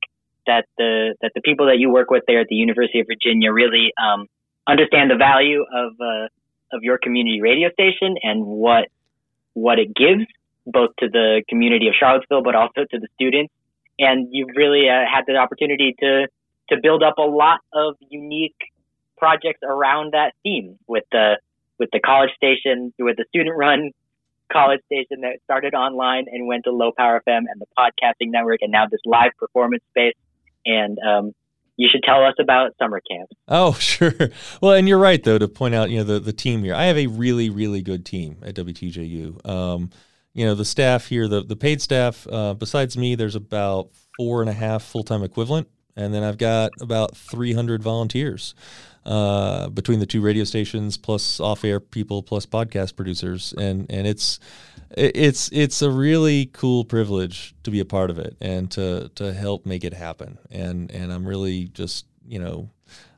that 0.49 0.65
the 0.77 1.15
that 1.21 1.31
the 1.35 1.41
people 1.41 1.67
that 1.67 1.77
you 1.77 1.91
work 1.91 2.09
with 2.09 2.23
there 2.27 2.41
at 2.41 2.47
the 2.49 2.55
University 2.55 2.99
of 2.99 3.07
Virginia 3.07 3.53
really 3.53 3.93
um, 4.01 4.25
understand 4.67 5.11
the 5.11 5.15
value 5.15 5.61
of 5.61 5.93
uh, 6.01 6.27
of 6.75 6.83
your 6.83 6.97
community 6.97 7.39
radio 7.41 7.69
station 7.71 8.17
and 8.23 8.45
what 8.45 8.89
what 9.53 9.77
it 9.77 9.93
gives 9.95 10.25
both 10.65 10.91
to 10.99 11.09
the 11.09 11.43
community 11.49 11.87
of 11.87 11.93
Charlottesville, 11.99 12.43
but 12.43 12.55
also 12.55 12.81
to 12.89 12.99
the 12.99 13.07
students. 13.15 13.53
And 13.97 14.27
you've 14.31 14.55
really 14.55 14.87
uh, 14.89 15.05
had 15.13 15.25
the 15.27 15.35
opportunity 15.35 15.95
to 15.99 16.27
to 16.69 16.77
build 16.81 17.03
up 17.03 17.17
a 17.17 17.29
lot 17.43 17.59
of 17.73 17.95
unique 18.09 18.57
projects 19.17 19.59
around 19.63 20.13
that 20.13 20.33
theme 20.43 20.77
with 20.87 21.03
the 21.11 21.37
with 21.77 21.89
the 21.91 21.99
college 21.99 22.31
station, 22.35 22.93
with 22.99 23.17
the 23.17 23.25
student 23.29 23.55
run 23.57 23.91
college 24.51 24.81
station 24.85 25.21
that 25.21 25.37
started 25.43 25.73
online 25.75 26.25
and 26.31 26.47
went 26.47 26.63
to 26.63 26.71
Low 26.71 26.91
Power 26.97 27.21
FM 27.27 27.43
and 27.51 27.61
the 27.61 27.67
podcasting 27.77 28.31
network, 28.31 28.59
and 28.61 28.71
now 28.71 28.85
this 28.89 29.01
live 29.05 29.31
performance 29.37 29.83
space. 29.91 30.15
And 30.65 30.97
um, 30.99 31.31
you 31.77 31.87
should 31.91 32.03
tell 32.03 32.25
us 32.25 32.35
about 32.39 32.71
summer 32.77 33.01
camp. 33.09 33.29
Oh, 33.47 33.73
sure. 33.79 34.13
Well, 34.61 34.73
and 34.73 34.87
you're 34.87 34.99
right 34.99 35.23
though 35.23 35.37
to 35.37 35.47
point 35.47 35.75
out, 35.75 35.89
you 35.89 35.99
know, 35.99 36.03
the 36.03 36.19
the 36.19 36.33
team 36.33 36.63
here. 36.63 36.75
I 36.75 36.85
have 36.85 36.97
a 36.97 37.07
really 37.07 37.49
really 37.49 37.81
good 37.81 38.05
team 38.05 38.37
at 38.43 38.55
WTJU. 38.55 39.47
Um, 39.47 39.89
you 40.33 40.45
know, 40.45 40.55
the 40.55 40.65
staff 40.65 41.07
here, 41.07 41.27
the 41.27 41.41
the 41.43 41.55
paid 41.55 41.81
staff. 41.81 42.27
Uh, 42.27 42.53
besides 42.53 42.97
me, 42.97 43.15
there's 43.15 43.35
about 43.35 43.89
four 44.17 44.41
and 44.41 44.49
a 44.49 44.53
half 44.53 44.83
full 44.83 45.03
time 45.03 45.23
equivalent, 45.23 45.67
and 45.95 46.13
then 46.13 46.23
I've 46.23 46.37
got 46.37 46.71
about 46.81 47.15
300 47.15 47.81
volunteers 47.81 48.53
uh, 49.05 49.69
between 49.69 49.99
the 49.99 50.05
two 50.05 50.21
radio 50.21 50.43
stations, 50.43 50.97
plus 50.97 51.39
off 51.39 51.63
air 51.63 51.79
people, 51.79 52.21
plus 52.23 52.45
podcast 52.45 52.95
producers, 52.95 53.53
and 53.57 53.85
and 53.89 54.07
it's 54.07 54.39
it's 54.91 55.49
it's 55.51 55.81
a 55.81 55.89
really 55.89 56.47
cool 56.47 56.83
privilege 56.83 57.55
to 57.63 57.71
be 57.71 57.79
a 57.79 57.85
part 57.85 58.09
of 58.09 58.19
it 58.19 58.35
and 58.41 58.69
to 58.71 59.09
to 59.15 59.33
help 59.33 59.65
make 59.65 59.83
it 59.83 59.93
happen. 59.93 60.37
And 60.51 60.91
and 60.91 61.11
I'm 61.11 61.27
really 61.27 61.65
just 61.65 62.05
you 62.27 62.39
know 62.39 62.69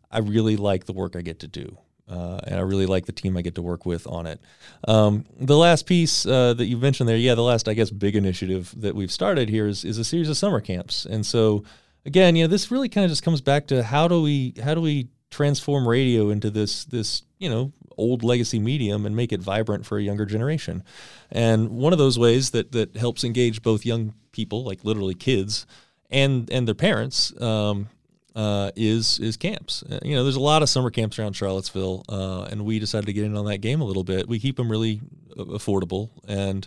I 0.10 0.20
really 0.20 0.58
like 0.58 0.86
the 0.86 0.94
work 0.94 1.16
I 1.16 1.22
get 1.22 1.40
to 1.40 1.48
do. 1.48 1.78
Uh, 2.10 2.42
and 2.46 2.56
I 2.56 2.64
really 2.64 2.88
like 2.88 3.06
the 3.06 3.14
team 3.14 3.38
I 3.38 3.42
get 3.42 3.56
to 3.56 3.62
work 3.62 3.86
with 3.86 4.06
on 4.06 4.28
it. 4.28 4.42
Um, 4.86 5.24
the 5.40 5.58
last 5.58 5.86
piece 5.86 6.26
uh, 6.26 6.54
that 6.56 6.66
you 6.66 6.78
mentioned 6.78 7.08
there, 7.08 7.16
yeah, 7.16 7.36
the 7.36 7.42
last 7.42 7.70
I 7.70 7.74
guess 7.74 7.90
big 7.90 8.18
initiative 8.18 8.74
that 8.78 8.96
we've 8.96 9.12
started 9.12 9.48
here 9.48 9.66
is, 9.66 9.86
is 9.86 9.98
a 9.98 10.04
series 10.04 10.28
of 10.28 10.36
summer 10.36 10.60
camps. 10.60 11.06
And 11.06 11.26
so 11.26 11.64
again, 12.06 12.36
you 12.36 12.44
know, 12.44 12.48
this 12.50 12.70
really 12.70 12.90
kind 12.90 13.06
of 13.06 13.12
just 13.12 13.24
comes 13.24 13.40
back 13.40 13.68
to 13.68 13.82
how 13.82 14.10
do 14.10 14.22
we 14.22 14.54
how 14.62 14.74
do 14.76 14.82
we 14.82 15.08
transform 15.32 15.88
radio 15.88 16.30
into 16.30 16.52
this 16.52 16.86
this 16.86 17.24
you 17.40 17.50
know 17.50 17.72
old 17.98 18.24
legacy 18.24 18.60
medium 18.60 19.06
and 19.06 19.16
make 19.16 19.32
it 19.32 19.42
vibrant 19.42 19.86
for 19.86 19.98
a 19.98 20.04
younger 20.04 20.26
generation. 20.26 20.84
And 21.32 21.70
one 21.70 21.94
of 21.94 22.00
those 22.00 22.20
ways 22.20 22.52
that 22.52 22.72
that 22.74 22.96
helps 22.96 23.24
engage 23.24 23.64
both 23.64 23.86
young 23.86 24.14
people, 24.32 24.64
like 24.64 24.84
literally 24.84 25.16
kids, 25.16 25.66
and 26.10 26.50
and 26.52 26.68
their 26.68 26.76
parents. 26.76 27.40
Um, 27.42 27.90
uh, 28.34 28.72
is 28.78 29.20
is 29.20 29.36
camps. 29.36 29.84
Uh, 29.84 30.00
you 30.04 30.16
know, 30.16 30.24
there's 30.24 30.38
a 30.38 30.40
lot 30.40 30.64
of 30.64 30.70
summer 30.70 30.90
camps 30.90 31.20
around 31.20 31.34
Charlottesville, 31.34 32.06
uh, 32.08 32.44
and 32.44 32.64
we 32.64 32.80
decided 32.80 33.08
to 33.08 33.14
get 33.14 33.26
in 33.26 33.36
on 33.36 33.44
that 33.46 33.58
game 33.58 33.82
a 33.82 33.84
little 33.84 34.06
bit. 34.06 34.26
We 34.26 34.40
keep 34.40 34.56
them 34.56 34.72
really 34.72 35.02
uh, 35.38 35.44
affordable, 35.44 36.12
and 36.26 36.66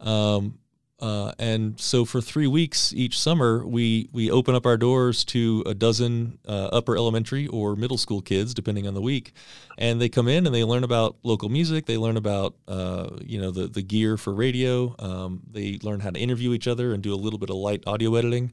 um, 0.00 0.58
uh, 1.02 1.32
and 1.40 1.80
so 1.80 2.04
for 2.04 2.20
three 2.20 2.46
weeks 2.46 2.94
each 2.94 3.18
summer, 3.18 3.66
we 3.66 4.08
we 4.12 4.30
open 4.30 4.54
up 4.54 4.64
our 4.64 4.76
doors 4.76 5.24
to 5.24 5.64
a 5.66 5.74
dozen 5.74 6.38
uh, 6.46 6.68
upper 6.72 6.96
elementary 6.96 7.48
or 7.48 7.74
middle 7.74 7.98
school 7.98 8.22
kids, 8.22 8.54
depending 8.54 8.86
on 8.86 8.94
the 8.94 9.00
week, 9.00 9.32
and 9.76 10.00
they 10.00 10.08
come 10.08 10.28
in 10.28 10.46
and 10.46 10.54
they 10.54 10.62
learn 10.62 10.84
about 10.84 11.16
local 11.24 11.48
music. 11.48 11.86
They 11.86 11.98
learn 11.98 12.16
about 12.16 12.54
uh, 12.68 13.16
you 13.20 13.40
know 13.40 13.50
the 13.50 13.66
the 13.66 13.82
gear 13.82 14.16
for 14.16 14.32
radio. 14.32 14.94
Um, 15.00 15.40
they 15.50 15.80
learn 15.82 15.98
how 15.98 16.10
to 16.10 16.20
interview 16.20 16.52
each 16.52 16.68
other 16.68 16.94
and 16.94 17.02
do 17.02 17.12
a 17.12 17.16
little 17.16 17.40
bit 17.40 17.50
of 17.50 17.56
light 17.56 17.82
audio 17.84 18.14
editing. 18.14 18.52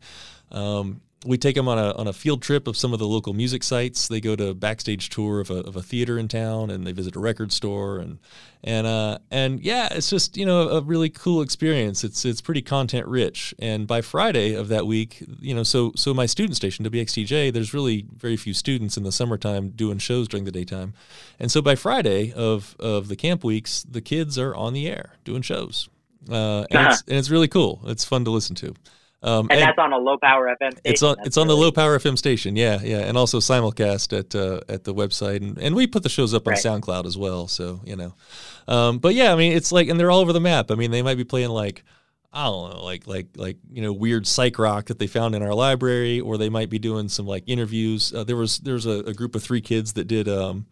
Um, 0.52 1.02
we 1.26 1.38
take 1.38 1.56
them 1.56 1.68
on 1.68 1.78
a 1.78 1.92
on 1.98 2.08
a 2.08 2.14
field 2.14 2.42
trip 2.42 2.66
of 2.68 2.78
some 2.78 2.94
of 2.94 3.00
the 3.00 3.08
local 3.08 3.34
music 3.34 3.62
sites. 3.64 4.08
They 4.08 4.22
go 4.22 4.36
to 4.38 4.48
a 4.50 4.54
backstage 4.54 5.10
tour 5.10 5.42
of 5.42 5.50
a, 5.52 5.56
of 5.56 5.76
a 5.76 5.82
theater 5.82 6.18
in 6.18 6.28
town, 6.30 6.70
and 6.70 6.88
they 6.88 6.94
visit 6.94 7.16
a 7.16 7.20
record 7.20 7.52
store, 7.52 8.00
and 8.00 8.20
and 8.64 8.88
uh, 8.88 9.18
and 9.30 9.60
yeah, 9.60 9.90
it's 9.92 10.10
just 10.10 10.38
you 10.38 10.46
know 10.46 10.70
a 10.70 10.82
really 10.82 11.10
cool 11.10 11.42
experience. 11.42 12.04
It's 12.06 12.24
it's 12.24 12.40
pretty 12.40 12.62
content 12.62 13.06
rich. 13.08 13.54
And 13.60 13.86
by 13.86 14.00
Friday 14.02 14.54
of 14.54 14.70
that 14.70 14.88
week, 14.88 15.22
you 15.42 15.54
know, 15.54 15.64
so 15.64 15.92
so 15.96 16.14
my 16.14 16.26
student 16.26 16.56
station 16.56 16.86
WXTJ, 16.86 17.52
there's 17.52 17.74
really 17.74 18.06
very 18.16 18.38
few 18.38 18.54
students 18.54 18.96
in 18.96 19.04
the 19.04 19.12
summertime 19.12 19.72
doing 19.72 19.98
shows 19.98 20.28
during 20.30 20.46
the 20.46 20.52
daytime, 20.54 20.94
and 21.38 21.52
so 21.52 21.62
by 21.62 21.76
Friday 21.76 22.32
of 22.32 22.78
of 22.80 23.10
the 23.10 23.18
camp 23.18 23.44
weeks, 23.44 23.84
the 23.84 24.02
kids 24.02 24.40
are 24.40 24.56
on 24.56 24.72
the 24.72 24.88
air 24.88 25.16
doing 25.26 25.42
shows, 25.42 25.90
uh, 26.30 26.66
and, 26.70 26.78
Uh-huh. 26.78 26.90
it's, 26.92 27.02
and 27.10 27.18
it's 27.18 27.30
really 27.30 27.50
cool. 27.50 27.82
It's 27.88 28.06
fun 28.06 28.24
to 28.24 28.32
listen 28.32 28.56
to. 28.58 28.74
Um, 29.22 29.48
And, 29.50 29.62
that's 29.62 29.78
on 29.78 29.92
a 29.92 29.98
low 29.98 30.18
power 30.18 30.48
FM 30.48 30.72
station. 30.72 30.82
it's 30.86 31.04
on 31.04 31.16
That's 31.18 31.28
it's 31.28 31.38
on 31.38 31.48
the 31.48 31.58
low 31.58 31.72
power 31.72 32.00
FM 32.00 32.18
station, 32.18 32.56
yeah, 32.56 32.80
yeah, 32.82 33.00
and 33.00 33.18
also 33.18 33.40
simulcast 33.40 34.18
at 34.18 34.34
uh, 34.34 34.62
at 34.70 34.86
the 34.86 34.94
website, 34.94 35.38
and, 35.38 35.58
and 35.58 35.76
we 35.76 35.88
put 35.88 36.04
the 36.04 36.10
shows 36.10 36.34
up 36.34 36.48
on 36.48 36.52
Right. 36.52 36.64
SoundCloud 36.64 37.06
as 37.06 37.18
well. 37.18 37.48
So 37.48 37.82
you 37.86 37.98
know, 37.98 38.16
um, 38.68 39.00
but 39.00 39.16
yeah, 39.16 39.34
I 39.34 39.36
mean, 39.36 39.52
it's 39.52 39.72
like, 39.72 39.90
and 39.90 40.00
they're 40.00 40.12
all 40.12 40.20
over 40.22 40.32
the 40.32 40.40
map. 40.40 40.72
I 40.72 40.76
mean, 40.76 40.92
they 40.92 41.02
might 41.02 41.18
be 41.18 41.26
playing 41.26 41.50
like 41.50 41.84
I 42.32 42.46
don't 42.46 42.74
know, 42.76 42.84
like 42.84 43.08
like 43.08 43.28
like 43.36 43.58
you 43.72 43.82
know, 43.82 43.92
weird 43.92 44.28
psych 44.28 44.58
rock 44.60 44.86
that 44.86 45.00
they 45.00 45.08
found 45.08 45.36
in 45.36 45.42
our 45.42 45.54
library, 45.54 46.20
or 46.22 46.38
they 46.38 46.50
might 46.50 46.70
be 46.70 46.80
doing 46.80 47.10
some 47.10 47.26
like 47.26 47.44
interviews. 47.48 48.14
Uh, 48.14 48.24
there 48.24 48.38
was 48.38 48.60
there 48.60 48.76
was 48.76 48.86
a, 48.86 49.00
a 49.00 49.14
group 49.14 49.36
of 49.36 49.44
three 49.44 49.62
kids 49.62 49.94
that 49.94 50.06
did 50.06 50.30
um, 50.30 50.66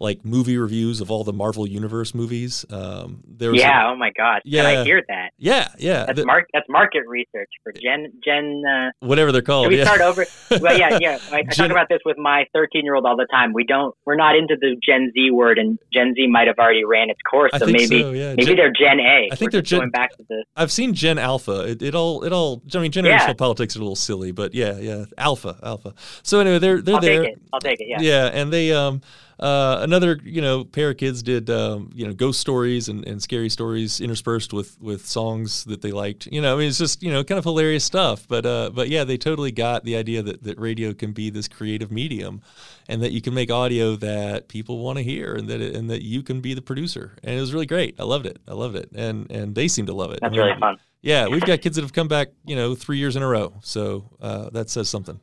like 0.00 0.24
movie 0.24 0.56
reviews 0.56 1.00
of 1.00 1.10
all 1.10 1.24
the 1.24 1.32
Marvel 1.32 1.66
Universe 1.66 2.14
movies. 2.14 2.64
Um, 2.70 3.22
there 3.26 3.50
was 3.50 3.60
a- 3.60 3.64
Yeah. 3.64 3.90
oh 3.90 3.96
my 3.96 4.10
God. 4.16 4.42
Can 4.42 4.52
Yeah. 4.52 4.66
I 4.68 4.84
hear 4.84 5.02
that? 5.08 5.30
yeah, 5.38 5.68
yeah, 5.78 6.04
That's 6.06 6.20
the- 6.20 6.26
mark. 6.26 6.46
That's 6.52 6.66
market 6.68 7.02
research 7.06 7.50
for 7.62 7.72
Gen 7.72 8.12
Gen. 8.24 8.62
Uh, 8.68 8.90
whatever 9.00 9.32
they're 9.32 9.42
called. 9.42 9.64
Can 9.64 9.72
we 9.72 9.78
yeah. 9.78 9.84
start 9.84 10.00
over? 10.00 10.24
Well, 10.60 10.76
yeah, 10.78 10.98
yeah. 11.00 11.18
I, 11.30 11.36
I 11.38 11.42
Gen- 11.42 11.68
talk 11.68 11.70
about 11.70 11.88
this 11.88 12.00
with 12.04 12.16
my 12.18 12.46
13 12.54 12.84
year 12.84 12.94
old 12.94 13.04
all 13.06 13.16
the 13.16 13.26
time. 13.30 13.52
We 13.52 13.64
don't. 13.64 13.94
We're 14.06 14.16
not 14.16 14.34
into 14.36 14.56
the 14.60 14.76
Gen 14.84 15.12
Z 15.14 15.30
word, 15.30 15.58
and 15.58 15.78
Gen 15.92 16.14
Z 16.14 16.26
might 16.26 16.46
have 16.46 16.58
already 16.58 16.84
ran 16.84 17.10
its 17.10 17.20
course. 17.28 17.52
So 17.58 17.66
maybe 17.66 17.86
so, 18.00 18.12
yeah. 18.12 18.30
maybe 18.30 18.44
Gen- 18.46 18.56
they're 18.56 18.72
Gen 18.72 18.98
A. 19.00 19.28
I 19.30 19.34
think 19.36 19.48
We're 19.48 19.50
they're 19.52 19.62
Gen- 19.62 19.78
going 19.80 19.90
back 19.90 20.16
to 20.16 20.24
the. 20.28 20.44
I've 20.56 20.72
seen 20.72 20.94
Gen 20.94 21.18
Alpha. 21.18 21.68
It, 21.70 21.82
it 21.82 21.94
all 21.94 22.24
it 22.24 22.32
all. 22.32 22.62
I 22.74 22.78
mean, 22.78 22.90
generational 22.92 23.28
Yeah. 23.28 23.32
politics 23.34 23.76
are 23.76 23.80
a 23.80 23.82
little 23.82 23.96
silly, 23.96 24.32
but 24.32 24.54
yeah, 24.54 24.78
yeah, 24.78 25.04
Alpha, 25.18 25.58
Alpha. 25.62 25.94
So 26.22 26.40
anyway, 26.40 26.58
they're 26.58 26.80
they're 26.80 26.94
I'll 26.96 27.00
there. 27.00 27.22
take 27.24 27.32
it. 27.34 27.42
I'll 27.52 27.60
take 27.60 27.80
it. 27.80 27.86
Yeah. 27.88 27.98
Yeah, 28.00 28.26
and 28.32 28.52
they 28.52 28.72
um 28.72 29.00
uh 29.38 29.78
another 29.80 30.18
you 30.24 30.40
know 30.40 30.64
pair 30.64 30.90
of 30.90 30.96
kids 30.96 31.22
did 31.22 31.48
um 31.48 31.90
you 31.94 32.06
know 32.06 32.12
ghost 32.12 32.40
stories 32.40 32.88
and, 32.88 33.06
and 33.06 33.22
scary 33.22 33.48
stories 33.48 34.00
interspersed 34.00 34.52
with 34.52 34.80
with 34.80 35.06
songs 35.06 35.64
that 35.64 35.82
they 35.82 35.92
liked. 35.92 36.26
You 36.26 36.40
know, 36.40 36.54
I 36.54 36.58
mean 36.58 36.68
it's 36.68 36.78
just 36.78 37.02
you 37.02 37.12
know 37.12 37.22
kind 37.22 37.38
of 37.38 37.44
hilarious 37.44 37.84
stuff. 37.84 38.26
But 38.26 38.46
uh 38.46 38.70
but 38.70 38.88
yeah, 38.88 39.04
they 39.04 39.16
totally 39.16 39.52
got 39.52 39.84
the 39.84 39.96
idea 39.96 40.22
that 40.22 40.42
that 40.42 40.58
radio 40.58 40.92
can 40.92 41.12
be 41.12 41.30
this 41.30 41.48
creative 41.48 41.90
medium, 41.90 42.42
and 42.88 43.02
that 43.02 43.12
you 43.12 43.20
can 43.20 43.34
make 43.34 43.50
audio 43.50 43.96
that 43.96 44.48
people 44.48 44.78
want 44.78 44.98
to 44.98 45.04
hear, 45.04 45.34
and 45.34 45.48
that 45.48 45.60
it, 45.60 45.76
and 45.76 45.88
that 45.90 46.02
you 46.02 46.22
can 46.22 46.40
be 46.40 46.54
the 46.54 46.62
producer. 46.62 47.16
And 47.22 47.36
it 47.36 47.40
was 47.40 47.52
really 47.52 47.66
great. 47.66 47.94
I 47.98 48.04
loved 48.04 48.26
it. 48.26 48.38
I 48.48 48.54
loved 48.54 48.76
it, 48.76 48.90
and 48.94 49.30
and 49.30 49.54
they 49.54 49.68
seem 49.68 49.86
to 49.86 49.94
love 49.94 50.10
it. 50.10 50.20
That's 50.20 50.32
I 50.32 50.36
mean, 50.36 50.46
really 50.46 50.60
fun. 50.60 50.76
Yeah, 51.00 51.28
we've 51.28 51.44
got 51.44 51.60
kids 51.60 51.76
that 51.76 51.82
have 51.82 51.92
come 51.92 52.08
back, 52.08 52.28
you 52.44 52.56
know, 52.56 52.74
three 52.74 52.98
years 52.98 53.14
in 53.14 53.22
a 53.22 53.28
row. 53.28 53.54
So 53.62 54.10
uh, 54.20 54.50
that 54.50 54.68
says 54.68 54.88
something. 54.88 55.20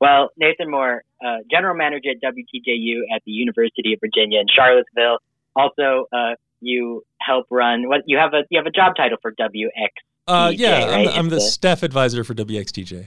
Well, 0.00 0.30
Nathan 0.36 0.70
Moore, 0.70 1.04
uh, 1.26 1.38
general 1.50 1.76
manager 1.76 2.10
at 2.10 2.18
WTJU 2.22 2.96
at 3.14 3.22
the 3.26 3.32
University 3.32 3.92
of 3.94 4.00
Virginia 4.00 4.38
in 4.40 4.46
Charlottesville. 4.54 5.18
Also, 5.56 6.06
uh, 6.12 6.34
you 6.60 7.02
help 7.20 7.46
run. 7.50 7.88
What 7.88 8.02
you 8.06 8.16
have 8.18 8.32
a 8.34 8.42
you 8.50 8.58
have 8.58 8.66
a 8.66 8.70
job 8.70 8.92
title 8.96 9.18
for 9.20 9.32
WX 9.32 9.88
Uh, 10.28 10.52
yeah, 10.54 10.86
I'm, 10.94 11.04
the- 11.06 11.12
I'm 11.18 11.28
the 11.28 11.36
the- 11.36 11.40
staff 11.40 11.82
advisor 11.82 12.22
for 12.24 12.34
WXTJ. 12.34 13.06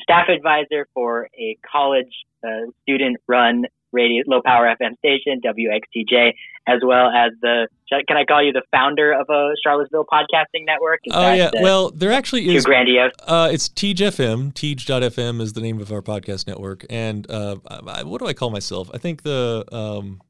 staff 0.00 0.28
advisor 0.28 0.86
for 0.94 1.28
a 1.38 1.56
college 1.70 2.12
uh, 2.46 2.48
student 2.82 3.16
run 3.26 3.64
radio 3.92 4.22
low 4.26 4.40
power 4.44 4.66
FM 4.80 4.96
station 4.98 5.40
WXTJ, 5.44 6.32
as 6.66 6.80
well 6.84 7.08
as 7.08 7.32
the. 7.42 7.68
Can 8.08 8.16
I 8.16 8.24
call 8.24 8.42
you 8.42 8.52
the 8.52 8.62
founder 8.72 9.12
of 9.12 9.28
a 9.30 9.52
Charlottesville 9.62 10.04
podcasting 10.12 10.64
network? 10.66 11.00
Is 11.04 11.12
Oh 11.14 11.32
yeah, 11.32 11.46
uh, 11.46 11.50
well 11.60 11.90
there 11.90 12.10
actually 12.12 12.44
too 12.44 12.52
is. 12.52 12.64
grandiose. 12.64 13.12
Uh, 13.22 13.50
it's 13.52 13.68
Teej 13.68 13.96
FM. 13.96 14.52
Teej.fm 14.52 15.40
is 15.40 15.52
the 15.52 15.60
name 15.60 15.80
of 15.80 15.92
our 15.92 16.02
podcast 16.02 16.46
network. 16.48 16.84
And 16.90 17.30
uh, 17.30 17.56
I, 17.68 18.00
I- 18.00 18.02
what 18.02 18.20
do 18.20 18.26
I 18.26 18.32
call 18.32 18.50
myself? 18.50 18.90
I 18.92 18.98
think 18.98 19.22
the 19.22 19.64
um, 19.70 20.20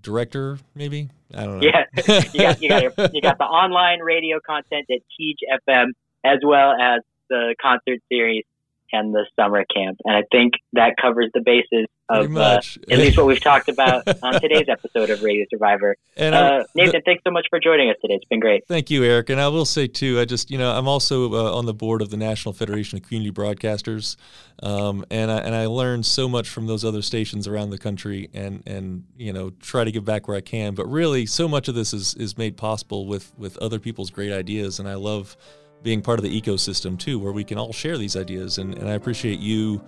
director, 0.00 0.58
maybe. 0.74 1.10
I 1.34 1.44
don't 1.44 1.60
know. 1.60 1.66
Yeah, 1.66 1.84
you 2.32 2.40
got 2.40 2.62
you 2.62 2.68
got 2.68 2.82
your, 2.82 2.92
you 3.12 3.20
got 3.20 3.38
the 3.38 3.44
online 3.44 4.00
radio 4.00 4.38
content 4.46 4.86
at 4.90 5.00
Teej 5.20 5.36
FM, 5.68 5.88
as 6.24 6.38
well 6.44 6.72
as 6.72 7.00
the 7.28 7.54
concert 7.60 8.00
series 8.10 8.44
and 8.92 9.14
the 9.14 9.26
summer 9.36 9.64
camp, 9.74 9.98
and 10.04 10.16
I 10.16 10.22
think 10.32 10.54
that 10.74 10.94
covers 11.00 11.30
the 11.34 11.40
bases 11.40 11.86
of 12.10 12.34
uh, 12.36 12.60
at 12.90 12.98
least 12.98 13.18
what 13.18 13.26
we've 13.26 13.40
talked 13.40 13.68
about 13.68 14.02
on 14.22 14.40
today's 14.40 14.66
episode 14.68 15.10
of 15.10 15.22
Radio 15.22 15.44
Survivor. 15.50 15.94
And 16.16 16.34
I- 16.34 16.58
uh, 16.60 16.64
Nathan, 16.74 17.02
thanks 17.04 17.22
so 17.22 17.30
much 17.30 17.46
for 17.50 17.60
joining 17.60 17.90
us 17.90 17.96
today. 18.00 18.14
It's 18.14 18.24
been 18.24 18.40
great. 18.40 18.66
Thank 18.66 18.90
you, 18.90 19.04
Eric. 19.04 19.28
And 19.28 19.38
I 19.40 19.48
will 19.48 19.66
say 19.66 19.86
too, 19.88 20.18
I 20.18 20.24
just 20.24 20.50
you 20.50 20.56
know 20.58 20.70
I'm 20.72 20.88
also 20.88 21.32
uh, 21.32 21.56
on 21.56 21.66
the 21.66 21.74
board 21.74 22.00
of 22.02 22.10
the 22.10 22.16
National 22.16 22.52
Federation 22.52 22.98
of 22.98 23.04
Community 23.04 23.30
Broadcasters, 23.30 24.16
um, 24.62 25.04
and 25.10 25.30
I 25.30 25.38
and 25.38 25.54
I 25.54 25.66
learned 25.66 26.06
so 26.06 26.28
much 26.28 26.48
from 26.48 26.66
those 26.66 26.84
other 26.84 27.02
stations 27.02 27.46
around 27.46 27.70
the 27.70 27.78
country, 27.78 28.30
and 28.32 28.62
and 28.66 29.04
you 29.16 29.32
know 29.32 29.50
try 29.60 29.84
to 29.84 29.92
give 29.92 30.04
back 30.04 30.28
where 30.28 30.36
I 30.36 30.40
can. 30.40 30.74
But 30.74 30.86
really, 30.86 31.26
so 31.26 31.46
much 31.46 31.68
of 31.68 31.74
this 31.74 31.92
is 31.92 32.14
is 32.14 32.38
made 32.38 32.56
possible 32.56 33.06
with 33.06 33.32
with 33.36 33.56
other 33.58 33.78
people's 33.78 34.10
great 34.10 34.32
ideas, 34.32 34.78
and 34.78 34.88
I 34.88 34.94
love 34.94 35.36
being 35.82 36.02
part 36.02 36.18
of 36.18 36.24
the 36.24 36.40
ecosystem 36.40 36.98
too, 36.98 37.18
where 37.18 37.32
we 37.32 37.44
can 37.44 37.58
all 37.58 37.72
share 37.72 37.98
these 37.98 38.16
ideas. 38.16 38.58
And 38.58 38.76
and 38.76 38.88
I 38.88 38.94
appreciate 38.94 39.38
you 39.38 39.82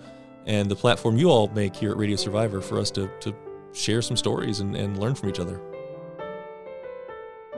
and 0.45 0.69
the 0.69 0.75
platform 0.75 1.17
you 1.17 1.29
all 1.29 1.47
make 1.49 1.75
here 1.75 1.91
at 1.91 1.97
Radio 1.97 2.15
Survivor 2.15 2.61
for 2.61 2.79
us 2.79 2.91
to 2.91 3.09
to 3.21 3.35
share 3.73 4.01
some 4.01 4.17
stories 4.17 4.59
and, 4.59 4.75
and 4.75 4.99
learn 4.99 5.15
from 5.15 5.29
each 5.29 5.39
other. 5.39 5.61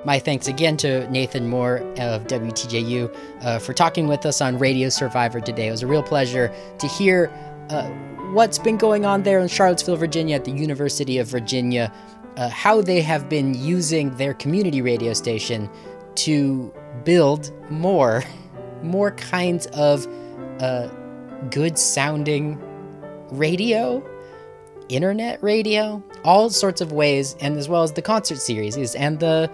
My 0.05 0.19
thanks 0.19 0.49
again 0.49 0.75
to 0.77 1.09
Nathan 1.09 1.47
Moore 1.47 1.77
of 1.97 2.27
WTJU 2.27 3.15
uh, 3.41 3.59
for 3.59 3.73
talking 3.73 4.07
with 4.07 4.25
us 4.25 4.41
on 4.41 4.57
Radio 4.57 4.89
Survivor 4.89 5.39
today. 5.39 5.69
It 5.69 5.71
was 5.71 5.81
a 5.81 5.87
real 5.87 6.03
pleasure 6.03 6.53
to 6.79 6.87
hear 6.87 7.31
uh, 7.69 7.89
what's 8.33 8.59
been 8.59 8.75
going 8.75 9.05
on 9.05 9.23
there 9.23 9.39
in 9.39 9.47
Charlottesville, 9.47 9.95
Virginia, 9.95 10.35
at 10.35 10.43
the 10.43 10.51
University 10.51 11.19
of 11.19 11.27
Virginia, 11.27 11.93
uh, 12.35 12.49
how 12.49 12.81
they 12.81 13.01
have 13.01 13.29
been 13.29 13.53
using 13.53 14.13
their 14.17 14.33
community 14.33 14.81
radio 14.81 15.13
station 15.13 15.69
to 16.15 16.73
build 17.03 17.51
more, 17.69 18.23
more 18.81 19.11
kinds 19.11 19.67
of 19.67 20.07
uh, 20.59 20.87
good 21.49 21.77
sounding 21.77 22.59
radio 23.31 24.03
internet 24.89 25.41
radio, 25.41 26.03
all 26.23 26.49
sorts 26.49 26.81
of 26.81 26.91
ways, 26.91 27.35
and 27.41 27.57
as 27.57 27.67
well 27.67 27.83
as 27.83 27.93
the 27.93 28.01
concert 28.01 28.37
series 28.37 28.95
and 28.95 29.19
the 29.19 29.49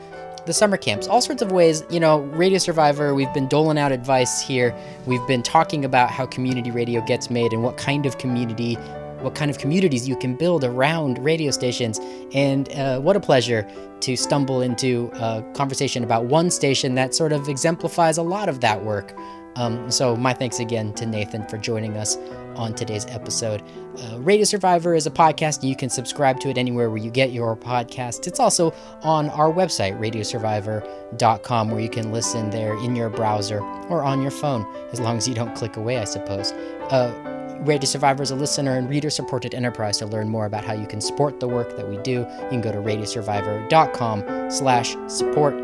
the 0.46 0.54
summer 0.54 0.78
camps, 0.78 1.08
all 1.08 1.22
sorts 1.22 1.42
of 1.42 1.52
ways. 1.52 1.84
You 1.90 2.00
know, 2.00 2.20
Radio 2.20 2.58
Survivor. 2.58 3.14
We've 3.14 3.34
been 3.34 3.48
doling 3.48 3.78
out 3.78 3.92
advice 3.92 4.42
here. 4.42 4.76
We've 5.06 5.26
been 5.28 5.44
talking 5.44 5.86
about 5.86 6.10
how 6.10 6.26
community 6.26 6.72
radio 6.72 7.02
gets 7.02 7.30
made 7.30 7.54
and 7.54 7.64
what 7.64 7.78
kind 7.78 8.06
of 8.06 8.18
community, 8.18 8.78
what 9.22 9.36
kind 9.36 9.52
of 9.52 9.58
communities 9.58 10.08
you 10.08 10.16
can 10.16 10.36
build 10.36 10.64
around 10.64 11.24
radio 11.24 11.52
stations. 11.52 12.00
And 12.34 12.70
uh, 12.74 13.00
what 13.00 13.16
a 13.16 13.20
pleasure 13.20 13.68
to 14.02 14.16
stumble 14.16 14.62
into 14.62 15.10
a 15.14 15.44
conversation 15.54 16.04
about 16.04 16.26
one 16.26 16.50
station 16.50 16.96
that 16.96 17.14
sort 17.14 17.34
of 17.34 17.50
exemplifies 17.50 18.18
a 18.18 18.24
lot 18.24 18.50
of 18.50 18.62
that 18.62 18.84
work. 18.84 19.14
Um, 19.56 19.92
so, 19.92 20.16
my 20.16 20.34
thanks 20.34 20.60
again 20.60 20.94
to 20.94 21.06
Nathan 21.06 21.46
for 21.48 21.58
joining 21.58 21.98
us 21.98 22.18
on 22.56 22.74
today's 22.74 23.06
episode. 23.08 23.64
Uh, 23.98 24.20
Radio 24.20 24.46
Survivor 24.46 24.94
is 24.94 25.08
a 25.08 25.12
podcast, 25.12 25.64
you 25.64 25.76
can 25.76 25.90
subscribe 25.90 26.40
to 26.42 26.50
it 26.50 26.58
anywhere 26.58 26.90
where 26.90 27.00
you 27.00 27.10
get 27.10 27.32
your 27.32 27.58
podcasts. 27.58 28.28
It's 28.28 28.40
also 28.40 28.72
on 29.02 29.30
our 29.32 29.52
website, 29.52 30.00
radiosurvivor.com, 30.00 31.72
where 31.72 31.80
you 31.80 31.90
can 31.90 32.12
listen 32.12 32.50
there 32.52 32.78
in 32.78 32.96
your 32.96 33.10
browser 33.10 33.60
or 33.90 34.04
on 34.04 34.22
your 34.22 34.32
phone, 34.32 34.66
as 34.92 35.00
long 35.00 35.18
as 35.18 35.28
you 35.28 35.34
don't 35.34 35.56
click 35.56 35.78
away, 35.78 35.98
I 35.98 36.06
suppose. 36.06 36.52
Uh, 36.92 37.39
Radio 37.62 37.86
Survivor 37.86 38.24
is 38.24 38.32
a 38.32 38.36
listener 38.36 38.76
and 38.76 38.90
reader 38.90 39.10
supported 39.10 39.54
enterprise. 39.54 39.98
To 39.98 40.06
learn 40.06 40.30
more 40.30 40.46
about 40.46 40.64
how 40.64 40.74
you 40.74 40.88
can 40.88 41.02
support 41.02 41.40
the 41.40 41.48
work 41.48 41.76
that 41.76 41.90
we 41.90 41.98
do, 41.98 42.12
you 42.42 42.50
can 42.50 42.62
go 42.62 42.72
to 42.72 42.78
radiosurvivor.com 42.78 44.50
slash 44.50 44.96
support. 45.08 45.56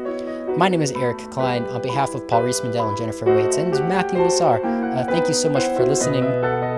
My 0.58 0.68
name 0.68 0.82
is 0.82 0.91
Eric 0.91 1.18
Klein. 1.32 1.64
On 1.66 1.82
behalf 1.82 2.14
of 2.14 2.28
Paul 2.28 2.41
Riismandel 2.41 2.89
and 2.89 2.98
Jennifer 2.98 3.26
Waits 3.26 3.58
and 3.58 3.72
Matthew 3.88 4.20
Lasar, 4.20 4.60
uh, 4.64 5.06
thank 5.06 5.28
you 5.28 5.34
so 5.34 5.50
much 5.50 5.64
for 5.64 5.86
listening. 5.86 6.74